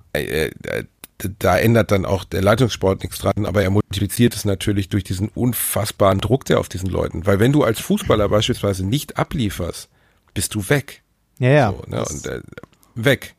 [1.38, 5.28] Da ändert dann auch der Leitungssport nichts dran, aber er multipliziert es natürlich durch diesen
[5.28, 7.26] unfassbaren Druck, der auf diesen Leuten.
[7.26, 9.88] Weil wenn du als Fußballer beispielsweise nicht ablieferst,
[10.34, 11.02] bist du weg.
[11.38, 11.70] Ja, ja.
[11.72, 12.04] So, ne?
[12.04, 12.40] Und, äh,
[12.94, 13.34] weg.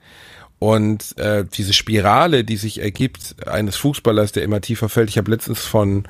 [0.59, 5.09] Und äh, diese Spirale, die sich ergibt eines Fußballers, der immer tiefer fällt.
[5.09, 6.07] Ich habe letztens von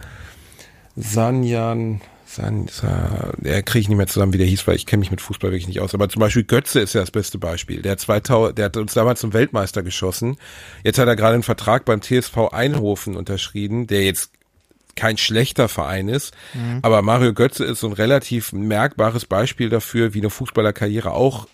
[0.95, 2.01] Sanjan,
[2.36, 5.11] San, San, der kriege ich nicht mehr zusammen, wie der hieß, weil ich kenne mich
[5.11, 5.93] mit Fußball wirklich nicht aus.
[5.93, 7.81] Aber zum Beispiel Götze ist ja das beste Beispiel.
[7.81, 10.38] Der hat, 2000, der hat uns damals zum Weltmeister geschossen.
[10.84, 14.31] Jetzt hat er gerade einen Vertrag beim TSV Einhofen unterschrieben, der jetzt
[14.95, 16.34] kein schlechter Verein ist.
[16.53, 16.79] Mhm.
[16.81, 21.47] Aber Mario Götze ist so ein relativ merkbares Beispiel dafür, wie eine Fußballerkarriere auch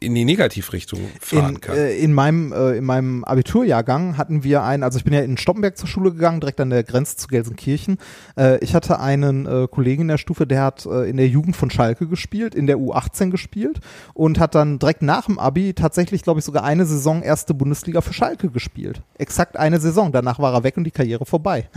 [0.00, 1.76] in die Negativrichtung fahren in, kann.
[1.76, 5.36] Äh, in meinem äh, in meinem Abiturjahrgang hatten wir einen, also ich bin ja in
[5.36, 7.98] Stoppenberg zur Schule gegangen, direkt an der Grenze zu Gelsenkirchen.
[8.36, 11.56] Äh, ich hatte einen äh, Kollegen in der Stufe, der hat äh, in der Jugend
[11.56, 13.80] von Schalke gespielt, in der U18 gespielt
[14.12, 18.00] und hat dann direkt nach dem Abi tatsächlich, glaube ich, sogar eine Saison erste Bundesliga
[18.00, 19.02] für Schalke gespielt.
[19.18, 20.10] Exakt eine Saison.
[20.10, 21.68] Danach war er weg und die Karriere vorbei.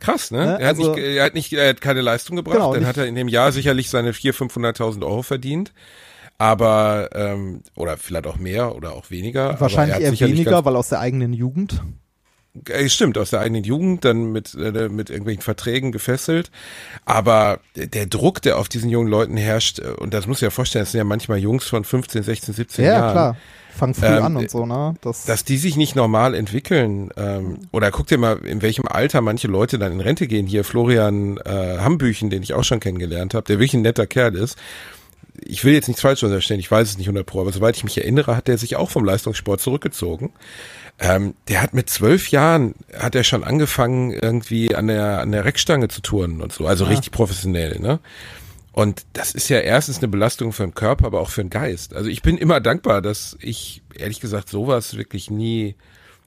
[0.00, 0.38] Krass, ne?
[0.38, 0.60] ne?
[0.60, 2.56] Er, hat also, nicht, er hat nicht, er hat keine Leistung gebracht.
[2.56, 5.72] Genau, dann hat er in dem Jahr sicherlich seine 400.000, 500.000 Euro verdient
[6.38, 9.58] aber ähm, oder vielleicht auch mehr oder auch weniger.
[9.60, 11.82] Wahrscheinlich eher weniger, weil aus der eigenen Jugend.
[12.68, 16.50] Äh, stimmt, aus der eigenen Jugend, dann mit, äh, mit irgendwelchen Verträgen gefesselt.
[17.04, 20.50] Aber der Druck, der auf diesen jungen Leuten herrscht, äh, und das muss ich ja
[20.50, 23.04] vorstellen, das sind ja manchmal Jungs von 15, 16, 17 ja, Jahren.
[23.04, 23.36] Ja, klar.
[23.76, 24.94] Fangen früh ähm, an und so, ne?
[25.02, 27.10] Das dass die sich nicht normal entwickeln.
[27.18, 30.46] Ähm, oder guck dir mal, in welchem Alter manche Leute dann in Rente gehen.
[30.46, 34.34] Hier Florian äh, Hambüchen, den ich auch schon kennengelernt habe, der wirklich ein netter Kerl
[34.34, 34.56] ist
[35.44, 37.84] ich will jetzt nichts falsch unterstellen, ich weiß es nicht 100 pro, aber soweit ich
[37.84, 40.32] mich erinnere, hat er sich auch vom Leistungssport zurückgezogen.
[40.98, 45.44] Ähm, der hat mit zwölf Jahren, hat er schon angefangen, irgendwie an der, an der
[45.44, 46.90] Reckstange zu turnen und so, also ja.
[46.90, 48.00] richtig professionell, ne?
[48.72, 51.94] Und das ist ja erstens eine Belastung für den Körper, aber auch für den Geist.
[51.94, 55.76] Also ich bin immer dankbar, dass ich, ehrlich gesagt, sowas wirklich nie,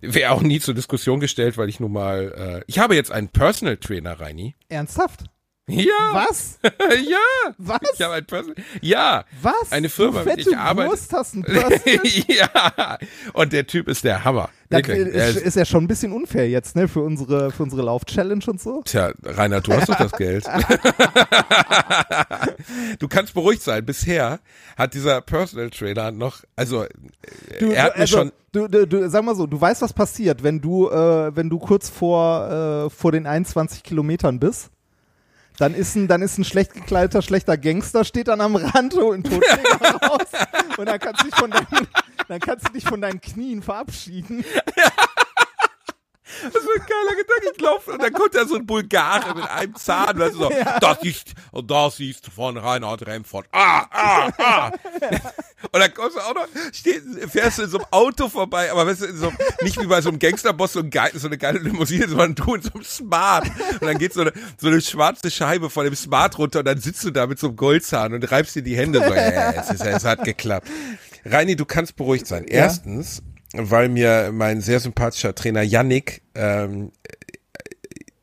[0.01, 3.29] wäre auch nie zur Diskussion gestellt, weil ich nun mal, äh, ich habe jetzt einen
[3.29, 4.55] Personal Trainer, Reini.
[4.67, 5.25] Ernsthaft?
[5.69, 6.13] Ja.
[6.13, 6.59] Was?
[6.63, 7.53] ja.
[7.57, 7.79] Was?
[7.93, 8.55] Ich habe ein Personal.
[8.81, 9.23] Ja.
[9.41, 9.71] Was?
[9.71, 10.89] Eine Firma, mit der ich arbeite.
[10.89, 11.99] Wurst hast ein Personal?
[12.27, 12.97] ja.
[13.33, 14.49] Und der Typ ist der Hammer.
[14.69, 18.43] Das ist, ist ja schon ein bisschen unfair jetzt, ne, für unsere, für unsere Lauf-Challenge
[18.45, 18.83] und so.
[18.85, 20.45] Tja, Rainer, du hast doch das Geld.
[22.99, 23.83] du kannst beruhigt sein.
[23.83, 24.39] Bisher
[24.77, 26.85] hat dieser Personal Trainer noch, also,
[27.59, 28.31] du, er hat mir also, schon.
[28.51, 31.57] Du, du, du, sag mal so, du weißt, was passiert, wenn du, äh, wenn du
[31.57, 34.69] kurz vor, äh, vor den 21 Kilometern bist
[35.59, 39.13] dann ist ein, dann ist ein schlecht gekleideter, schlechter Gangster, steht dann am Rand, holt
[39.15, 40.27] einen Totschläger raus
[40.77, 41.87] und dann kannst, du dich von deinen,
[42.27, 44.45] dann kannst du dich von deinen Knien verabschieden.
[46.43, 47.51] Das ist ein geiler Gedanke.
[47.55, 50.17] Ich laufe und dann kommt da so ein Bulgare mit einem Zahn.
[50.19, 50.79] Weißt du, so, ja.
[50.79, 53.47] Das ist, das ist von Reinhard Remford.
[53.51, 54.71] Ah, ah, ah.
[55.71, 58.87] Und dann kommst du auch noch, stehst, fährst du in so einem Auto vorbei, aber
[58.87, 61.59] weißt du, so, nicht wie bei so einem Gangsterboss, so, ein geil, so eine geile
[61.59, 63.47] Limousine, sondern du in so einem Smart.
[63.73, 66.79] Und dann geht so eine, so eine schwarze Scheibe von dem Smart runter und dann
[66.79, 69.69] sitzt du da mit so einem Goldzahn und reibst dir die Hände so, ja, es,
[69.69, 70.67] ist, es hat geklappt.
[71.25, 72.45] Reini, du kannst beruhigt sein.
[72.45, 73.21] Erstens,
[73.53, 76.91] weil mir mein sehr sympathischer Trainer Yannick ähm,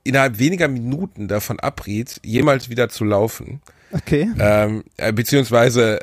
[0.04, 3.60] innerhalb weniger Minuten davon abriet, jemals wieder zu laufen.
[3.92, 4.28] Okay.
[4.38, 6.00] Ähm, äh, beziehungsweise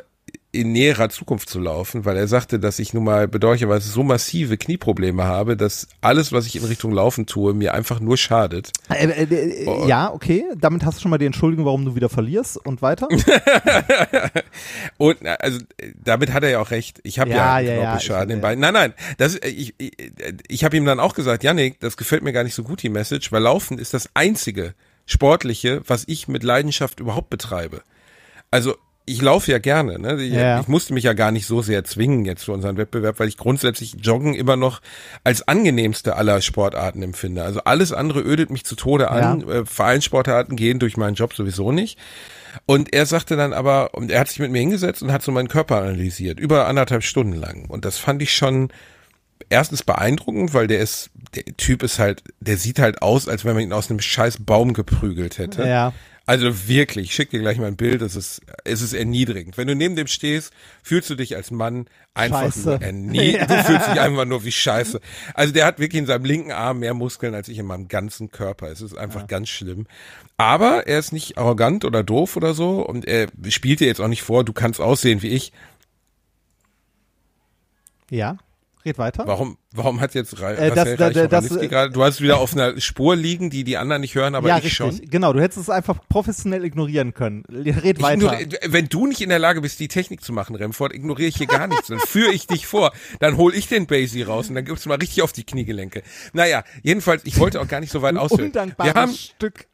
[0.54, 4.56] in näherer Zukunft zu laufen, weil er sagte, dass ich nun mal bedauerlicherweise so massive
[4.56, 8.70] Knieprobleme habe, dass alles, was ich in Richtung Laufen tue, mir einfach nur schadet.
[8.88, 9.86] Äh, äh, äh, oh.
[9.86, 10.44] Ja, okay.
[10.56, 13.08] Damit hast du schon mal die Entschuldigung, warum du wieder verlierst und weiter.
[14.96, 15.58] und also
[16.02, 17.00] damit hat er ja auch recht.
[17.02, 18.60] Ich habe ja, ja, ja Knorpelschaden ja, in Beinen.
[18.60, 18.94] Nein, nein.
[19.18, 19.92] Das, ich ich,
[20.48, 22.88] ich habe ihm dann auch gesagt, Janik, das gefällt mir gar nicht so gut die
[22.88, 24.74] Message, weil Laufen ist das einzige
[25.06, 27.82] sportliche, was ich mit Leidenschaft überhaupt betreibe.
[28.50, 28.76] Also
[29.06, 29.98] ich laufe ja gerne.
[29.98, 30.22] Ne?
[30.22, 30.60] Ich, ja.
[30.60, 33.36] ich, musste mich ja gar nicht so sehr zwingen jetzt für unseren Wettbewerb, weil ich
[33.36, 34.80] grundsätzlich Joggen immer noch
[35.24, 37.42] als angenehmste aller Sportarten empfinde.
[37.42, 39.40] Also alles andere ödet mich zu Tode an.
[39.40, 39.54] Ja.
[39.60, 41.98] Äh, Vereinssportarten gehen durch meinen Job sowieso nicht.
[42.66, 45.32] Und er sagte dann aber, und er hat sich mit mir hingesetzt und hat so
[45.32, 47.66] meinen Körper analysiert, über anderthalb Stunden lang.
[47.68, 48.70] Und das fand ich schon
[49.50, 53.54] erstens beeindruckend, weil der ist, der Typ ist halt, der sieht halt aus, als wenn
[53.54, 55.66] man ihn aus einem scheiß Baum geprügelt hätte.
[55.66, 55.92] Ja.
[56.26, 59.58] Also wirklich, ich schick dir gleich mal ein Bild, es ist, es ist erniedrigend.
[59.58, 62.68] Wenn du neben dem stehst, fühlst du dich als Mann einfach scheiße.
[62.68, 63.50] nur erniedrigend.
[63.50, 65.00] Du fühlst dich einfach nur wie scheiße.
[65.34, 68.30] Also der hat wirklich in seinem linken Arm mehr Muskeln als ich in meinem ganzen
[68.30, 68.68] Körper.
[68.68, 69.26] Es ist einfach ja.
[69.26, 69.86] ganz schlimm.
[70.38, 74.08] Aber er ist nicht arrogant oder doof oder so und er spielt dir jetzt auch
[74.08, 75.52] nicht vor, du kannst aussehen wie ich.
[78.08, 78.38] Ja.
[78.84, 79.26] Red weiter.
[79.26, 82.52] Warum, warum hat jetzt Ra äh, das, das, das, das, gerade, du hast wieder auf
[82.54, 84.76] einer Spur liegen, die die anderen nicht hören, aber ja, ich richtig.
[84.76, 85.00] schon.
[85.10, 87.44] Genau, du hättest es einfach professionell ignorieren können.
[87.48, 88.38] Red weiter.
[88.66, 91.46] wenn du nicht in der Lage bist, die Technik zu machen, Remford, ignoriere ich hier
[91.46, 91.88] gar nichts.
[91.88, 92.92] Dann führe ich dich vor.
[93.20, 96.02] Dann hol ich den Basie raus und dann gibt's mal richtig auf die Kniegelenke.
[96.34, 98.52] Naja, jedenfalls, ich wollte auch gar nicht so weit ausführen.
[98.52, 99.66] Wir haben, Stück.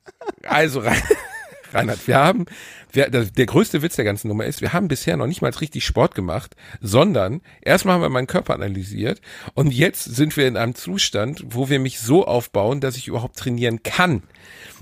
[0.44, 0.82] Also,
[1.72, 2.46] Reinhard, wir haben,
[2.92, 5.50] wir, der, der größte Witz der ganzen Nummer ist, wir haben bisher noch nicht mal
[5.50, 9.20] richtig Sport gemacht, sondern erstmal haben wir meinen Körper analysiert
[9.54, 13.36] und jetzt sind wir in einem Zustand, wo wir mich so aufbauen, dass ich überhaupt
[13.36, 14.22] trainieren kann.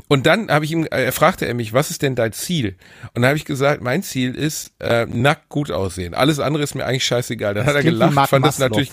[0.06, 2.76] Und dann habe ich ihm, äh, er fragte er mich, was ist denn dein Ziel?
[3.14, 6.14] Und dann habe ich gesagt, mein Ziel ist äh, nackt gut aussehen.
[6.14, 7.54] Alles andere ist mir eigentlich scheißegal.
[7.54, 8.68] Dann Das hat er gelacht, fand das Maslow.
[8.68, 8.92] natürlich.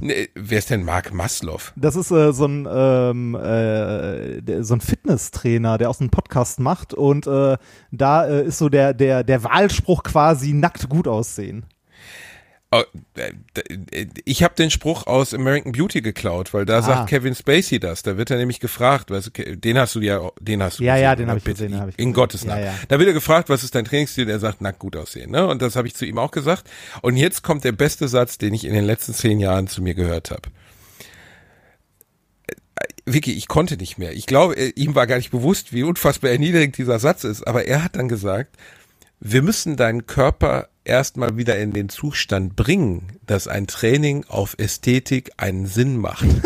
[0.00, 1.60] Nee, wer ist denn Mark Maslow?
[1.76, 6.94] Das ist äh, so ein ähm, äh, so ein Fitnesstrainer, der auch einen Podcast macht
[6.94, 7.56] und äh,
[7.90, 11.64] da äh, ist so der der der Wahlspruch quasi nackt gut aussehen.
[12.70, 12.82] Oh,
[13.16, 16.82] äh, d- Ich habe den Spruch aus American Beauty geklaut, weil da Ah.
[16.82, 18.02] sagt Kevin Spacey das.
[18.02, 20.92] Da wird er nämlich gefragt, weißt du, den hast du ja, den hast du Ja,
[20.92, 21.30] gesehen, ja, den oder?
[21.32, 22.12] hab ich gesehen, hab ich In gesehen.
[22.12, 22.64] Gottes Ja, Namen.
[22.66, 22.74] ja.
[22.88, 24.28] Da wird er gefragt, was ist dein Trainingsstil?
[24.28, 25.30] Er sagt, nackt gut aussehen.
[25.30, 25.46] Ne?
[25.46, 26.68] Und das habe ich zu ihm auch gesagt.
[27.00, 29.94] Und jetzt kommt der beste Satz, den ich in den letzten zehn Jahren zu mir
[29.94, 30.42] gehört habe.
[33.12, 34.12] Vicky, ich konnte nicht mehr.
[34.12, 37.46] Ich glaube, äh, ihm war gar nicht bewusst, wie unfassbar erniedrigend dieser Satz ist.
[37.46, 38.56] Aber er hat dann gesagt,
[39.20, 45.32] wir müssen deinen Körper erstmal wieder in den Zustand bringen, dass ein Training auf Ästhetik
[45.36, 46.26] einen Sinn macht.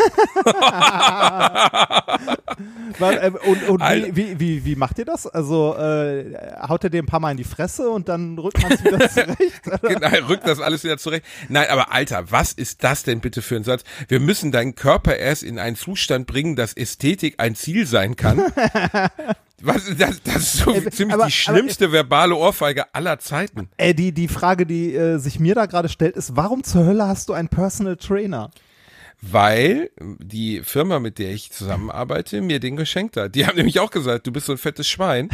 [3.01, 5.25] Ähm, und und wie, wie, wie, wie macht ihr das?
[5.25, 6.37] Also äh,
[6.67, 9.09] haut er dir ein paar Mal in die Fresse und dann rückt man es wieder
[9.09, 9.61] zurecht?
[9.81, 11.25] genau, rückt das alles wieder zurecht.
[11.49, 13.83] Nein, aber Alter, was ist das denn bitte für ein Satz?
[14.07, 18.43] Wir müssen deinen Körper erst in einen Zustand bringen, dass Ästhetik ein Ziel sein kann.
[19.65, 23.69] Was, das, das ist so Äh, ziemlich aber- die schlimmste verbale Ohrfeige aller Zeiten.
[23.77, 27.07] Äh, die, die Frage, die äh, sich mir da gerade stellt, ist, warum zur Hölle
[27.07, 28.51] hast du einen Personal Trainer?
[29.21, 33.35] Weil die Firma, mit der ich zusammenarbeite, mir den geschenkt hat.
[33.35, 35.29] Die haben nämlich auch gesagt, du bist so ein fettes Schwein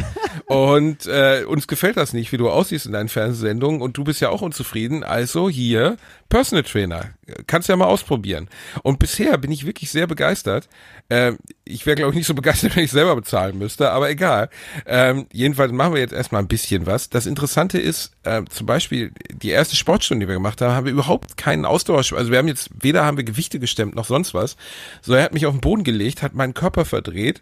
[0.50, 4.20] und äh, uns gefällt das nicht, wie du aussiehst in deinen Fernsehsendungen und du bist
[4.20, 5.04] ja auch unzufrieden.
[5.04, 5.96] Also hier
[6.28, 7.10] Personal Trainer,
[7.46, 8.48] kannst ja mal ausprobieren.
[8.82, 10.68] Und bisher bin ich wirklich sehr begeistert.
[11.08, 14.50] Ähm, ich wäre glaube ich nicht so begeistert, wenn ich selber bezahlen müsste, aber egal.
[14.86, 17.10] Ähm, jedenfalls machen wir jetzt erstmal ein bisschen was.
[17.10, 20.92] Das Interessante ist, äh, zum Beispiel die erste Sportstunde, die wir gemacht haben, haben wir
[20.92, 22.12] überhaupt keinen Austausch.
[22.12, 24.56] Also wir haben jetzt weder haben wir Gewichte gestemmt noch sonst was.
[25.00, 27.40] So er hat mich auf den Boden gelegt, hat meinen Körper verdreht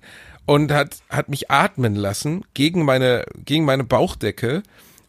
[0.48, 4.62] und hat hat mich atmen lassen gegen meine gegen meine Bauchdecke,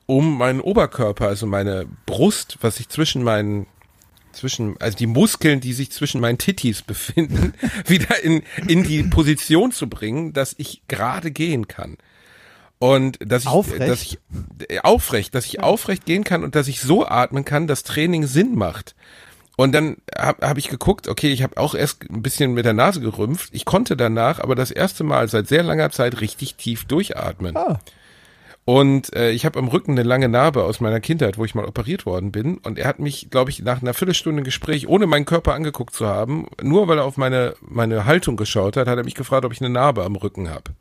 [0.05, 3.65] um meinen Oberkörper, also meine Brust, was sich zwischen meinen
[4.33, 7.53] zwischen, also die Muskeln, die sich zwischen meinen Tittis befinden,
[7.87, 11.95] wieder in, in die Position zu bringen, dass ich gerade gehen kann.
[12.77, 13.89] Und dass ich, Aufrecht?
[13.89, 14.19] dass ich
[14.67, 18.27] äh, aufrecht, dass ich aufrecht gehen kann und dass ich so atmen kann, dass Training
[18.27, 18.93] Sinn macht.
[19.59, 22.71] Und dann habe hab ich geguckt, okay, ich habe auch erst ein bisschen mit der
[22.71, 23.49] Nase gerümpft.
[23.51, 27.57] Ich konnte danach aber das erste Mal seit sehr langer Zeit richtig tief durchatmen.
[27.57, 27.81] Ah.
[28.63, 31.65] Und äh, ich habe am Rücken eine lange Narbe aus meiner Kindheit, wo ich mal
[31.65, 32.57] operiert worden bin.
[32.59, 36.07] Und er hat mich, glaube ich, nach einer Viertelstunde Gespräch, ohne meinen Körper angeguckt zu
[36.07, 39.51] haben, nur weil er auf meine, meine Haltung geschaut hat, hat er mich gefragt, ob
[39.51, 40.71] ich eine Narbe am Rücken habe.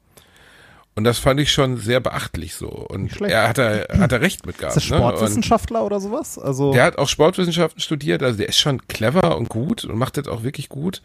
[0.99, 2.66] Und das fand ich schon sehr beachtlich so.
[2.66, 4.77] Und er hat er, hat er recht mit gehabt.
[4.77, 4.97] Ist das ne?
[4.97, 6.41] Sportwissenschaftler oder sowas?
[6.41, 10.16] Also der hat auch Sportwissenschaften studiert, also der ist schon clever und gut und macht
[10.16, 11.01] das auch wirklich gut.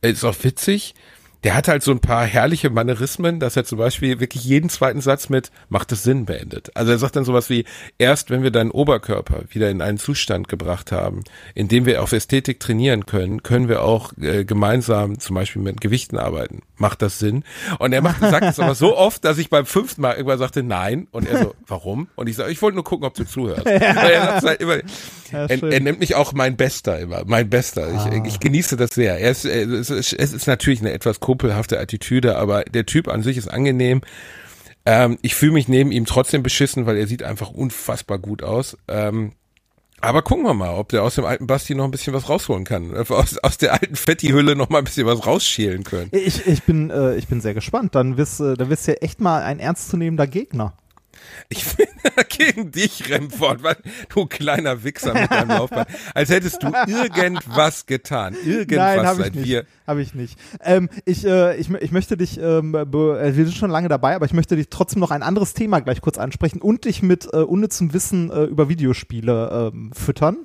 [0.00, 0.94] Er Ist auch witzig.
[1.44, 5.02] Der hat halt so ein paar herrliche Manierismen, dass er zum Beispiel wirklich jeden zweiten
[5.02, 6.74] Satz mit macht es Sinn beendet.
[6.74, 7.66] Also er sagt dann sowas wie,
[7.98, 11.22] erst wenn wir deinen Oberkörper wieder in einen Zustand gebracht haben,
[11.54, 15.82] in dem wir auf Ästhetik trainieren können, können wir auch äh, gemeinsam zum Beispiel mit
[15.82, 16.62] Gewichten arbeiten.
[16.76, 17.44] Macht das Sinn?
[17.78, 20.62] Und er macht, sagt es aber so oft, dass ich beim fünften Mal irgendwann sagte,
[20.62, 21.08] nein.
[21.12, 22.08] Und er so, warum?
[22.16, 23.66] Und ich sage, ich wollte nur gucken, ob du zuhörst.
[23.66, 24.78] Er halt immer,
[25.30, 27.88] Ja, er, er nennt mich auch mein Bester immer, mein Bester.
[28.08, 29.18] Ich, ich genieße das sehr.
[29.18, 33.08] Er ist, äh, es, ist, es ist natürlich eine etwas kumpelhafte Attitüde, aber der Typ
[33.08, 34.02] an sich ist angenehm.
[34.86, 38.76] Ähm, ich fühle mich neben ihm trotzdem beschissen, weil er sieht einfach unfassbar gut aus.
[38.86, 39.32] Ähm,
[40.00, 42.64] aber gucken wir mal, ob der aus dem alten Basti noch ein bisschen was rausholen
[42.64, 42.94] kann.
[42.94, 46.10] Aus, aus der alten Fetti-Hülle noch mal ein bisschen was rausschälen können.
[46.12, 47.96] ich, ich bin äh, ich bin sehr gespannt.
[47.96, 50.74] Dann wirst äh, dann wirst du ja echt mal ein ernstzunehmender Gegner.
[51.48, 51.86] Ich bin
[52.28, 53.76] gegen dich, Remford, weil
[54.08, 55.86] du kleiner Wichser mit deinem Laufbahn.
[56.14, 58.34] Als hättest du irgendwas getan.
[58.44, 59.44] Irgendwas Nein, habe ich seit nicht.
[59.48, 59.66] wir.
[59.86, 60.38] Habe ich nicht.
[60.62, 64.26] Ähm, ich, äh, ich, ich möchte dich, ähm, äh, wir sind schon lange dabei, aber
[64.26, 67.38] ich möchte dich trotzdem noch ein anderes Thema gleich kurz ansprechen und dich mit äh,
[67.38, 70.36] unnützem Wissen äh, über Videospiele ähm, füttern.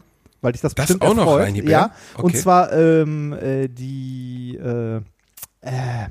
[0.41, 1.41] Weil dich das, Das bestimmt auch noch erfreut.
[1.41, 1.63] rein, Bär?
[1.69, 2.37] Ja, und Okay.
[2.37, 4.97] zwar ähm, äh, die äh,
[5.61, 6.07] äh,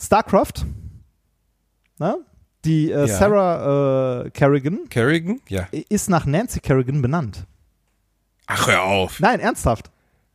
[0.00, 0.64] StarCraft,
[1.98, 2.16] ne?
[2.64, 3.06] Die äh, Ja.
[3.06, 5.40] Sarah äh, Kerrigan Kerrigan?
[5.48, 5.66] Ja.
[5.88, 7.44] ist nach Nancy Kerrigan benannt.
[8.46, 9.20] Ach, hör auf.
[9.20, 9.90] Nein, ernsthaft.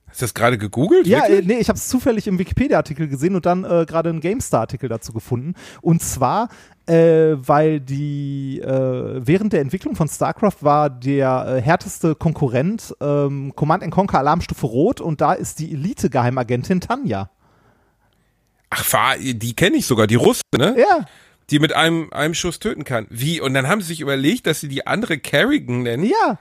[0.07, 1.07] Hast du das gerade gegoogelt?
[1.07, 1.47] Ja, Wirklich?
[1.47, 5.11] nee, ich habe es zufällig im Wikipedia-Artikel gesehen und dann äh, gerade einen GameStar-Artikel dazu
[5.11, 5.55] gefunden.
[5.81, 6.49] Und zwar,
[6.85, 13.53] äh, weil die äh, während der Entwicklung von StarCraft war der äh, härteste Konkurrent ähm,
[13.55, 17.31] Command Conquer Alarmstufe Rot und da ist die Elite-Geheimagentin Tanja.
[18.69, 20.75] Ach, die kenne ich sogar, die Russe, ne?
[20.77, 21.05] Ja,
[21.49, 23.07] die mit einem, einem Schuss töten kann.
[23.09, 23.41] Wie?
[23.41, 26.05] Und dann haben sie sich überlegt, dass sie die andere Kerrigan nennen.
[26.05, 26.39] Ja.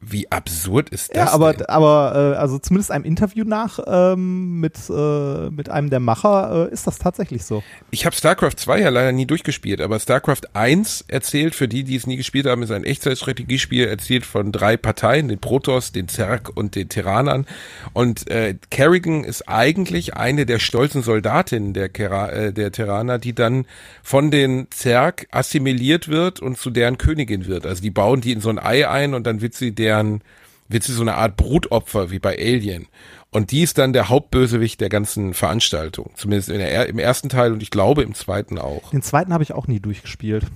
[0.00, 1.16] Wie absurd ist das?
[1.16, 1.66] Ja, aber, denn?
[1.66, 6.72] aber äh, also zumindest einem Interview nach ähm, mit, äh, mit einem der Macher äh,
[6.72, 7.64] ist das tatsächlich so.
[7.90, 11.96] Ich habe StarCraft 2 ja leider nie durchgespielt, aber StarCraft 1 erzählt, für die, die
[11.96, 16.56] es nie gespielt haben, ist ein Echtzeitstrategiespiel, erzählt von drei Parteien, den Protoss, den Zerg
[16.56, 17.44] und den Terranern.
[17.92, 23.34] Und äh, Kerrigan ist eigentlich eine der stolzen Soldatinnen der, Kera äh, der Terraner, die
[23.34, 23.66] dann
[24.04, 27.66] von den Zerg assimiliert wird und zu deren Königin wird.
[27.66, 30.22] Also die bauen die in so ein Ei ein und dann wird sie deren,
[30.68, 32.86] wird sie so eine Art Brutopfer wie bei Alien.
[33.30, 36.10] Und die ist dann der Hauptbösewicht der ganzen Veranstaltung.
[36.14, 38.90] Zumindest in der, im ersten Teil und ich glaube im zweiten auch.
[38.90, 40.46] Den zweiten habe ich auch nie durchgespielt.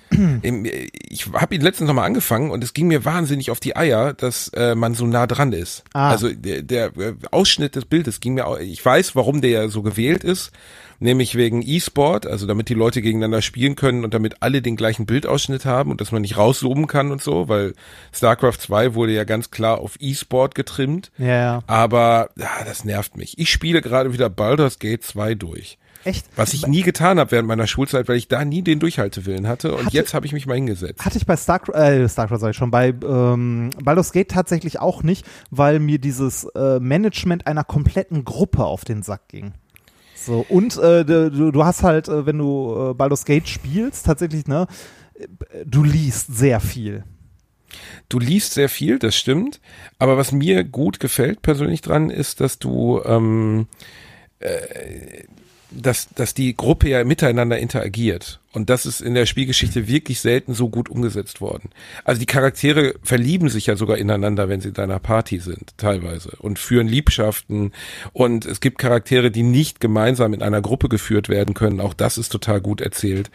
[0.42, 4.12] Im, ich habe ihn letztens nochmal angefangen und es ging mir wahnsinnig auf die Eier,
[4.14, 5.84] dass äh, man so nah dran ist.
[5.92, 6.10] Ah.
[6.10, 9.82] Also der, der äh, Ausschnitt des Bildes ging mir, au- ich weiß, warum der so
[9.82, 10.52] gewählt ist,
[11.00, 15.04] nämlich wegen E-Sport, also damit die Leute gegeneinander spielen können und damit alle den gleichen
[15.06, 17.74] Bildausschnitt haben und dass man nicht rauszoomen kann und so, weil
[18.12, 21.10] StarCraft 2 wurde ja ganz klar auf E-Sport getrimmt.
[21.18, 21.62] Ja, ja.
[21.66, 23.38] Aber ja, das nervt mich.
[23.38, 25.78] Ich spiele gerade wieder Baldur's Gate 2 durch.
[26.04, 26.26] Echt?
[26.36, 29.72] Was ich nie getan habe während meiner Schulzeit, weil ich da nie den Durchhaltewillen hatte.
[29.74, 31.04] Und Hatte- jetzt habe ich mich mal hingesetzt.
[31.04, 35.02] Hatte ich bei Starcraft, äh, Starcraft sag ich schon, bei ähm, Baldur's Gate tatsächlich auch
[35.02, 39.52] nicht, weil mir dieses äh, Management einer kompletten Gruppe auf den Sack ging.
[40.14, 44.46] So, und äh, du, du hast halt, äh, wenn du äh, Baldur's Gate spielst, tatsächlich,
[44.46, 44.66] ne,
[45.64, 47.04] du liest sehr viel.
[48.08, 49.60] Du liest sehr viel, das stimmt.
[49.98, 53.66] Aber was mir gut gefällt persönlich dran, ist, dass du, ähm,
[54.40, 55.24] äh,
[55.74, 58.40] dass, dass die Gruppe ja miteinander interagiert.
[58.52, 61.70] Und das ist in der Spielgeschichte wirklich selten so gut umgesetzt worden.
[62.04, 66.36] Also die Charaktere verlieben sich ja sogar ineinander, wenn sie in deiner Party sind, teilweise.
[66.38, 67.72] Und führen Liebschaften.
[68.12, 71.80] Und es gibt Charaktere, die nicht gemeinsam in einer Gruppe geführt werden können.
[71.80, 73.30] Auch das ist total gut erzählt.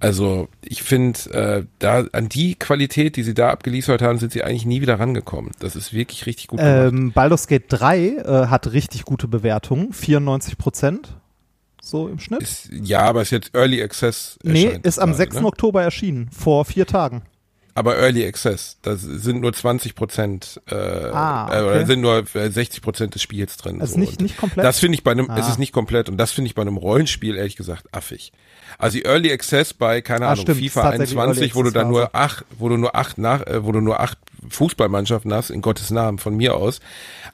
[0.00, 4.42] Also ich finde, äh, da an die Qualität, die sie da abgeliefert haben, sind sie
[4.42, 5.52] eigentlich nie wieder rangekommen.
[5.60, 6.58] Das ist wirklich richtig gut.
[6.60, 11.16] Ähm, Baldur's Gate 3 äh, hat richtig gute Bewertungen, 94 Prozent.
[11.88, 12.42] So im Schnitt.
[12.42, 14.38] Ist, ja, aber ist jetzt Early Access.
[14.42, 15.36] nee, ist am gerade, 6.
[15.36, 15.46] Ne?
[15.46, 17.22] Oktober erschienen, vor vier Tagen.
[17.76, 21.66] Aber Early Access, das sind nur 20 Prozent, äh, Ah, äh, okay.
[21.70, 23.80] oder sind nur äh, 60 Prozent des Spiels drin.
[23.80, 24.00] Also so.
[24.00, 24.64] nicht- nicht komplett?
[24.64, 25.50] Das finde ich bei einem, es Ah.
[25.50, 28.32] ist nicht komplett und das finde ich bei einem Rollenspiel ehrlich gesagt affig.
[28.78, 31.70] Also die Early Access bei, keine Ah, Ahnung, stimmt, FIFA ist tatsächlich 21, wo du
[31.70, 34.18] dann Access nur acht, wo du nur acht nach, äh, wo du nur acht
[34.48, 36.80] Fußballmannschaften hast, in Gottes Namen, von mir aus.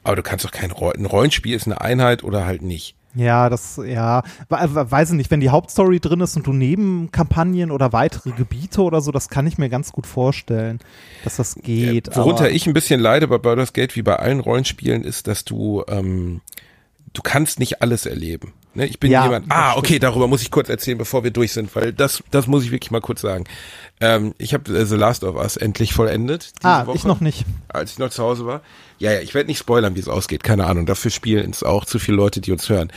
[0.03, 2.97] Aber du kannst doch kein Roll ein Rollenspiel ist eine Einheit oder halt nicht.
[3.15, 6.53] Ja, das, ja, we- we- weiß ich nicht, wenn die Hauptstory drin ist und du
[6.53, 10.81] Nebenkampagnen oder weitere Gebiete oder so, das kann ich mir ganz gut vorstellen,
[11.25, 12.09] dass das geht.
[12.09, 15.45] Ja, worunter ich ein bisschen leide bei Baldur's Gate, wie bei allen Rollenspielen, ist, dass
[15.45, 16.41] du, ähm,
[17.13, 18.55] du kannst nicht alles erleben.
[18.75, 18.87] Ne?
[18.87, 21.77] Ich bin Ja, jemand, ah, okay, darüber muss ich kurz erzählen, bevor wir durch sind,
[21.77, 23.45] weil das, das muss ich wirklich mal kurz sagen.
[24.01, 26.53] Ähm, ich habe äh, The Last of Us endlich vollendet.
[26.63, 27.45] Ah, Woche, ich noch nicht.
[27.69, 28.63] Als ich noch zu Hause war.
[29.03, 30.87] Ja, ja, ich werde nicht spoilern, wie es ausgeht, keine Ahnung.
[30.87, 32.93] Dafür spielen es auch zu viele Leute, die uns hören.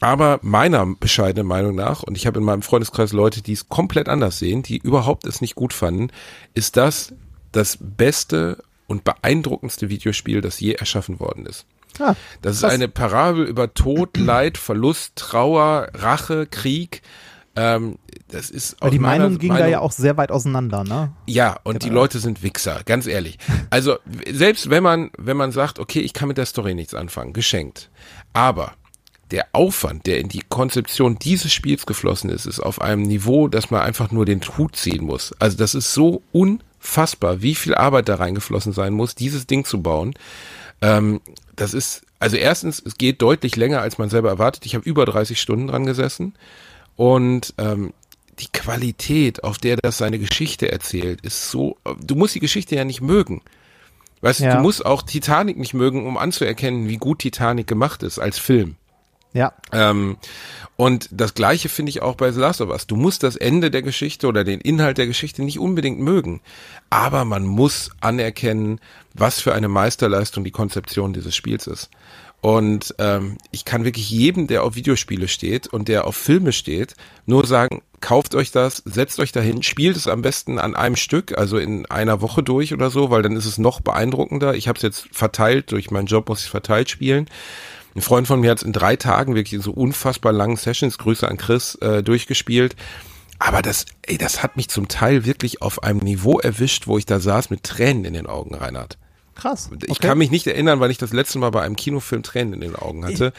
[0.00, 4.08] Aber meiner bescheidenen Meinung nach, und ich habe in meinem Freundeskreis Leute, die es komplett
[4.08, 6.08] anders sehen, die überhaupt es nicht gut fanden,
[6.54, 7.12] ist das
[7.52, 11.66] das beste und beeindruckendste Videospiel, das je erschaffen worden ist.
[11.98, 12.72] Ah, Das ist krass.
[12.72, 17.02] eine Parabel über Tod, Leid, Verlust, Trauer, Rache, Krieg.
[17.54, 17.98] Ähm,
[18.28, 21.12] das ist Weil die Meinung ging da ja auch sehr weit auseinander, ne?
[21.26, 23.38] ja, und die Leute sind Wichser, ganz ehrlich.
[23.68, 23.98] Also
[24.30, 27.90] selbst wenn man, wenn man sagt, okay, ich kann mit der Story nichts anfangen, geschenkt.
[28.32, 28.72] Aber
[29.32, 33.70] der Aufwand, der in die Konzeption dieses Spiels geflossen ist, ist auf einem Niveau, dass
[33.70, 35.34] man einfach nur den Hut ziehen muss.
[35.38, 39.82] Also das ist so unfassbar, wie viel Arbeit da reingeflossen sein muss, dieses Ding zu
[39.82, 40.14] bauen.
[40.82, 41.20] Ähm,
[41.56, 44.66] das ist, also erstens, es geht deutlich länger, als man selber erwartet.
[44.66, 46.34] Ich habe über 30 Stunden dran gesessen.
[46.96, 47.92] Und ähm,
[48.38, 52.84] die Qualität, auf der das seine Geschichte erzählt, ist so, du musst die Geschichte ja
[52.84, 53.42] nicht mögen.
[54.20, 54.56] Weißt du, Ja.
[54.56, 58.76] du musst auch Titanic nicht mögen, um anzuerkennen, wie gut Titanic gemacht ist als Film.
[59.34, 59.52] Ja.
[59.72, 60.16] Ähm,
[60.76, 62.86] und das Gleiche finde ich auch bei The Last of Us.
[62.86, 66.40] Du musst das Ende der Geschichte oder den Inhalt der Geschichte nicht unbedingt mögen.
[66.90, 68.78] Aber man muss anerkennen,
[69.14, 71.88] was für eine Meisterleistung die Konzeption dieses Spiels ist.
[72.42, 76.96] Und ähm, ich kann wirklich jedem, der auf Videospiele steht und der auf Filme steht,
[77.24, 81.38] nur sagen, kauft euch das, setzt euch dahin, spielt es am besten an einem Stück,
[81.38, 84.54] also in einer Woche durch oder so, weil dann ist es noch beeindruckender.
[84.54, 87.30] Ich habe es jetzt verteilt, durch meinen Job muss ich verteilt spielen.
[87.94, 90.98] Ein Freund von mir hat es in drei Tagen wirklich in so unfassbar langen Sessions,
[90.98, 92.74] Grüße an Chris, äh, durchgespielt.
[93.38, 97.06] Aber das, ey, das hat mich zum Teil wirklich auf einem Niveau erwischt, wo ich
[97.06, 98.98] da saß mit Tränen in den Augen, Reinhard.
[99.34, 99.70] Krass.
[99.84, 100.08] Ich okay.
[100.08, 102.76] kann mich nicht erinnern, weil ich das letzte Mal bei einem Kinofilm Tränen in den
[102.76, 103.32] Augen hatte.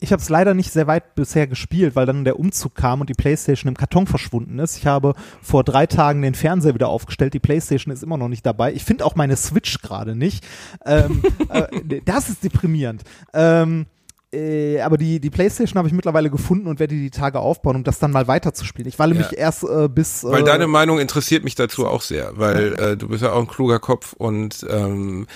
[0.00, 3.10] ich habe es leider nicht sehr weit bisher gespielt, weil dann der Umzug kam und
[3.10, 4.76] die Playstation im Karton verschwunden ist.
[4.76, 7.34] Ich habe vor drei Tagen den Fernseher wieder aufgestellt.
[7.34, 8.72] Die Playstation ist immer noch nicht dabei.
[8.72, 10.44] Ich finde auch meine Switch gerade nicht.
[10.84, 13.02] Ähm, äh, das ist deprimierend.
[13.32, 13.86] Ähm,
[14.34, 17.84] äh, aber die, die Playstation habe ich mittlerweile gefunden und werde die Tage aufbauen, um
[17.84, 18.88] das dann mal weiterzuspielen.
[18.88, 19.20] Ich walle Ja.
[19.22, 20.24] mich erst äh, bis.
[20.24, 23.40] Weil äh, deine Meinung interessiert mich dazu auch sehr, weil äh, du bist ja auch
[23.40, 25.26] ein kluger Kopf und ähm,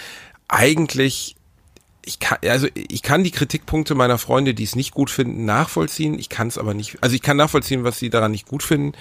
[0.49, 1.37] eigentlich
[2.05, 6.19] ich kann also ich kann die Kritikpunkte meiner Freunde, die es nicht gut finden, nachvollziehen.
[6.19, 8.93] Ich kann es aber nicht, also ich kann nachvollziehen, was sie daran nicht gut finden,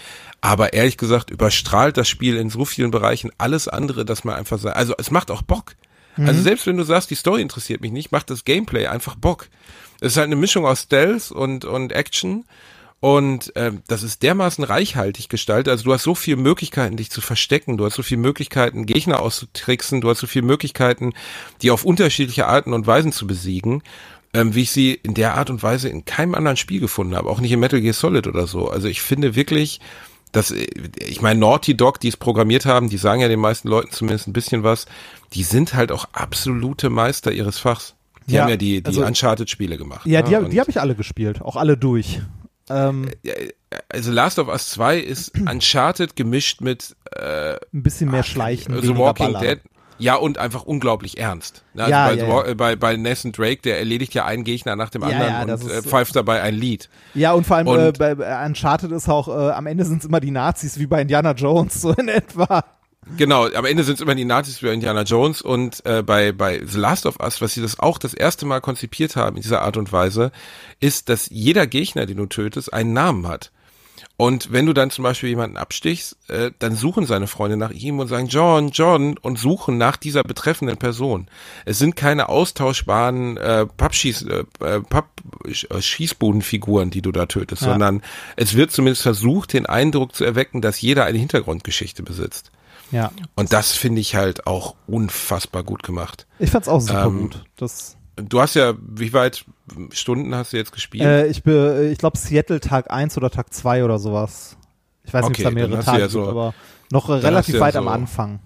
[0.41, 4.59] aber ehrlich gesagt überstrahlt das Spiel in so vielen Bereichen alles andere, dass man einfach
[4.59, 5.75] sagt, also es macht auch Bock.
[6.19, 9.49] Also selbst wenn du sagst, die Story interessiert mich nicht, macht das Gameplay einfach Bock.
[9.99, 12.45] Es ist halt eine Mischung aus Stealth und und Action
[12.99, 15.69] und ähm, das ist dermaßen reichhaltig gestaltet.
[15.69, 17.77] Also du hast so viele Möglichkeiten, dich zu verstecken.
[17.77, 20.01] Du hast so viele Möglichkeiten, Gegner auszutricksen.
[20.01, 21.13] Du hast so viele Möglichkeiten,
[21.61, 23.83] die auf unterschiedliche Arten und Weisen zu besiegen,
[24.33, 27.29] ähm, wie ich sie in der Art und Weise in keinem anderen Spiel gefunden habe.
[27.29, 28.67] Auch nicht in Metal Gear Solid oder so.
[28.67, 29.79] Also ich finde wirklich,
[30.31, 30.65] dass, äh,
[30.99, 34.27] ich meine, Naughty Dog, die es programmiert haben, die sagen ja den meisten Leuten zumindest
[34.27, 34.87] ein bisschen was,
[35.33, 37.93] die sind halt auch absolute Meister ihres Fachs.
[38.27, 40.05] Die Ja, haben ja die, die also- Uncharted-Spiele gemacht.
[40.05, 40.37] Ja, die, ne?
[40.37, 42.21] hab- Und- die habe ich alle gespielt, auch alle durch.
[42.69, 43.09] Ähm,
[43.89, 48.79] also Last of Us 2 ist Uncharted gemischt mit äh, ein bisschen mehr Schleichen.
[48.81, 49.41] The Walking Ballern.
[49.41, 49.59] Dead.
[49.99, 51.63] Ja, und einfach unglaublich ernst.
[51.73, 52.45] Ne, Also Ja, bei, ja, ja.
[52.45, 55.81] äh, bei, bei Nathan Drake, der erledigt ja einen Gegner nach dem anderen und äh,
[55.81, 56.87] pfeift dabei ein Lied.
[57.15, 59.99] Ja, und vor allem Und- äh, bei, bei Uncharted ist auch, äh, am Ende sind
[59.99, 62.63] es immer die Nazis, wie bei Indiana Jones, so in etwa.
[63.15, 66.61] Genau, am Ende sind es immer die Nazis für Indiana Jones und äh, bei, bei
[66.65, 69.61] The Last of Us, was sie das auch das erste Mal konzipiert haben in dieser
[69.61, 70.31] Art und Weise,
[70.79, 73.51] ist, dass jeder Gegner, den du tötest, einen Namen hat.
[74.19, 77.99] Und wenn du dann zum Beispiel jemanden abstichst, äh, dann suchen seine Freunde nach ihm
[77.99, 81.27] und sagen John, John und suchen nach dieser betreffenden Person.
[81.65, 85.09] Es sind keine austauschbaren äh, Pappschieß, äh, äh, Papp,
[85.45, 87.69] äh, Schießbodenfiguren, die du da tötest, Ja.
[87.69, 88.01] sondern
[88.35, 92.51] es wird zumindest versucht, den Eindruck zu erwecken, dass jeder eine Hintergrundgeschichte besitzt.
[92.91, 93.11] Ja.
[93.35, 96.25] Und das finde ich halt auch unfassbar gut gemacht.
[96.39, 97.43] Ich fand's auch super Ähm, gut.
[97.57, 99.45] Das, Du hast ja, wie weit
[99.91, 101.03] Stunden hast du jetzt gespielt?
[101.03, 104.57] äh, ich ich glaube Seattle Tag 1 oder Tag 2 oder sowas.
[105.03, 106.53] Ich weiß nicht, Okay, ob es da mehrere Tage ja so- gibt, aber
[106.91, 108.39] noch relativ ja weit so- am Anfang.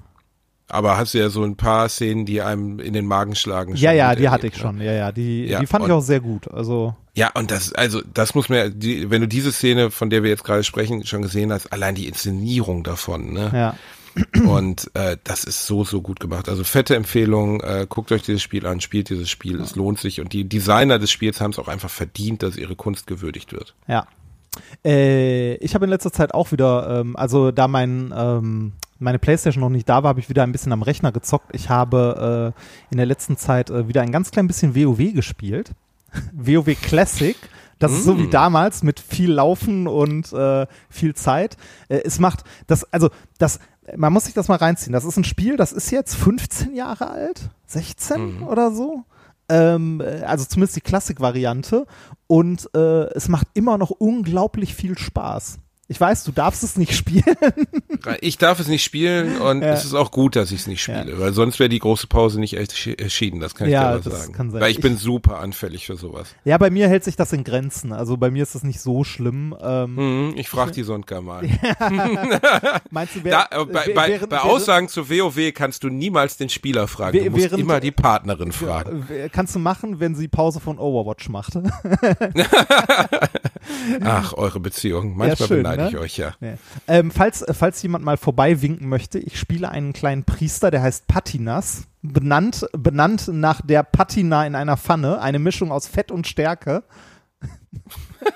[0.67, 3.75] Aber hast du ja so ein paar Szenen, die einem in den Magen schlagen.
[3.75, 4.59] Ja, ja, die hatte ich ne?
[4.59, 4.81] schon.
[4.81, 6.49] Ja, ja, die, Ja, die fand ich auch sehr gut.
[6.49, 10.23] Also, Ja, und das, also, das muss man die, wenn du diese Szene, von der
[10.23, 13.51] wir jetzt gerade sprechen, schon gesehen hast, allein die Inszenierung davon, ne?
[13.53, 13.75] ja.
[14.45, 16.49] Und äh, das ist so, so gut gemacht.
[16.49, 20.19] Also fette Empfehlung, äh, guckt euch dieses Spiel an, spielt dieses Spiel, es lohnt sich.
[20.19, 23.75] Und die Designer des Spiels haben es auch einfach verdient, dass ihre Kunst gewürdigt wird.
[23.87, 24.07] Ja.
[24.83, 29.61] Äh, ich habe in letzter Zeit auch wieder, ähm, also da mein, ähm, meine Playstation
[29.61, 31.49] noch nicht da war, habe ich wieder ein bisschen am Rechner gezockt.
[31.53, 35.71] Ich habe äh, in der letzten Zeit äh, wieder ein ganz klein bisschen WoW gespielt.
[36.33, 37.37] WoW Classic.
[37.79, 38.31] Das ist so wie Mm.
[38.31, 41.57] damals mit viel Laufen und äh, viel Zeit.
[41.89, 43.09] Äh, es macht das, also
[43.39, 43.59] das,
[43.97, 44.93] man muss sich das mal reinziehen.
[44.93, 48.43] Das ist ein Spiel, das ist jetzt 15 Jahre alt, 16 Mhm.
[48.47, 49.03] oder so.
[49.49, 51.85] Ähm, äh, also zumindest die Klassik-Variante.
[52.27, 55.59] Und äh, es macht immer noch unglaublich viel Spaß.
[55.91, 57.23] Ich weiß, du darfst es nicht spielen.
[58.21, 59.73] Ich darf es nicht spielen und Ja.
[59.73, 62.39] es ist auch gut, dass ich es nicht spiele, weil sonst wäre die große Pause
[62.39, 64.31] nicht echt erschienen, das kann ich Ja, dir sagen.
[64.31, 64.61] kann sein.
[64.61, 66.29] Weil ich, Ich- bin super anfällig für sowas.
[66.45, 67.91] ja, bei mir hält sich das in Grenzen.
[67.91, 69.53] Also bei mir ist das nicht so schlimm.
[69.61, 71.41] Ähm, Mhm, ich frage die Sonka mal.
[72.89, 75.89] Meinst du, Da, wer, äh, bei, bei, während- bei während- Aussagen zu WoW kannst du
[75.89, 77.17] niemals den Spieler fragen.
[77.21, 79.05] Du musst während- immer die Partnerin fragen.
[79.33, 81.53] kannst du machen, wenn sie Pause von Overwatch macht?
[84.03, 85.15] Ach, eure Beziehung.
[85.17, 85.89] Manchmal schön, ne?
[85.89, 86.33] ich euch ja.
[86.39, 86.55] Nee.
[86.87, 90.81] Ähm, falls, äh, falls jemand mal vorbei winken möchte, ich spiele einen kleinen Priester, der
[90.81, 96.27] heißt Patinas, benannt, benannt nach der Patina in einer Pfanne, eine Mischung aus Fett und
[96.27, 96.83] Stärke.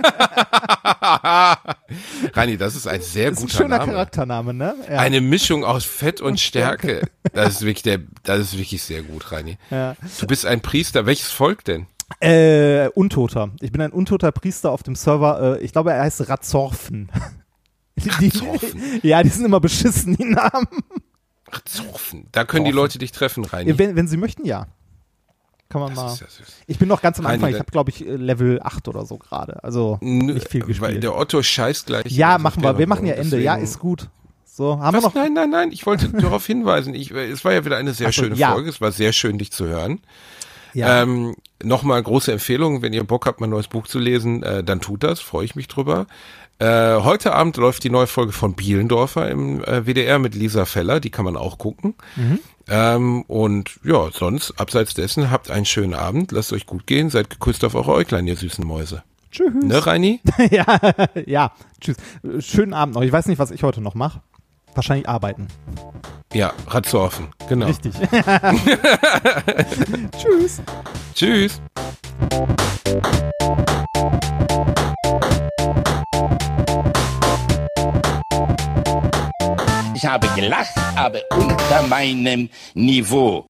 [2.33, 3.91] Rani, das ist ein sehr Ist ein guter schöner Name.
[3.91, 4.75] Charaktername, ne?
[4.89, 4.97] Ja.
[4.99, 7.01] Eine Mischung aus Fett und Stärke.
[7.33, 9.57] Das ist wirklich der, das ist wirklich sehr gut, Rani.
[9.69, 9.95] ja.
[10.19, 11.05] Du bist ein Priester.
[11.05, 11.87] Welches Volk denn?
[12.19, 13.49] Äh, Untoter.
[13.61, 15.57] Ich bin ein untoter Priester auf dem Server.
[15.59, 17.09] Äh, ich glaube, er heißt Razorfen.
[17.97, 18.99] Die, Razorfen?
[19.03, 20.67] ja, die sind immer beschissen, die Namen.
[21.49, 22.27] Ach, Zorfen.
[22.33, 22.83] Da können die Zorfen.
[22.83, 23.77] Leute dich treffen, Rani.
[23.77, 24.67] Wenn, wenn sie möchten, ja.
[25.69, 26.27] Kann man Das mal.
[26.27, 26.45] ja.
[26.67, 27.49] Ich bin noch ganz am Reini, Anfang.
[27.51, 29.63] Ich habe, glaube ich, äh, Level 8 oder so gerade.
[29.63, 31.03] Also Nö, nicht viel weil gespielt.
[31.03, 32.05] Der Otto scheißt gleich.
[32.07, 32.77] Ja, machen wir.
[32.77, 33.39] Wir machen ja Ende.
[33.41, 34.09] Ja, ist gut.
[34.43, 35.03] So, haben Was?
[35.03, 35.15] wir noch.
[35.15, 36.93] Nein, nein, nein, ich wollte darauf hinweisen.
[36.93, 38.51] Ich, äh, es war ja wieder eine sehr Ach so, schöne ja.
[38.51, 38.69] Folge.
[38.69, 40.01] Es war sehr schön, dich zu hören.
[40.75, 41.01] Ja.
[41.01, 44.81] Ähm, Nochmal große Empfehlung, wenn ihr Bock habt, mein neues Buch zu lesen, äh, dann
[44.81, 46.05] tut das, freue ich mich drüber.
[46.59, 50.99] Äh, heute Abend läuft die neue Folge von Bielendorfer im äh, WDR mit Lisa Feller,
[50.99, 51.95] die kann man auch gucken.
[52.17, 52.39] Mhm.
[52.67, 57.29] Ähm, und ja, sonst, abseits dessen, habt einen schönen Abend, lasst euch gut gehen, seid
[57.29, 59.01] geküsst auf eure Äuglein, ihr süßen Mäuse.
[59.31, 59.53] Tschüss.
[59.53, 60.21] Ne, Reini?
[60.51, 60.65] ja,
[61.25, 61.97] ja, tschüss.
[62.39, 63.01] Schönen Abend noch.
[63.01, 64.21] Ich weiß nicht, was ich heute noch mache
[64.75, 65.47] wahrscheinlich arbeiten.
[66.33, 67.67] Ja, hat Ratze offen, genau.
[67.67, 67.93] Richtig.
[70.17, 70.61] Tschüss.
[71.13, 71.61] Tschüss.
[79.95, 83.45] Ich habe gelacht, aber unter meinem Niveau.